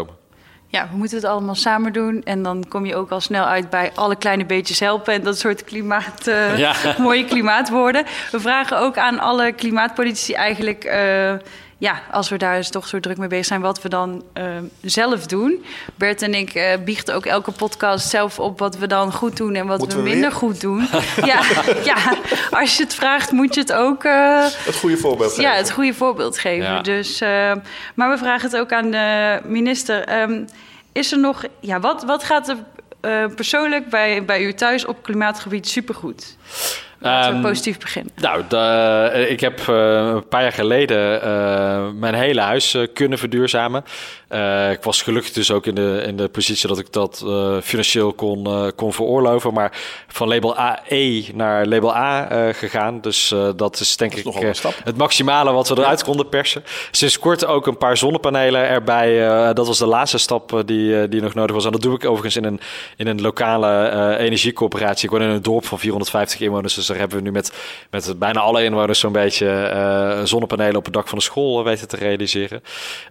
Ja, 0.67 0.87
we 0.91 0.97
moeten 0.97 1.17
het 1.17 1.25
allemaal 1.25 1.55
samen 1.55 1.93
doen. 1.93 2.23
En 2.23 2.43
dan 2.43 2.65
kom 2.69 2.85
je 2.85 2.95
ook 2.95 3.11
al 3.11 3.21
snel 3.21 3.45
uit 3.45 3.69
bij 3.69 3.91
alle 3.95 4.15
kleine 4.15 4.45
beetjes 4.45 4.79
helpen. 4.79 5.13
En 5.13 5.23
dat 5.23 5.39
soort 5.39 5.63
klimaat, 5.63 6.27
uh, 6.27 6.57
ja. 6.57 6.73
mooie 6.97 7.25
klimaatwoorden. 7.25 8.05
We 8.31 8.39
vragen 8.39 8.79
ook 8.79 8.97
aan 8.97 9.19
alle 9.19 9.51
klimaatpolitici 9.51 10.33
eigenlijk... 10.33 10.83
Ja, 11.77 12.01
als 12.11 12.29
we 12.29 12.37
daar 12.37 12.55
dus 12.55 12.69
toch 12.69 12.87
zo 12.87 12.99
druk 12.99 13.17
mee 13.17 13.27
bezig 13.27 13.45
zijn, 13.45 13.61
wat 13.61 13.81
we 13.81 13.89
dan 13.89 14.23
uh, 14.37 14.45
zelf 14.81 15.25
doen. 15.25 15.65
Bert 15.95 16.21
en 16.21 16.33
ik 16.33 16.55
uh, 16.55 16.73
biechten 16.85 17.15
ook 17.15 17.25
elke 17.25 17.51
podcast 17.51 18.09
zelf 18.09 18.39
op 18.39 18.59
wat 18.59 18.77
we 18.77 18.87
dan 18.87 19.13
goed 19.13 19.37
doen 19.37 19.55
en 19.55 19.67
wat 19.67 19.93
we, 19.93 19.95
we, 19.95 20.01
minder 20.01 20.31
goed 20.31 20.61
doen. 20.61 20.87
ja, 21.31 21.41
ja, 21.83 21.95
als 22.51 22.77
je 22.77 22.83
het 22.83 22.93
vraagt, 22.93 23.31
moet 23.31 23.53
je 23.53 23.61
het 23.61 23.73
ook. 23.73 24.03
Uh, 24.03 24.43
het 24.43 24.75
goede 24.75 24.97
voorbeeld 24.97 25.29
geven. 25.29 25.43
Ja, 25.43 25.55
het 25.55 25.71
goede 25.71 25.93
voorbeeld 25.93 26.37
geven. 26.37 26.65
Ja. 26.65 26.81
Dus, 26.81 27.19
maar 27.93 28.09
we 28.09 28.17
vragen 28.17 28.49
het 28.49 28.59
ook 28.59 28.71
aan 28.71 28.91
de 28.91 29.39
minister. 29.45 30.21
Um, 30.21 30.45
is 30.91 31.11
er 31.11 31.19
nog, 31.19 31.43
ja, 31.59 31.79
wat, 31.79 32.03
wat 32.03 32.23
gaat 32.23 32.47
er 32.47 32.57
persoonlijk 33.35 33.89
bij, 33.89 34.25
bij 34.25 34.43
u 34.43 34.53
thuis 34.53 34.85
op 34.85 35.03
klimaatgebied 35.03 35.67
supergoed? 35.67 36.37
Laten 37.05 37.31
we 37.31 37.35
um, 37.35 37.41
positief 37.41 37.79
beginnen. 37.79 38.11
Nou, 38.15 38.43
de, 38.47 39.25
ik 39.29 39.39
heb 39.39 39.59
uh, 39.59 39.75
een 39.95 40.27
paar 40.27 40.41
jaar 40.41 40.51
geleden 40.51 41.21
uh, 41.23 41.89
mijn 41.99 42.13
hele 42.13 42.41
huis 42.41 42.75
uh, 42.75 42.87
kunnen 42.93 43.17
verduurzamen. 43.17 43.83
Ik 44.71 44.83
was 44.83 45.01
gelukkig 45.01 45.33
dus 45.33 45.51
ook 45.51 45.65
in 45.65 45.75
de, 45.75 46.03
in 46.07 46.17
de 46.17 46.27
positie 46.27 46.67
dat 46.67 46.79
ik 46.79 46.91
dat 46.93 47.25
financieel 47.63 48.13
kon, 48.13 48.71
kon 48.75 48.93
veroorloven. 48.93 49.53
Maar 49.53 49.71
van 50.07 50.27
label 50.27 50.57
AE 50.57 51.23
naar 51.33 51.65
label 51.65 51.95
A 51.95 52.27
gegaan. 52.53 53.01
Dus 53.01 53.33
dat 53.55 53.79
is 53.79 53.97
denk 53.97 54.23
dat 54.23 54.43
is 54.43 54.59
ik 54.59 54.73
het 54.83 54.97
maximale 54.97 55.51
wat 55.51 55.69
we 55.69 55.77
eruit 55.77 56.03
konden 56.03 56.29
persen. 56.29 56.63
Sinds 56.91 57.19
kort 57.19 57.45
ook 57.45 57.67
een 57.67 57.77
paar 57.77 57.97
zonnepanelen 57.97 58.67
erbij. 58.67 59.17
dat 59.53 59.67
was 59.67 59.77
de 59.77 59.85
laatste 59.85 60.17
stap 60.17 60.61
die, 60.65 61.07
die 61.09 61.21
nog 61.21 61.33
nodig 61.33 61.55
was. 61.55 61.65
En 61.65 61.71
dat 61.71 61.81
doe 61.81 61.95
ik 61.95 62.05
overigens 62.05 62.35
in 62.35 62.43
een, 62.43 62.59
in 62.97 63.07
een 63.07 63.21
lokale 63.21 64.17
energiecoöperatie. 64.17 65.05
Ik 65.05 65.11
woon 65.11 65.21
in 65.21 65.29
een 65.29 65.41
dorp 65.41 65.65
van 65.65 65.79
450 65.79 66.39
inwoners. 66.39 66.73
Dus 66.73 66.85
daar 66.85 66.97
hebben 66.97 67.17
we 67.17 67.23
nu 67.23 67.31
met, 67.31 67.53
met 67.89 68.19
bijna 68.19 68.39
alle 68.39 68.63
inwoners 68.63 68.99
zo'n 68.99 69.11
beetje 69.11 70.21
zonnepanelen 70.23 70.75
op 70.75 70.85
het 70.85 70.93
dak 70.93 71.07
van 71.07 71.17
de 71.17 71.23
school 71.23 71.63
weten 71.63 71.87
te 71.87 71.95
realiseren. 71.95 72.61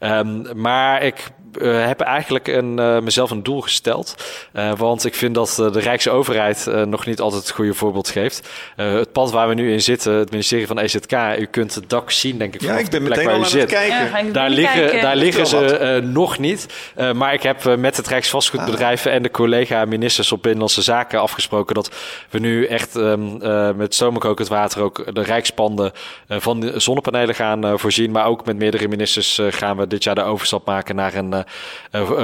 Um, 0.01 0.45
maar 0.55 1.03
ik 1.03 1.14
like 1.15 1.44
uh, 1.59 1.87
heb 1.87 2.01
eigenlijk 2.01 2.49
een, 2.49 2.79
uh, 2.79 2.99
mezelf 2.99 3.31
een 3.31 3.43
doel 3.43 3.61
gesteld. 3.61 4.15
Uh, 4.53 4.73
want 4.77 5.05
ik 5.05 5.15
vind 5.15 5.35
dat 5.35 5.55
de 5.73 5.81
Rijksoverheid 5.81 6.71
nog 6.87 7.07
niet 7.07 7.21
altijd 7.21 7.43
het 7.43 7.51
goede 7.51 7.75
voorbeeld 7.75 8.09
geeft. 8.09 8.49
het 8.77 9.13
pad 9.13 9.31
waar 9.31 9.49
we 9.49 9.55
nu 9.55 9.73
in 9.73 9.83
zitten, 9.83 10.13
het 10.13 10.31
ministerie 10.31 10.67
van 10.67 10.79
EZK, 10.79 11.13
u 11.39 11.45
kunt 11.45 11.75
het 11.75 11.91
dak 11.91 12.11
zien, 12.11 12.39
denk 12.39 12.55
ik. 12.55 12.61
Ja, 12.61 12.79
ik 12.79 12.91
ben 12.91 13.03
meteen 13.03 13.29
al 13.29 13.35
aan 13.35 13.47
zit. 13.47 13.61
het 13.61 13.71
kijken. 13.71 14.27
Ja, 14.27 14.33
daar 14.33 14.51
liggen, 14.51 14.81
kijken. 14.81 15.01
daar 15.01 15.17
liggen 15.17 15.47
ze 15.47 16.01
nog 16.05 16.39
niet. 16.39 16.67
maar 17.15 17.35
ik 17.35 17.43
heb 17.43 17.77
met 17.77 17.97
het 17.97 18.09
Rijksvastgoedbedrijf 18.09 19.07
ah. 19.07 19.13
en 19.13 19.23
de 19.23 19.31
collega-ministers 19.31 20.33
op 20.33 20.43
Binnenlandse 20.43 20.83
Zaken 20.83 21.21
afgesproken 21.21 21.75
dat 21.75 21.91
we 22.31 22.39
nu 22.39 22.67
echt 22.67 22.95
um, 22.95 23.39
met 23.77 23.95
stoomkokend 23.95 24.49
water 24.49 24.83
ook 24.83 25.15
de 25.15 25.23
rijkspanden 25.23 25.93
van 26.29 26.61
de 26.61 26.81
zonnepanelen 26.81 27.35
gaan 27.35 27.79
voorzien. 27.79 28.11
Maar 28.11 28.27
ook 28.27 28.45
met 28.45 28.57
meerdere 28.57 28.89
ministers 28.89 29.41
gaan 29.49 29.77
we 29.77 29.87
dit 29.87 30.05
jaar 30.05 30.15
de 30.15 30.23
overstap 30.23 30.67
maken 30.67 30.97
naar 30.97 31.15
een 31.15 31.33
uh, 31.33 31.41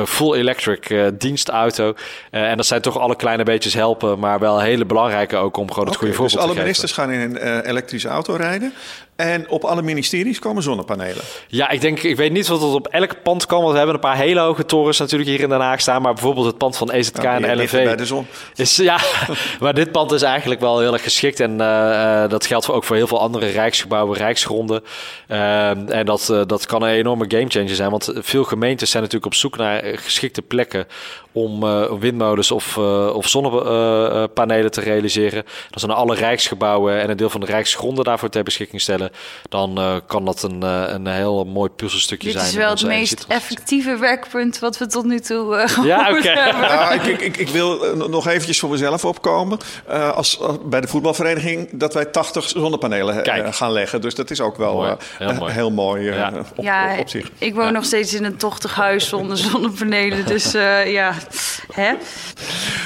full 0.05 0.35
electric 0.35 0.91
uh, 0.91 1.07
dienstauto. 1.19 1.95
en 2.31 2.57
dat 2.57 2.67
zijn 2.67 2.81
toch 2.81 2.99
alle 2.99 3.17
kleine 3.17 3.43
beetjes 3.43 3.75
helpen, 3.75 4.19
maar 4.19 4.39
wel 4.39 4.61
hele 4.61 4.85
belangrijke 4.85 5.37
ook 5.37 5.57
om 5.57 5.71
gewoon 5.71 5.89
het 5.89 5.97
okay, 5.97 6.09
goede 6.09 6.15
voorbeeld 6.15 6.33
dus 6.33 6.43
te 6.43 6.51
alle 6.51 6.61
ministers 6.61 6.93
gaan 6.93 7.11
in 7.11 7.21
een 7.21 7.67
elektrische 7.67 8.09
auto 8.09 8.35
rijden. 8.35 8.73
En 9.21 9.49
op 9.49 9.65
alle 9.65 9.83
ministeries 9.83 10.39
komen 10.39 10.63
zonnepanelen. 10.63 11.23
Ja, 11.49 11.71
ik 11.71 11.81
denk, 11.81 12.03
ik 12.03 12.17
weet 12.17 12.33
niet 12.33 12.47
wat 12.47 12.61
het 12.61 12.75
op 12.75 12.87
elk 12.87 13.23
pand 13.23 13.47
kan. 13.47 13.59
Want 13.59 13.71
we 13.71 13.77
hebben 13.77 13.95
een 13.95 14.01
paar 14.01 14.17
hele 14.17 14.41
hoge 14.41 14.65
torens 14.65 14.99
natuurlijk 14.99 15.31
hier 15.31 15.41
in 15.41 15.49
Den 15.49 15.61
Haag 15.61 15.81
staan. 15.81 16.03
Maar 16.03 16.13
bijvoorbeeld 16.13 16.47
het 16.47 16.59
pand 16.59 16.77
van 16.77 16.91
EZK 16.91 17.19
en 17.19 17.57
LNV. 17.57 17.85
bij 17.85 17.97
de 17.97 18.07
zon. 18.07 18.27
Is, 18.55 18.77
ja, 18.77 18.99
maar 19.61 19.75
dit 19.75 19.93
pand 19.93 20.13
is 20.13 20.23
eigenlijk 20.23 20.61
wel 20.61 20.79
heel 20.81 20.93
erg 20.93 21.03
geschikt. 21.03 21.41
En 21.41 21.53
uh, 21.53 22.29
dat 22.29 22.47
geldt 22.47 22.71
ook 22.71 22.85
voor 22.85 22.97
heel 22.97 23.07
veel 23.07 23.21
andere 23.21 23.47
rijksgebouwen, 23.47 24.17
rijksgronden. 24.17 24.83
Uh, 25.29 25.91
en 25.91 26.07
dat, 26.07 26.29
uh, 26.31 26.43
dat 26.47 26.67
kan 26.67 26.83
een 26.83 26.91
enorme 26.91 27.25
gamechanger 27.29 27.75
zijn. 27.75 27.91
Want 27.91 28.13
veel 28.15 28.45
gemeentes 28.45 28.91
zijn 28.91 29.03
natuurlijk 29.03 29.33
op 29.33 29.39
zoek 29.39 29.57
naar 29.57 29.83
geschikte 29.85 30.43
plekken 30.43 30.87
om 31.33 31.65
uh, 31.65 31.93
windmolens 31.99 32.51
of, 32.51 32.77
uh, 32.77 33.15
of 33.15 33.29
zonnepanelen 33.29 34.71
te 34.71 34.81
realiseren. 34.81 35.45
Dan 35.71 35.81
zijn 35.81 35.93
alle 35.93 36.15
rijksgebouwen 36.15 37.01
en 37.01 37.11
een 37.11 37.17
deel 37.17 37.31
van 37.31 37.41
de 37.41 37.47
rijksgronden 37.47 38.05
daarvoor 38.05 38.29
ter 38.29 38.43
beschikking 38.43 38.81
stellen. 38.81 39.11
Dan 39.49 39.79
uh, 39.79 39.97
kan 40.07 40.25
dat 40.25 40.43
een, 40.43 40.63
een 40.63 41.07
heel 41.07 41.45
mooi 41.45 41.71
puzzelstukje 41.71 42.33
Dit 42.33 42.37
zijn. 42.37 42.45
Dit 42.45 42.55
is 42.55 42.65
wel 42.65 42.75
het 42.75 42.87
meest 42.87 43.25
effectieve 43.29 43.97
werkpunt 43.97 44.59
wat 44.59 44.79
we 44.79 44.87
tot 44.87 45.05
nu 45.05 45.21
toe 45.21 45.55
uh, 45.57 45.85
ja, 45.85 46.11
okay. 46.11 46.35
hebben. 46.35 46.63
Ja, 46.63 46.91
ik, 46.91 47.21
ik, 47.21 47.37
ik, 47.37 47.49
wil 47.49 47.97
nog 48.09 48.27
eventjes 48.27 48.59
voor 48.59 48.71
mezelf 48.71 49.05
opkomen. 49.05 49.59
Uh, 49.91 50.13
als, 50.13 50.41
bij 50.65 50.81
de 50.81 50.89
voetbalvereniging 50.89 51.69
dat 51.73 51.95
wij 51.95 52.05
80 52.05 52.49
zonnepanelen 52.49 53.23
Kijk. 53.23 53.55
gaan 53.55 53.73
leggen. 53.73 54.01
Dus 54.01 54.15
dat 54.15 54.31
is 54.31 54.41
ook 54.41 54.57
wel 54.57 54.75
mooi. 54.75 54.97
heel 55.19 55.35
mooi, 55.35 55.53
heel 55.53 55.71
mooi 55.71 56.05
ja. 56.05 56.33
op, 56.57 56.65
ja, 56.65 56.93
op, 56.93 56.99
op, 56.99 57.09
zich. 57.09 57.31
Ik 57.39 57.55
woon 57.55 57.73
nog 57.73 57.85
steeds 57.85 58.15
in 58.15 58.25
een 58.25 58.37
tochtig 58.37 58.75
huis 58.75 59.09
zonder 59.09 59.37
zonnepanelen. 59.37 60.27
Dus 60.27 60.53
ja, 60.85 61.15
Hè? 61.73 61.95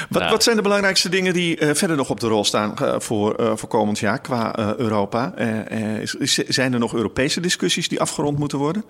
Wat, 0.09 0.21
nou. 0.21 0.31
wat, 0.31 0.43
zijn 0.43 0.55
de 0.55 0.61
belangrijkste 0.61 1.09
dingen 1.09 1.33
die 1.33 1.59
uh, 1.59 1.73
verder 1.73 1.97
nog 1.97 2.09
op 2.09 2.19
de 2.19 2.27
rol 2.27 2.43
staan 2.43 2.73
uh, 2.81 2.95
voor, 2.97 3.39
uh, 3.39 3.51
voor 3.55 3.69
komend 3.69 3.99
jaar 3.99 4.19
qua 4.21 4.75
Europa? 4.77 5.33
Is, 6.19 6.33
zijn 6.33 6.73
er 6.73 6.79
nog 6.79 6.93
Europese 6.93 7.39
discussies 7.39 7.87
die 7.87 7.99
afgerond 7.99 8.37
moeten 8.37 8.57
worden? 8.57 8.85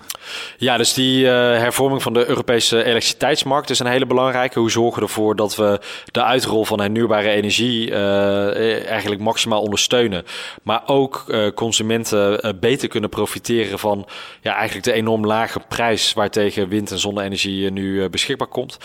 Ja, 0.58 0.78
dus 0.78 0.94
die 0.94 1.26
hervorming 1.26 2.02
van 2.02 2.14
de 2.14 2.28
Europese 2.28 2.84
elektriciteitsmarkt 2.84 3.70
is 3.70 3.80
een 3.80 3.86
hele 3.86 4.06
belangrijke. 4.06 4.60
Hoe 4.60 4.72
zorgen 4.72 5.00
we 5.00 5.08
ervoor 5.08 5.36
dat 5.36 5.56
we 5.56 5.80
de 6.12 6.24
uitrol 6.24 6.66
van 6.66 6.80
hernieuwbare 6.80 7.30
energie 7.30 7.96
eigenlijk 8.86 9.22
maximaal 9.22 9.62
ondersteunen, 9.62 10.26
maar 10.64 10.82
ook 10.86 11.36
consumenten 11.56 12.58
beter 12.60 12.88
kunnen 12.88 13.10
profiteren 13.10 13.80
van 13.80 14.08
ja, 14.42 14.54
eigenlijk 14.56 14.86
de 14.86 14.94
enorm 14.94 15.26
lage 15.26 15.60
prijs 15.68 16.14
waartegen 16.14 16.70
wind- 16.70 16.92
en 16.92 17.00
zonne-energie 17.00 17.72
nu 17.72 18.10
beschikbaar 18.10 18.48
komt. 18.48 18.78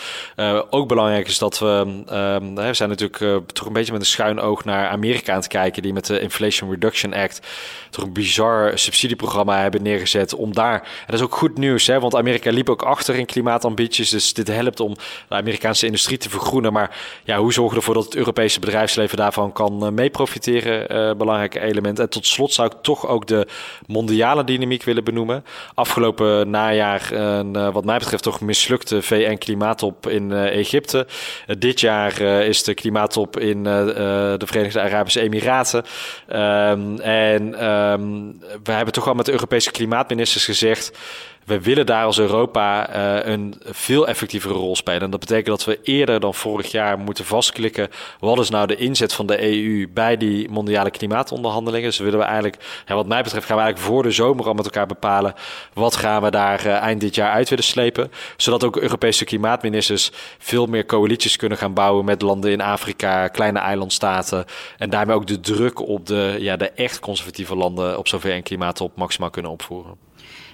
Ook 0.69 0.87
belangrijk 0.87 1.27
is 1.27 1.37
dat 1.37 1.59
we, 1.59 2.03
ehm, 2.07 2.53
we 2.53 2.73
zijn 2.73 2.89
natuurlijk 2.89 3.51
toch 3.53 3.67
een 3.67 3.73
beetje 3.73 3.91
met 3.91 4.01
een 4.01 4.07
schuin 4.07 4.39
oog 4.39 4.65
naar 4.65 4.89
Amerika 4.89 5.31
aan 5.31 5.39
het 5.39 5.47
kijken, 5.47 5.81
die 5.81 5.93
met 5.93 6.05
de 6.05 6.19
Inflation 6.19 6.69
Reduction 6.69 7.13
Act 7.13 7.47
toch 7.89 8.05
een 8.05 8.13
bizar 8.13 8.71
subsidieprogramma 8.79 9.61
hebben 9.61 9.83
neergezet 9.83 10.33
om 10.35 10.53
daar. 10.53 10.73
En 10.73 11.05
dat 11.05 11.15
is 11.15 11.21
ook 11.21 11.35
goed 11.35 11.57
nieuws, 11.57 11.87
hè, 11.87 11.99
want 11.99 12.15
Amerika 12.15 12.51
liep 12.51 12.69
ook 12.69 12.81
achter 12.81 13.15
in 13.15 13.25
klimaatambities. 13.25 14.09
Dus 14.09 14.33
dit 14.33 14.47
helpt 14.47 14.79
om 14.79 14.95
de 15.29 15.35
Amerikaanse 15.35 15.85
industrie 15.85 16.17
te 16.17 16.29
vergroenen. 16.29 16.73
Maar 16.73 16.97
ja, 17.23 17.37
hoe 17.37 17.53
zorgen 17.53 17.73
we 17.73 17.79
ervoor 17.79 17.93
dat 17.93 18.05
het 18.05 18.15
Europese 18.15 18.59
bedrijfsleven 18.59 19.17
daarvan 19.17 19.51
kan 19.51 19.85
uh, 19.85 19.89
mee 19.89 20.09
profiteren? 20.09 21.17
Belangrijke 21.17 21.59
element. 21.59 21.99
En 21.99 22.09
tot 22.09 22.25
slot 22.25 22.53
zou 22.53 22.71
ik 22.71 22.81
toch 22.81 23.07
ook 23.07 23.27
de 23.27 23.47
mondiale 23.87 24.43
dynamiek 24.43 24.83
willen 24.83 25.03
benoemen. 25.03 25.45
Afgelopen 25.73 26.49
najaar 26.49 27.09
wat 27.71 27.85
mij 27.85 27.97
betreft 27.97 28.23
toch 28.23 28.41
mislukte 28.41 29.01
VN-klimaattop 29.01 30.07
in 30.07 30.31
Egypte. 30.49 31.07
dit 31.57 31.79
jaar 31.79 32.21
is 32.21 32.63
de 32.63 32.73
klimaattop 32.73 33.39
in 33.39 33.63
de 33.63 34.45
Verenigde 34.45 34.81
Arabische 34.81 35.21
Emiraten. 35.21 35.83
Um, 36.29 36.99
en 36.99 37.67
um, 37.67 38.39
we 38.63 38.71
hebben 38.71 38.93
toch 38.93 39.07
al 39.07 39.13
met 39.13 39.25
de 39.25 39.31
Europese 39.31 39.71
klimaatministers 39.71 40.45
gezegd 40.45 40.91
we 41.45 41.61
willen 41.61 41.85
daar 41.85 42.05
als 42.05 42.19
Europa 42.19 42.95
uh, 42.95 43.31
een 43.31 43.61
veel 43.65 44.07
effectievere 44.07 44.53
rol 44.53 44.75
spelen. 44.75 45.01
En 45.01 45.09
dat 45.09 45.19
betekent 45.19 45.47
dat 45.47 45.65
we 45.65 45.79
eerder 45.83 46.19
dan 46.19 46.33
vorig 46.33 46.71
jaar 46.71 46.99
moeten 46.99 47.25
vastklikken. 47.25 47.89
Wat 48.19 48.39
is 48.39 48.49
nou 48.49 48.67
de 48.67 48.75
inzet 48.75 49.13
van 49.13 49.25
de 49.25 49.41
EU 49.41 49.87
bij 49.93 50.17
die 50.17 50.49
mondiale 50.49 50.91
klimaatonderhandelingen? 50.91 51.87
Dus 51.87 51.97
willen 51.97 52.19
we 52.19 52.25
eigenlijk, 52.25 52.83
wat 52.87 53.07
mij 53.07 53.23
betreft, 53.23 53.45
gaan 53.45 53.57
we 53.57 53.61
eigenlijk 53.61 53.93
voor 53.93 54.03
de 54.03 54.11
zomer 54.11 54.47
al 54.47 54.53
met 54.53 54.65
elkaar 54.65 54.87
bepalen. 54.87 55.33
Wat 55.73 55.95
gaan 55.95 56.21
we 56.21 56.31
daar 56.31 56.65
uh, 56.65 56.73
eind 56.73 57.01
dit 57.01 57.15
jaar 57.15 57.31
uit 57.31 57.49
willen 57.49 57.63
slepen? 57.63 58.11
Zodat 58.37 58.63
ook 58.63 58.77
Europese 58.77 59.25
klimaatministers 59.25 60.11
veel 60.37 60.65
meer 60.65 60.85
coalities 60.85 61.35
kunnen 61.35 61.57
gaan 61.57 61.73
bouwen 61.73 62.05
met 62.05 62.21
landen 62.21 62.51
in 62.51 62.61
Afrika, 62.61 63.27
kleine 63.27 63.59
eilandstaten. 63.59 64.45
En 64.77 64.89
daarmee 64.89 65.15
ook 65.15 65.27
de 65.27 65.39
druk 65.39 65.79
op 65.79 66.05
de, 66.05 66.35
ja, 66.39 66.57
de 66.57 66.69
echt 66.69 66.99
conservatieve 66.99 67.55
landen 67.55 67.97
op 67.97 68.07
zover 68.07 68.33
een 68.33 68.43
klimaatop 68.43 68.95
maximaal 68.95 69.29
kunnen 69.29 69.51
opvoeren. 69.51 70.10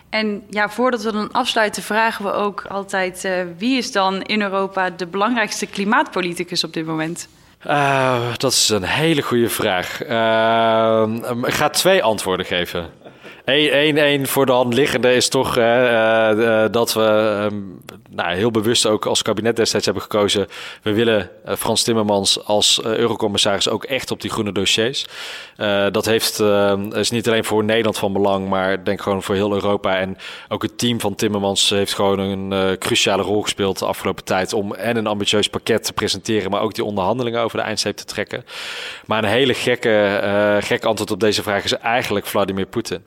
En 0.09 0.43
ja, 0.49 0.69
voordat 0.69 1.03
we 1.03 1.11
dan 1.11 1.31
afsluiten, 1.31 1.83
vragen 1.83 2.25
we 2.25 2.31
ook 2.31 2.65
altijd: 2.67 3.25
uh, 3.25 3.31
wie 3.57 3.77
is 3.77 3.91
dan 3.91 4.21
in 4.21 4.41
Europa 4.41 4.89
de 4.89 5.05
belangrijkste 5.05 5.65
klimaatpoliticus 5.65 6.63
op 6.63 6.73
dit 6.73 6.85
moment? 6.85 7.27
Uh, 7.67 8.33
dat 8.37 8.51
is 8.51 8.69
een 8.69 8.83
hele 8.83 9.21
goede 9.21 9.49
vraag. 9.49 10.03
Uh, 10.03 11.07
ik 11.43 11.53
ga 11.53 11.69
twee 11.69 12.03
antwoorden 12.03 12.45
geven. 12.45 12.89
Eén, 13.49 14.27
voor 14.27 14.45
de 14.45 14.51
hand 14.51 14.73
liggende 14.73 15.13
is 15.13 15.29
toch 15.29 15.57
uh, 15.57 16.65
dat 16.71 16.93
we 16.93 17.47
uh, 17.51 17.57
nou, 18.09 18.35
heel 18.35 18.51
bewust 18.51 18.85
ook 18.85 19.05
als 19.05 19.21
kabinet 19.21 19.55
destijds 19.55 19.85
hebben 19.85 20.03
gekozen. 20.03 20.47
We 20.81 20.93
willen 20.93 21.29
uh, 21.47 21.55
Frans 21.55 21.83
Timmermans 21.83 22.45
als 22.45 22.83
eurocommissaris 22.83 23.69
ook 23.69 23.83
echt 23.83 24.11
op 24.11 24.21
die 24.21 24.29
groene 24.29 24.51
dossiers. 24.51 25.05
dat 25.91 26.05
heeft, 26.05 26.39
is 26.91 27.09
niet 27.09 27.27
alleen 27.27 27.43
voor 27.43 27.63
Nederland 27.63 27.97
van 27.97 28.13
belang, 28.13 28.49
maar 28.49 28.83
denk 28.83 29.01
gewoon 29.01 29.23
voor 29.23 29.35
heel 29.35 29.53
Europa. 29.53 29.97
En 29.97 30.17
ook 30.49 30.61
het 30.61 30.77
team 30.77 30.99
van 30.99 31.15
Timmermans 31.15 31.69
heeft 31.69 31.93
gewoon 31.93 32.19
een 32.19 32.77
cruciale 32.77 33.23
rol 33.23 33.41
gespeeld 33.41 33.79
de 33.79 33.85
afgelopen 33.85 34.23
tijd 34.23 34.53
om 34.53 34.73
en 34.73 34.97
een 34.97 35.07
ambitieus 35.07 35.49
pakket 35.49 35.83
te 35.83 35.93
presenteren, 35.93 36.51
maar 36.51 36.61
ook 36.61 36.73
die 36.73 36.83
onderhandelingen 36.83 37.41
over 37.41 37.57
de 37.57 37.63
eindstreep 37.63 37.95
te 37.95 38.05
trekken. 38.05 38.45
Maar 39.05 39.23
een 39.23 39.29
hele 39.29 39.53
gekke, 39.53 40.59
gek 40.63 40.85
antwoord 40.85 41.11
op 41.11 41.19
deze 41.19 41.43
vraag 41.43 41.63
is 41.63 41.77
eigenlijk 41.77 42.25
Vladimir 42.25 42.65
Poetin. 42.65 43.03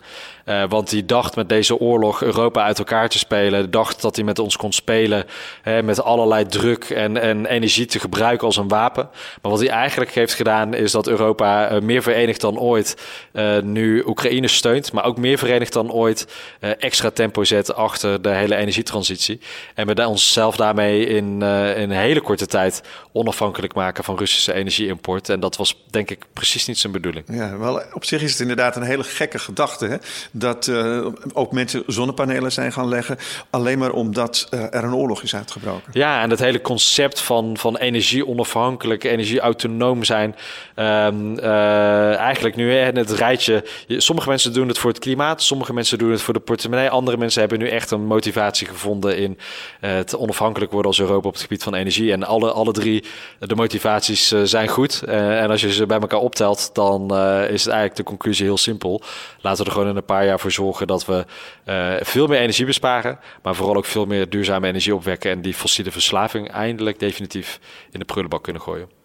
Uh, 0.47 0.63
want 0.69 0.91
die 0.91 1.07
dacht 1.07 1.37
met 1.37 1.49
deze 1.49 1.79
oorlog 1.79 2.23
Europa 2.23 2.65
uit 2.65 2.79
elkaar 2.79 3.09
te 3.09 3.19
spelen. 3.19 3.71
Dacht 3.71 4.03
dat 4.03 4.17
hij 4.17 4.25
met 4.25 4.39
ons 4.39 4.57
kon 4.57 4.73
spelen. 4.73 5.25
Hè, 5.63 5.83
met 5.83 6.03
allerlei 6.03 6.47
druk 6.47 6.85
en, 6.85 7.17
en 7.17 7.47
energie 7.47 7.87
te 7.87 7.99
gebruiken 7.99 8.47
als 8.47 8.57
een 8.57 8.69
wapen. 8.69 9.09
Maar 9.43 9.51
wat 9.51 9.61
hij 9.61 9.69
eigenlijk 9.69 10.11
heeft 10.11 10.35
gedaan 10.35 10.75
is 10.75 10.93
dat 10.93 11.09
Europa 11.09 11.73
uh, 11.73 11.81
meer 11.81 12.03
verenigd 12.03 12.41
dan 12.41 12.59
ooit 12.59 12.97
uh, 13.33 13.59
nu 13.59 14.03
Oekraïne 14.07 14.49
steunt. 14.49 14.93
Maar 14.93 15.05
ook 15.05 15.19
meer 15.19 15.39
verenigd 15.39 15.73
dan 15.73 15.93
ooit 15.93 16.27
extra 16.79 17.11
tempo 17.11 17.45
zet 17.45 17.75
achter 17.75 18.23
de 18.23 18.29
hele 18.29 18.57
energietransitie. 18.57 19.41
En 19.75 19.87
we 19.87 20.07
onszelf 20.07 20.57
daarmee 20.57 21.07
in, 21.07 21.43
in 21.43 21.43
een 21.43 21.91
hele 21.91 22.21
korte 22.21 22.47
tijd 22.47 22.83
onafhankelijk 23.13 23.75
maken 23.75 24.05
van 24.05 24.19
Russische 24.19 24.53
energieimport. 24.53 25.29
En 25.29 25.41
dat 25.41 25.57
was 25.57 25.85
denk 25.91 26.11
ik 26.11 26.25
precies 26.33 26.67
niet 26.67 26.79
zijn 26.79 26.93
bedoeling. 26.93 27.25
Ja, 27.29 27.59
wel 27.59 27.83
op 27.93 28.05
zich 28.05 28.23
is 28.23 28.31
het 28.31 28.41
inderdaad 28.41 28.77
een 28.77 28.83
hele 28.83 29.05
gekke 29.05 29.39
gedachte. 29.39 29.87
Hè? 29.87 29.97
Dat 30.31 30.67
uh, 30.67 31.07
ook 31.33 31.53
mensen 31.53 31.83
zonnepanelen 31.87 32.53
zijn 32.53 32.73
gaan 32.73 32.89
leggen. 32.89 33.17
Alleen 33.51 33.79
maar 33.79 33.93
omdat 33.93 34.49
uh, 34.51 34.75
er 34.75 34.85
een 34.85 34.95
oorlog 34.95 35.23
is 35.23 35.35
uitgebroken. 35.35 35.91
Ja, 35.93 36.23
en 36.23 36.31
het 36.31 36.39
hele 36.39 36.61
concept 36.61 37.21
van, 37.21 37.57
van 37.57 37.77
energie 37.77 38.27
onafhankelijk, 38.27 39.05
energie 39.05 39.41
autonoom 39.41 40.05
zijn. 40.05 40.37
Um, 40.77 41.39
uh, 41.39 42.17
eigenlijk 42.17 42.57
nu 42.57 42.79
in 42.79 42.97
het 42.97 43.11
rijtje. 43.11 43.65
Sommige 43.89 44.29
mensen 44.29 44.53
doen 44.53 44.69
het 44.69 44.79
voor 44.79 44.91
het 44.91 44.99
klimaat, 44.99 45.43
sommige 45.43 45.73
mensen 45.73 45.99
doen 45.99 46.11
het 46.11 46.23
voor 46.23 46.35
de 46.35 46.41
portemonnee. 46.41 46.91
Andere 46.91 47.17
mensen 47.17 47.41
hebben 47.41 47.59
nu 47.59 47.69
echt 47.69 47.91
een 47.91 48.07
motivatie 48.07 48.67
gevonden 48.67 49.17
in 49.17 49.39
het 49.81 50.17
onafhankelijk 50.17 50.73
worden 50.73 50.91
als 50.91 51.01
Europa 51.01 51.27
op 51.27 51.33
het 51.33 51.43
gebied 51.43 51.63
van 51.63 51.75
energie. 51.75 52.13
En 52.13 52.25
alle, 52.25 52.53
alle 52.53 52.73
drie 52.73 53.05
de 53.39 53.55
motivaties 53.55 54.35
zijn 54.43 54.69
goed. 54.69 55.03
en 55.03 55.51
als 55.51 55.61
je 55.61 55.73
ze 55.73 55.87
bij 55.87 56.01
elkaar 56.01 56.19
optelt, 56.21 56.71
dan 56.73 57.03
is 57.49 57.65
het 57.65 57.73
eigenlijk 57.73 57.97
de 57.97 58.03
conclusie 58.03 58.45
heel 58.45 58.59
simpel. 58.59 59.03
Laten 59.41 59.63
we 59.63 59.71
er 59.71 59.77
gewoon 59.77 59.89
in 59.89 59.97
een 60.01 60.07
paar 60.07 60.25
jaar 60.25 60.41
voor 60.41 60.51
zorgen 60.51 60.87
dat 60.87 61.07
we 61.07 61.25
uh, 61.67 61.95
veel 62.01 62.27
meer 62.27 62.39
energie 62.39 62.67
besparen, 62.67 63.19
maar 63.43 63.55
vooral 63.55 63.77
ook 63.77 63.85
veel 63.85 64.07
meer 64.07 64.29
duurzame 64.29 64.67
energie 64.69 64.95
opwekken 64.95 65.31
en 65.31 65.43
die 65.43 65.55
fossiele 65.55 65.91
verslaving 65.91 66.51
eindelijk 66.51 66.99
definitief 66.99 67.61
in 67.91 67.99
de 67.99 68.05
prullenbak 68.05 68.43
kunnen 68.43 68.63
gooien. 68.63 69.00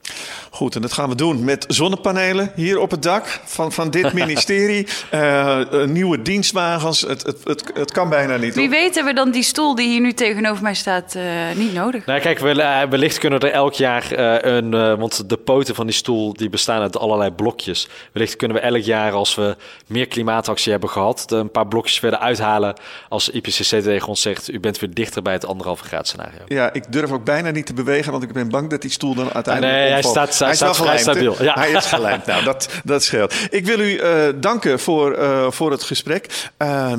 Goed, 0.50 0.76
en 0.76 0.82
dat 0.82 0.94
gaan 0.94 1.10
we 1.10 1.16
doen 1.16 1.44
met 1.44 1.66
zonnepanelen 1.68 2.52
hier 2.56 2.80
op 2.80 2.92
het 2.92 3.04
dak 3.04 3.40
van, 3.46 3.72
van 3.72 3.90
dit 3.90 4.14
ministerie. 4.24 4.88
uh, 5.14 5.84
nieuwe 5.86 6.22
dienstwagens. 6.22 7.02
Het, 7.02 7.24
het, 7.24 7.38
het, 7.44 7.72
het 7.74 7.92
kan 7.92 8.10
bijna 8.10 8.38
niet. 8.38 8.56
Wie 8.56 8.70
weet 8.70 8.96
hebben 8.96 9.14
we 9.14 9.20
dan 9.20 9.32
die 9.32 9.44
stoel 9.44 9.76
die 9.76 9.88
hier 9.88 10.02
nu 10.02 10.14
tegenover 10.14 10.64
mij 10.64 10.74
staat 10.74 11.16
uh, 11.18 11.24
niet 11.56 11.74
nodig. 11.74 12.06
Nou, 12.06 12.20
kijk, 12.20 12.40
wellicht 12.90 13.18
kunnen 13.18 13.40
we 13.40 13.48
er 13.48 13.54
elk 13.54 13.74
jaar 13.74 14.12
een. 14.46 14.70
want 14.98 15.30
de 15.30 15.38
poten 15.38 15.76
van 15.76 15.86
die 15.86 15.96
stoel 15.96 16.34
die 16.34 16.50
bestaan 16.50 16.82
uit 16.82 16.98
allerlei 16.98 17.32
blokjes. 17.32 17.88
Wellicht 18.12 18.36
kunnen 18.36 18.58
we 18.58 18.64
elk 18.64 18.84
jaar, 18.84 19.12
als 19.12 19.36
we 19.36 19.56
meer 19.88 20.08
klimaatactie 20.08 20.72
hebben 20.72 20.90
gehad, 20.90 21.32
een 21.32 21.52
paar 21.52 21.68
blokjes 21.68 22.00
verder 22.00 22.20
uithalen. 22.20 22.76
Als 23.10 23.30
IPCC 23.30 23.82
tegen 23.82 24.08
ons 24.08 24.22
zegt: 24.22 24.52
u 24.52 24.60
bent 24.60 24.80
weer 24.80 24.94
dichter 24.94 25.22
bij 25.22 25.34
het 25.34 25.46
anderhalve 25.46 25.84
graad 25.84 26.08
scenario. 26.08 26.40
Ja, 26.48 26.74
ik 26.74 26.92
durf 26.92 27.12
ook 27.12 27.24
bijna 27.24 27.50
niet 27.50 27.66
te 27.66 27.74
bewegen, 27.74 28.12
want 28.12 28.24
ik 28.24 28.34
ben 28.34 28.50
bang 28.50 28.70
dat 28.70 28.82
die 28.82 28.92
stoel 28.92 29.16
dan 29.16 29.34
uiteindelijk. 29.34 29.78
Nee, 29.78 29.95
hij 29.96 30.04
staat, 30.04 30.40
hij, 30.40 30.56
staat 30.56 30.78
vrij 30.78 30.98
stabiel. 30.98 31.44
Ja. 31.44 31.54
Hij 31.54 31.72
is 31.72 31.86
gelijk. 31.86 32.26
nou, 32.26 32.44
dat, 32.44 32.70
dat 32.84 33.04
scheelt. 33.04 33.34
Ik 33.50 33.66
wil 33.66 33.80
u 33.80 34.02
uh, 34.02 34.24
danken 34.36 34.80
voor, 34.80 35.18
uh, 35.18 35.52
voor 35.52 35.72
het 35.72 35.84
gesprek. 35.84 36.50
Uh, 36.58 36.94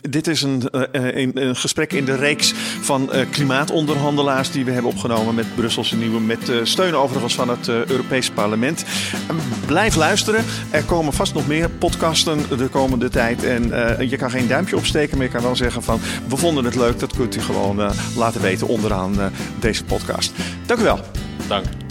dit 0.00 0.26
is 0.26 0.42
een, 0.42 0.68
een, 0.92 1.30
een, 1.42 1.56
gesprek 1.56 1.92
in 1.92 2.04
de 2.04 2.14
reeks 2.14 2.52
van 2.80 3.10
klimaatonderhandelaars 3.30 4.50
die 4.50 4.64
we 4.64 4.70
hebben 4.70 4.90
opgenomen 4.90 5.34
met 5.34 5.54
Brusselse 5.54 5.96
Nieuwe. 5.96 6.20
Met 6.20 6.52
steun 6.62 6.96
overigens 6.96 7.34
van 7.34 7.48
het 7.48 7.68
Europees 7.68 8.30
Parlement. 8.30 8.84
Ehm, 9.28 9.36
blijf 9.66 9.96
luisteren. 9.96 10.44
Er 10.70 10.84
komen 10.84 11.12
vast 11.12 11.34
nog 11.34 11.46
meer 11.46 11.70
podcasten 11.70 12.58
de 12.58 12.68
komende 12.68 13.08
tijd. 13.08 13.44
En 13.44 13.62
je 14.08 14.16
kan 14.16 14.30
geen 14.30 14.48
duimpje 14.48 14.76
opsteken, 14.76 15.16
maar 15.16 15.26
je 15.26 15.32
kan 15.32 15.42
wel 15.42 15.56
zeggen 15.56 15.82
van 15.82 16.00
we 16.28 16.36
vonden 16.36 16.64
het 16.64 16.74
leuk. 16.74 16.98
Dat 16.98 17.16
kunt 17.16 17.36
u 17.36 17.40
gewoon 17.40 17.92
laten 18.16 18.40
weten 18.40 18.66
onderaan 18.66 19.32
deze 19.60 19.84
podcast. 19.84 20.32
Dank 20.66 20.80
u 20.80 20.82
wel. 20.82 21.00
Dank. 21.48 21.89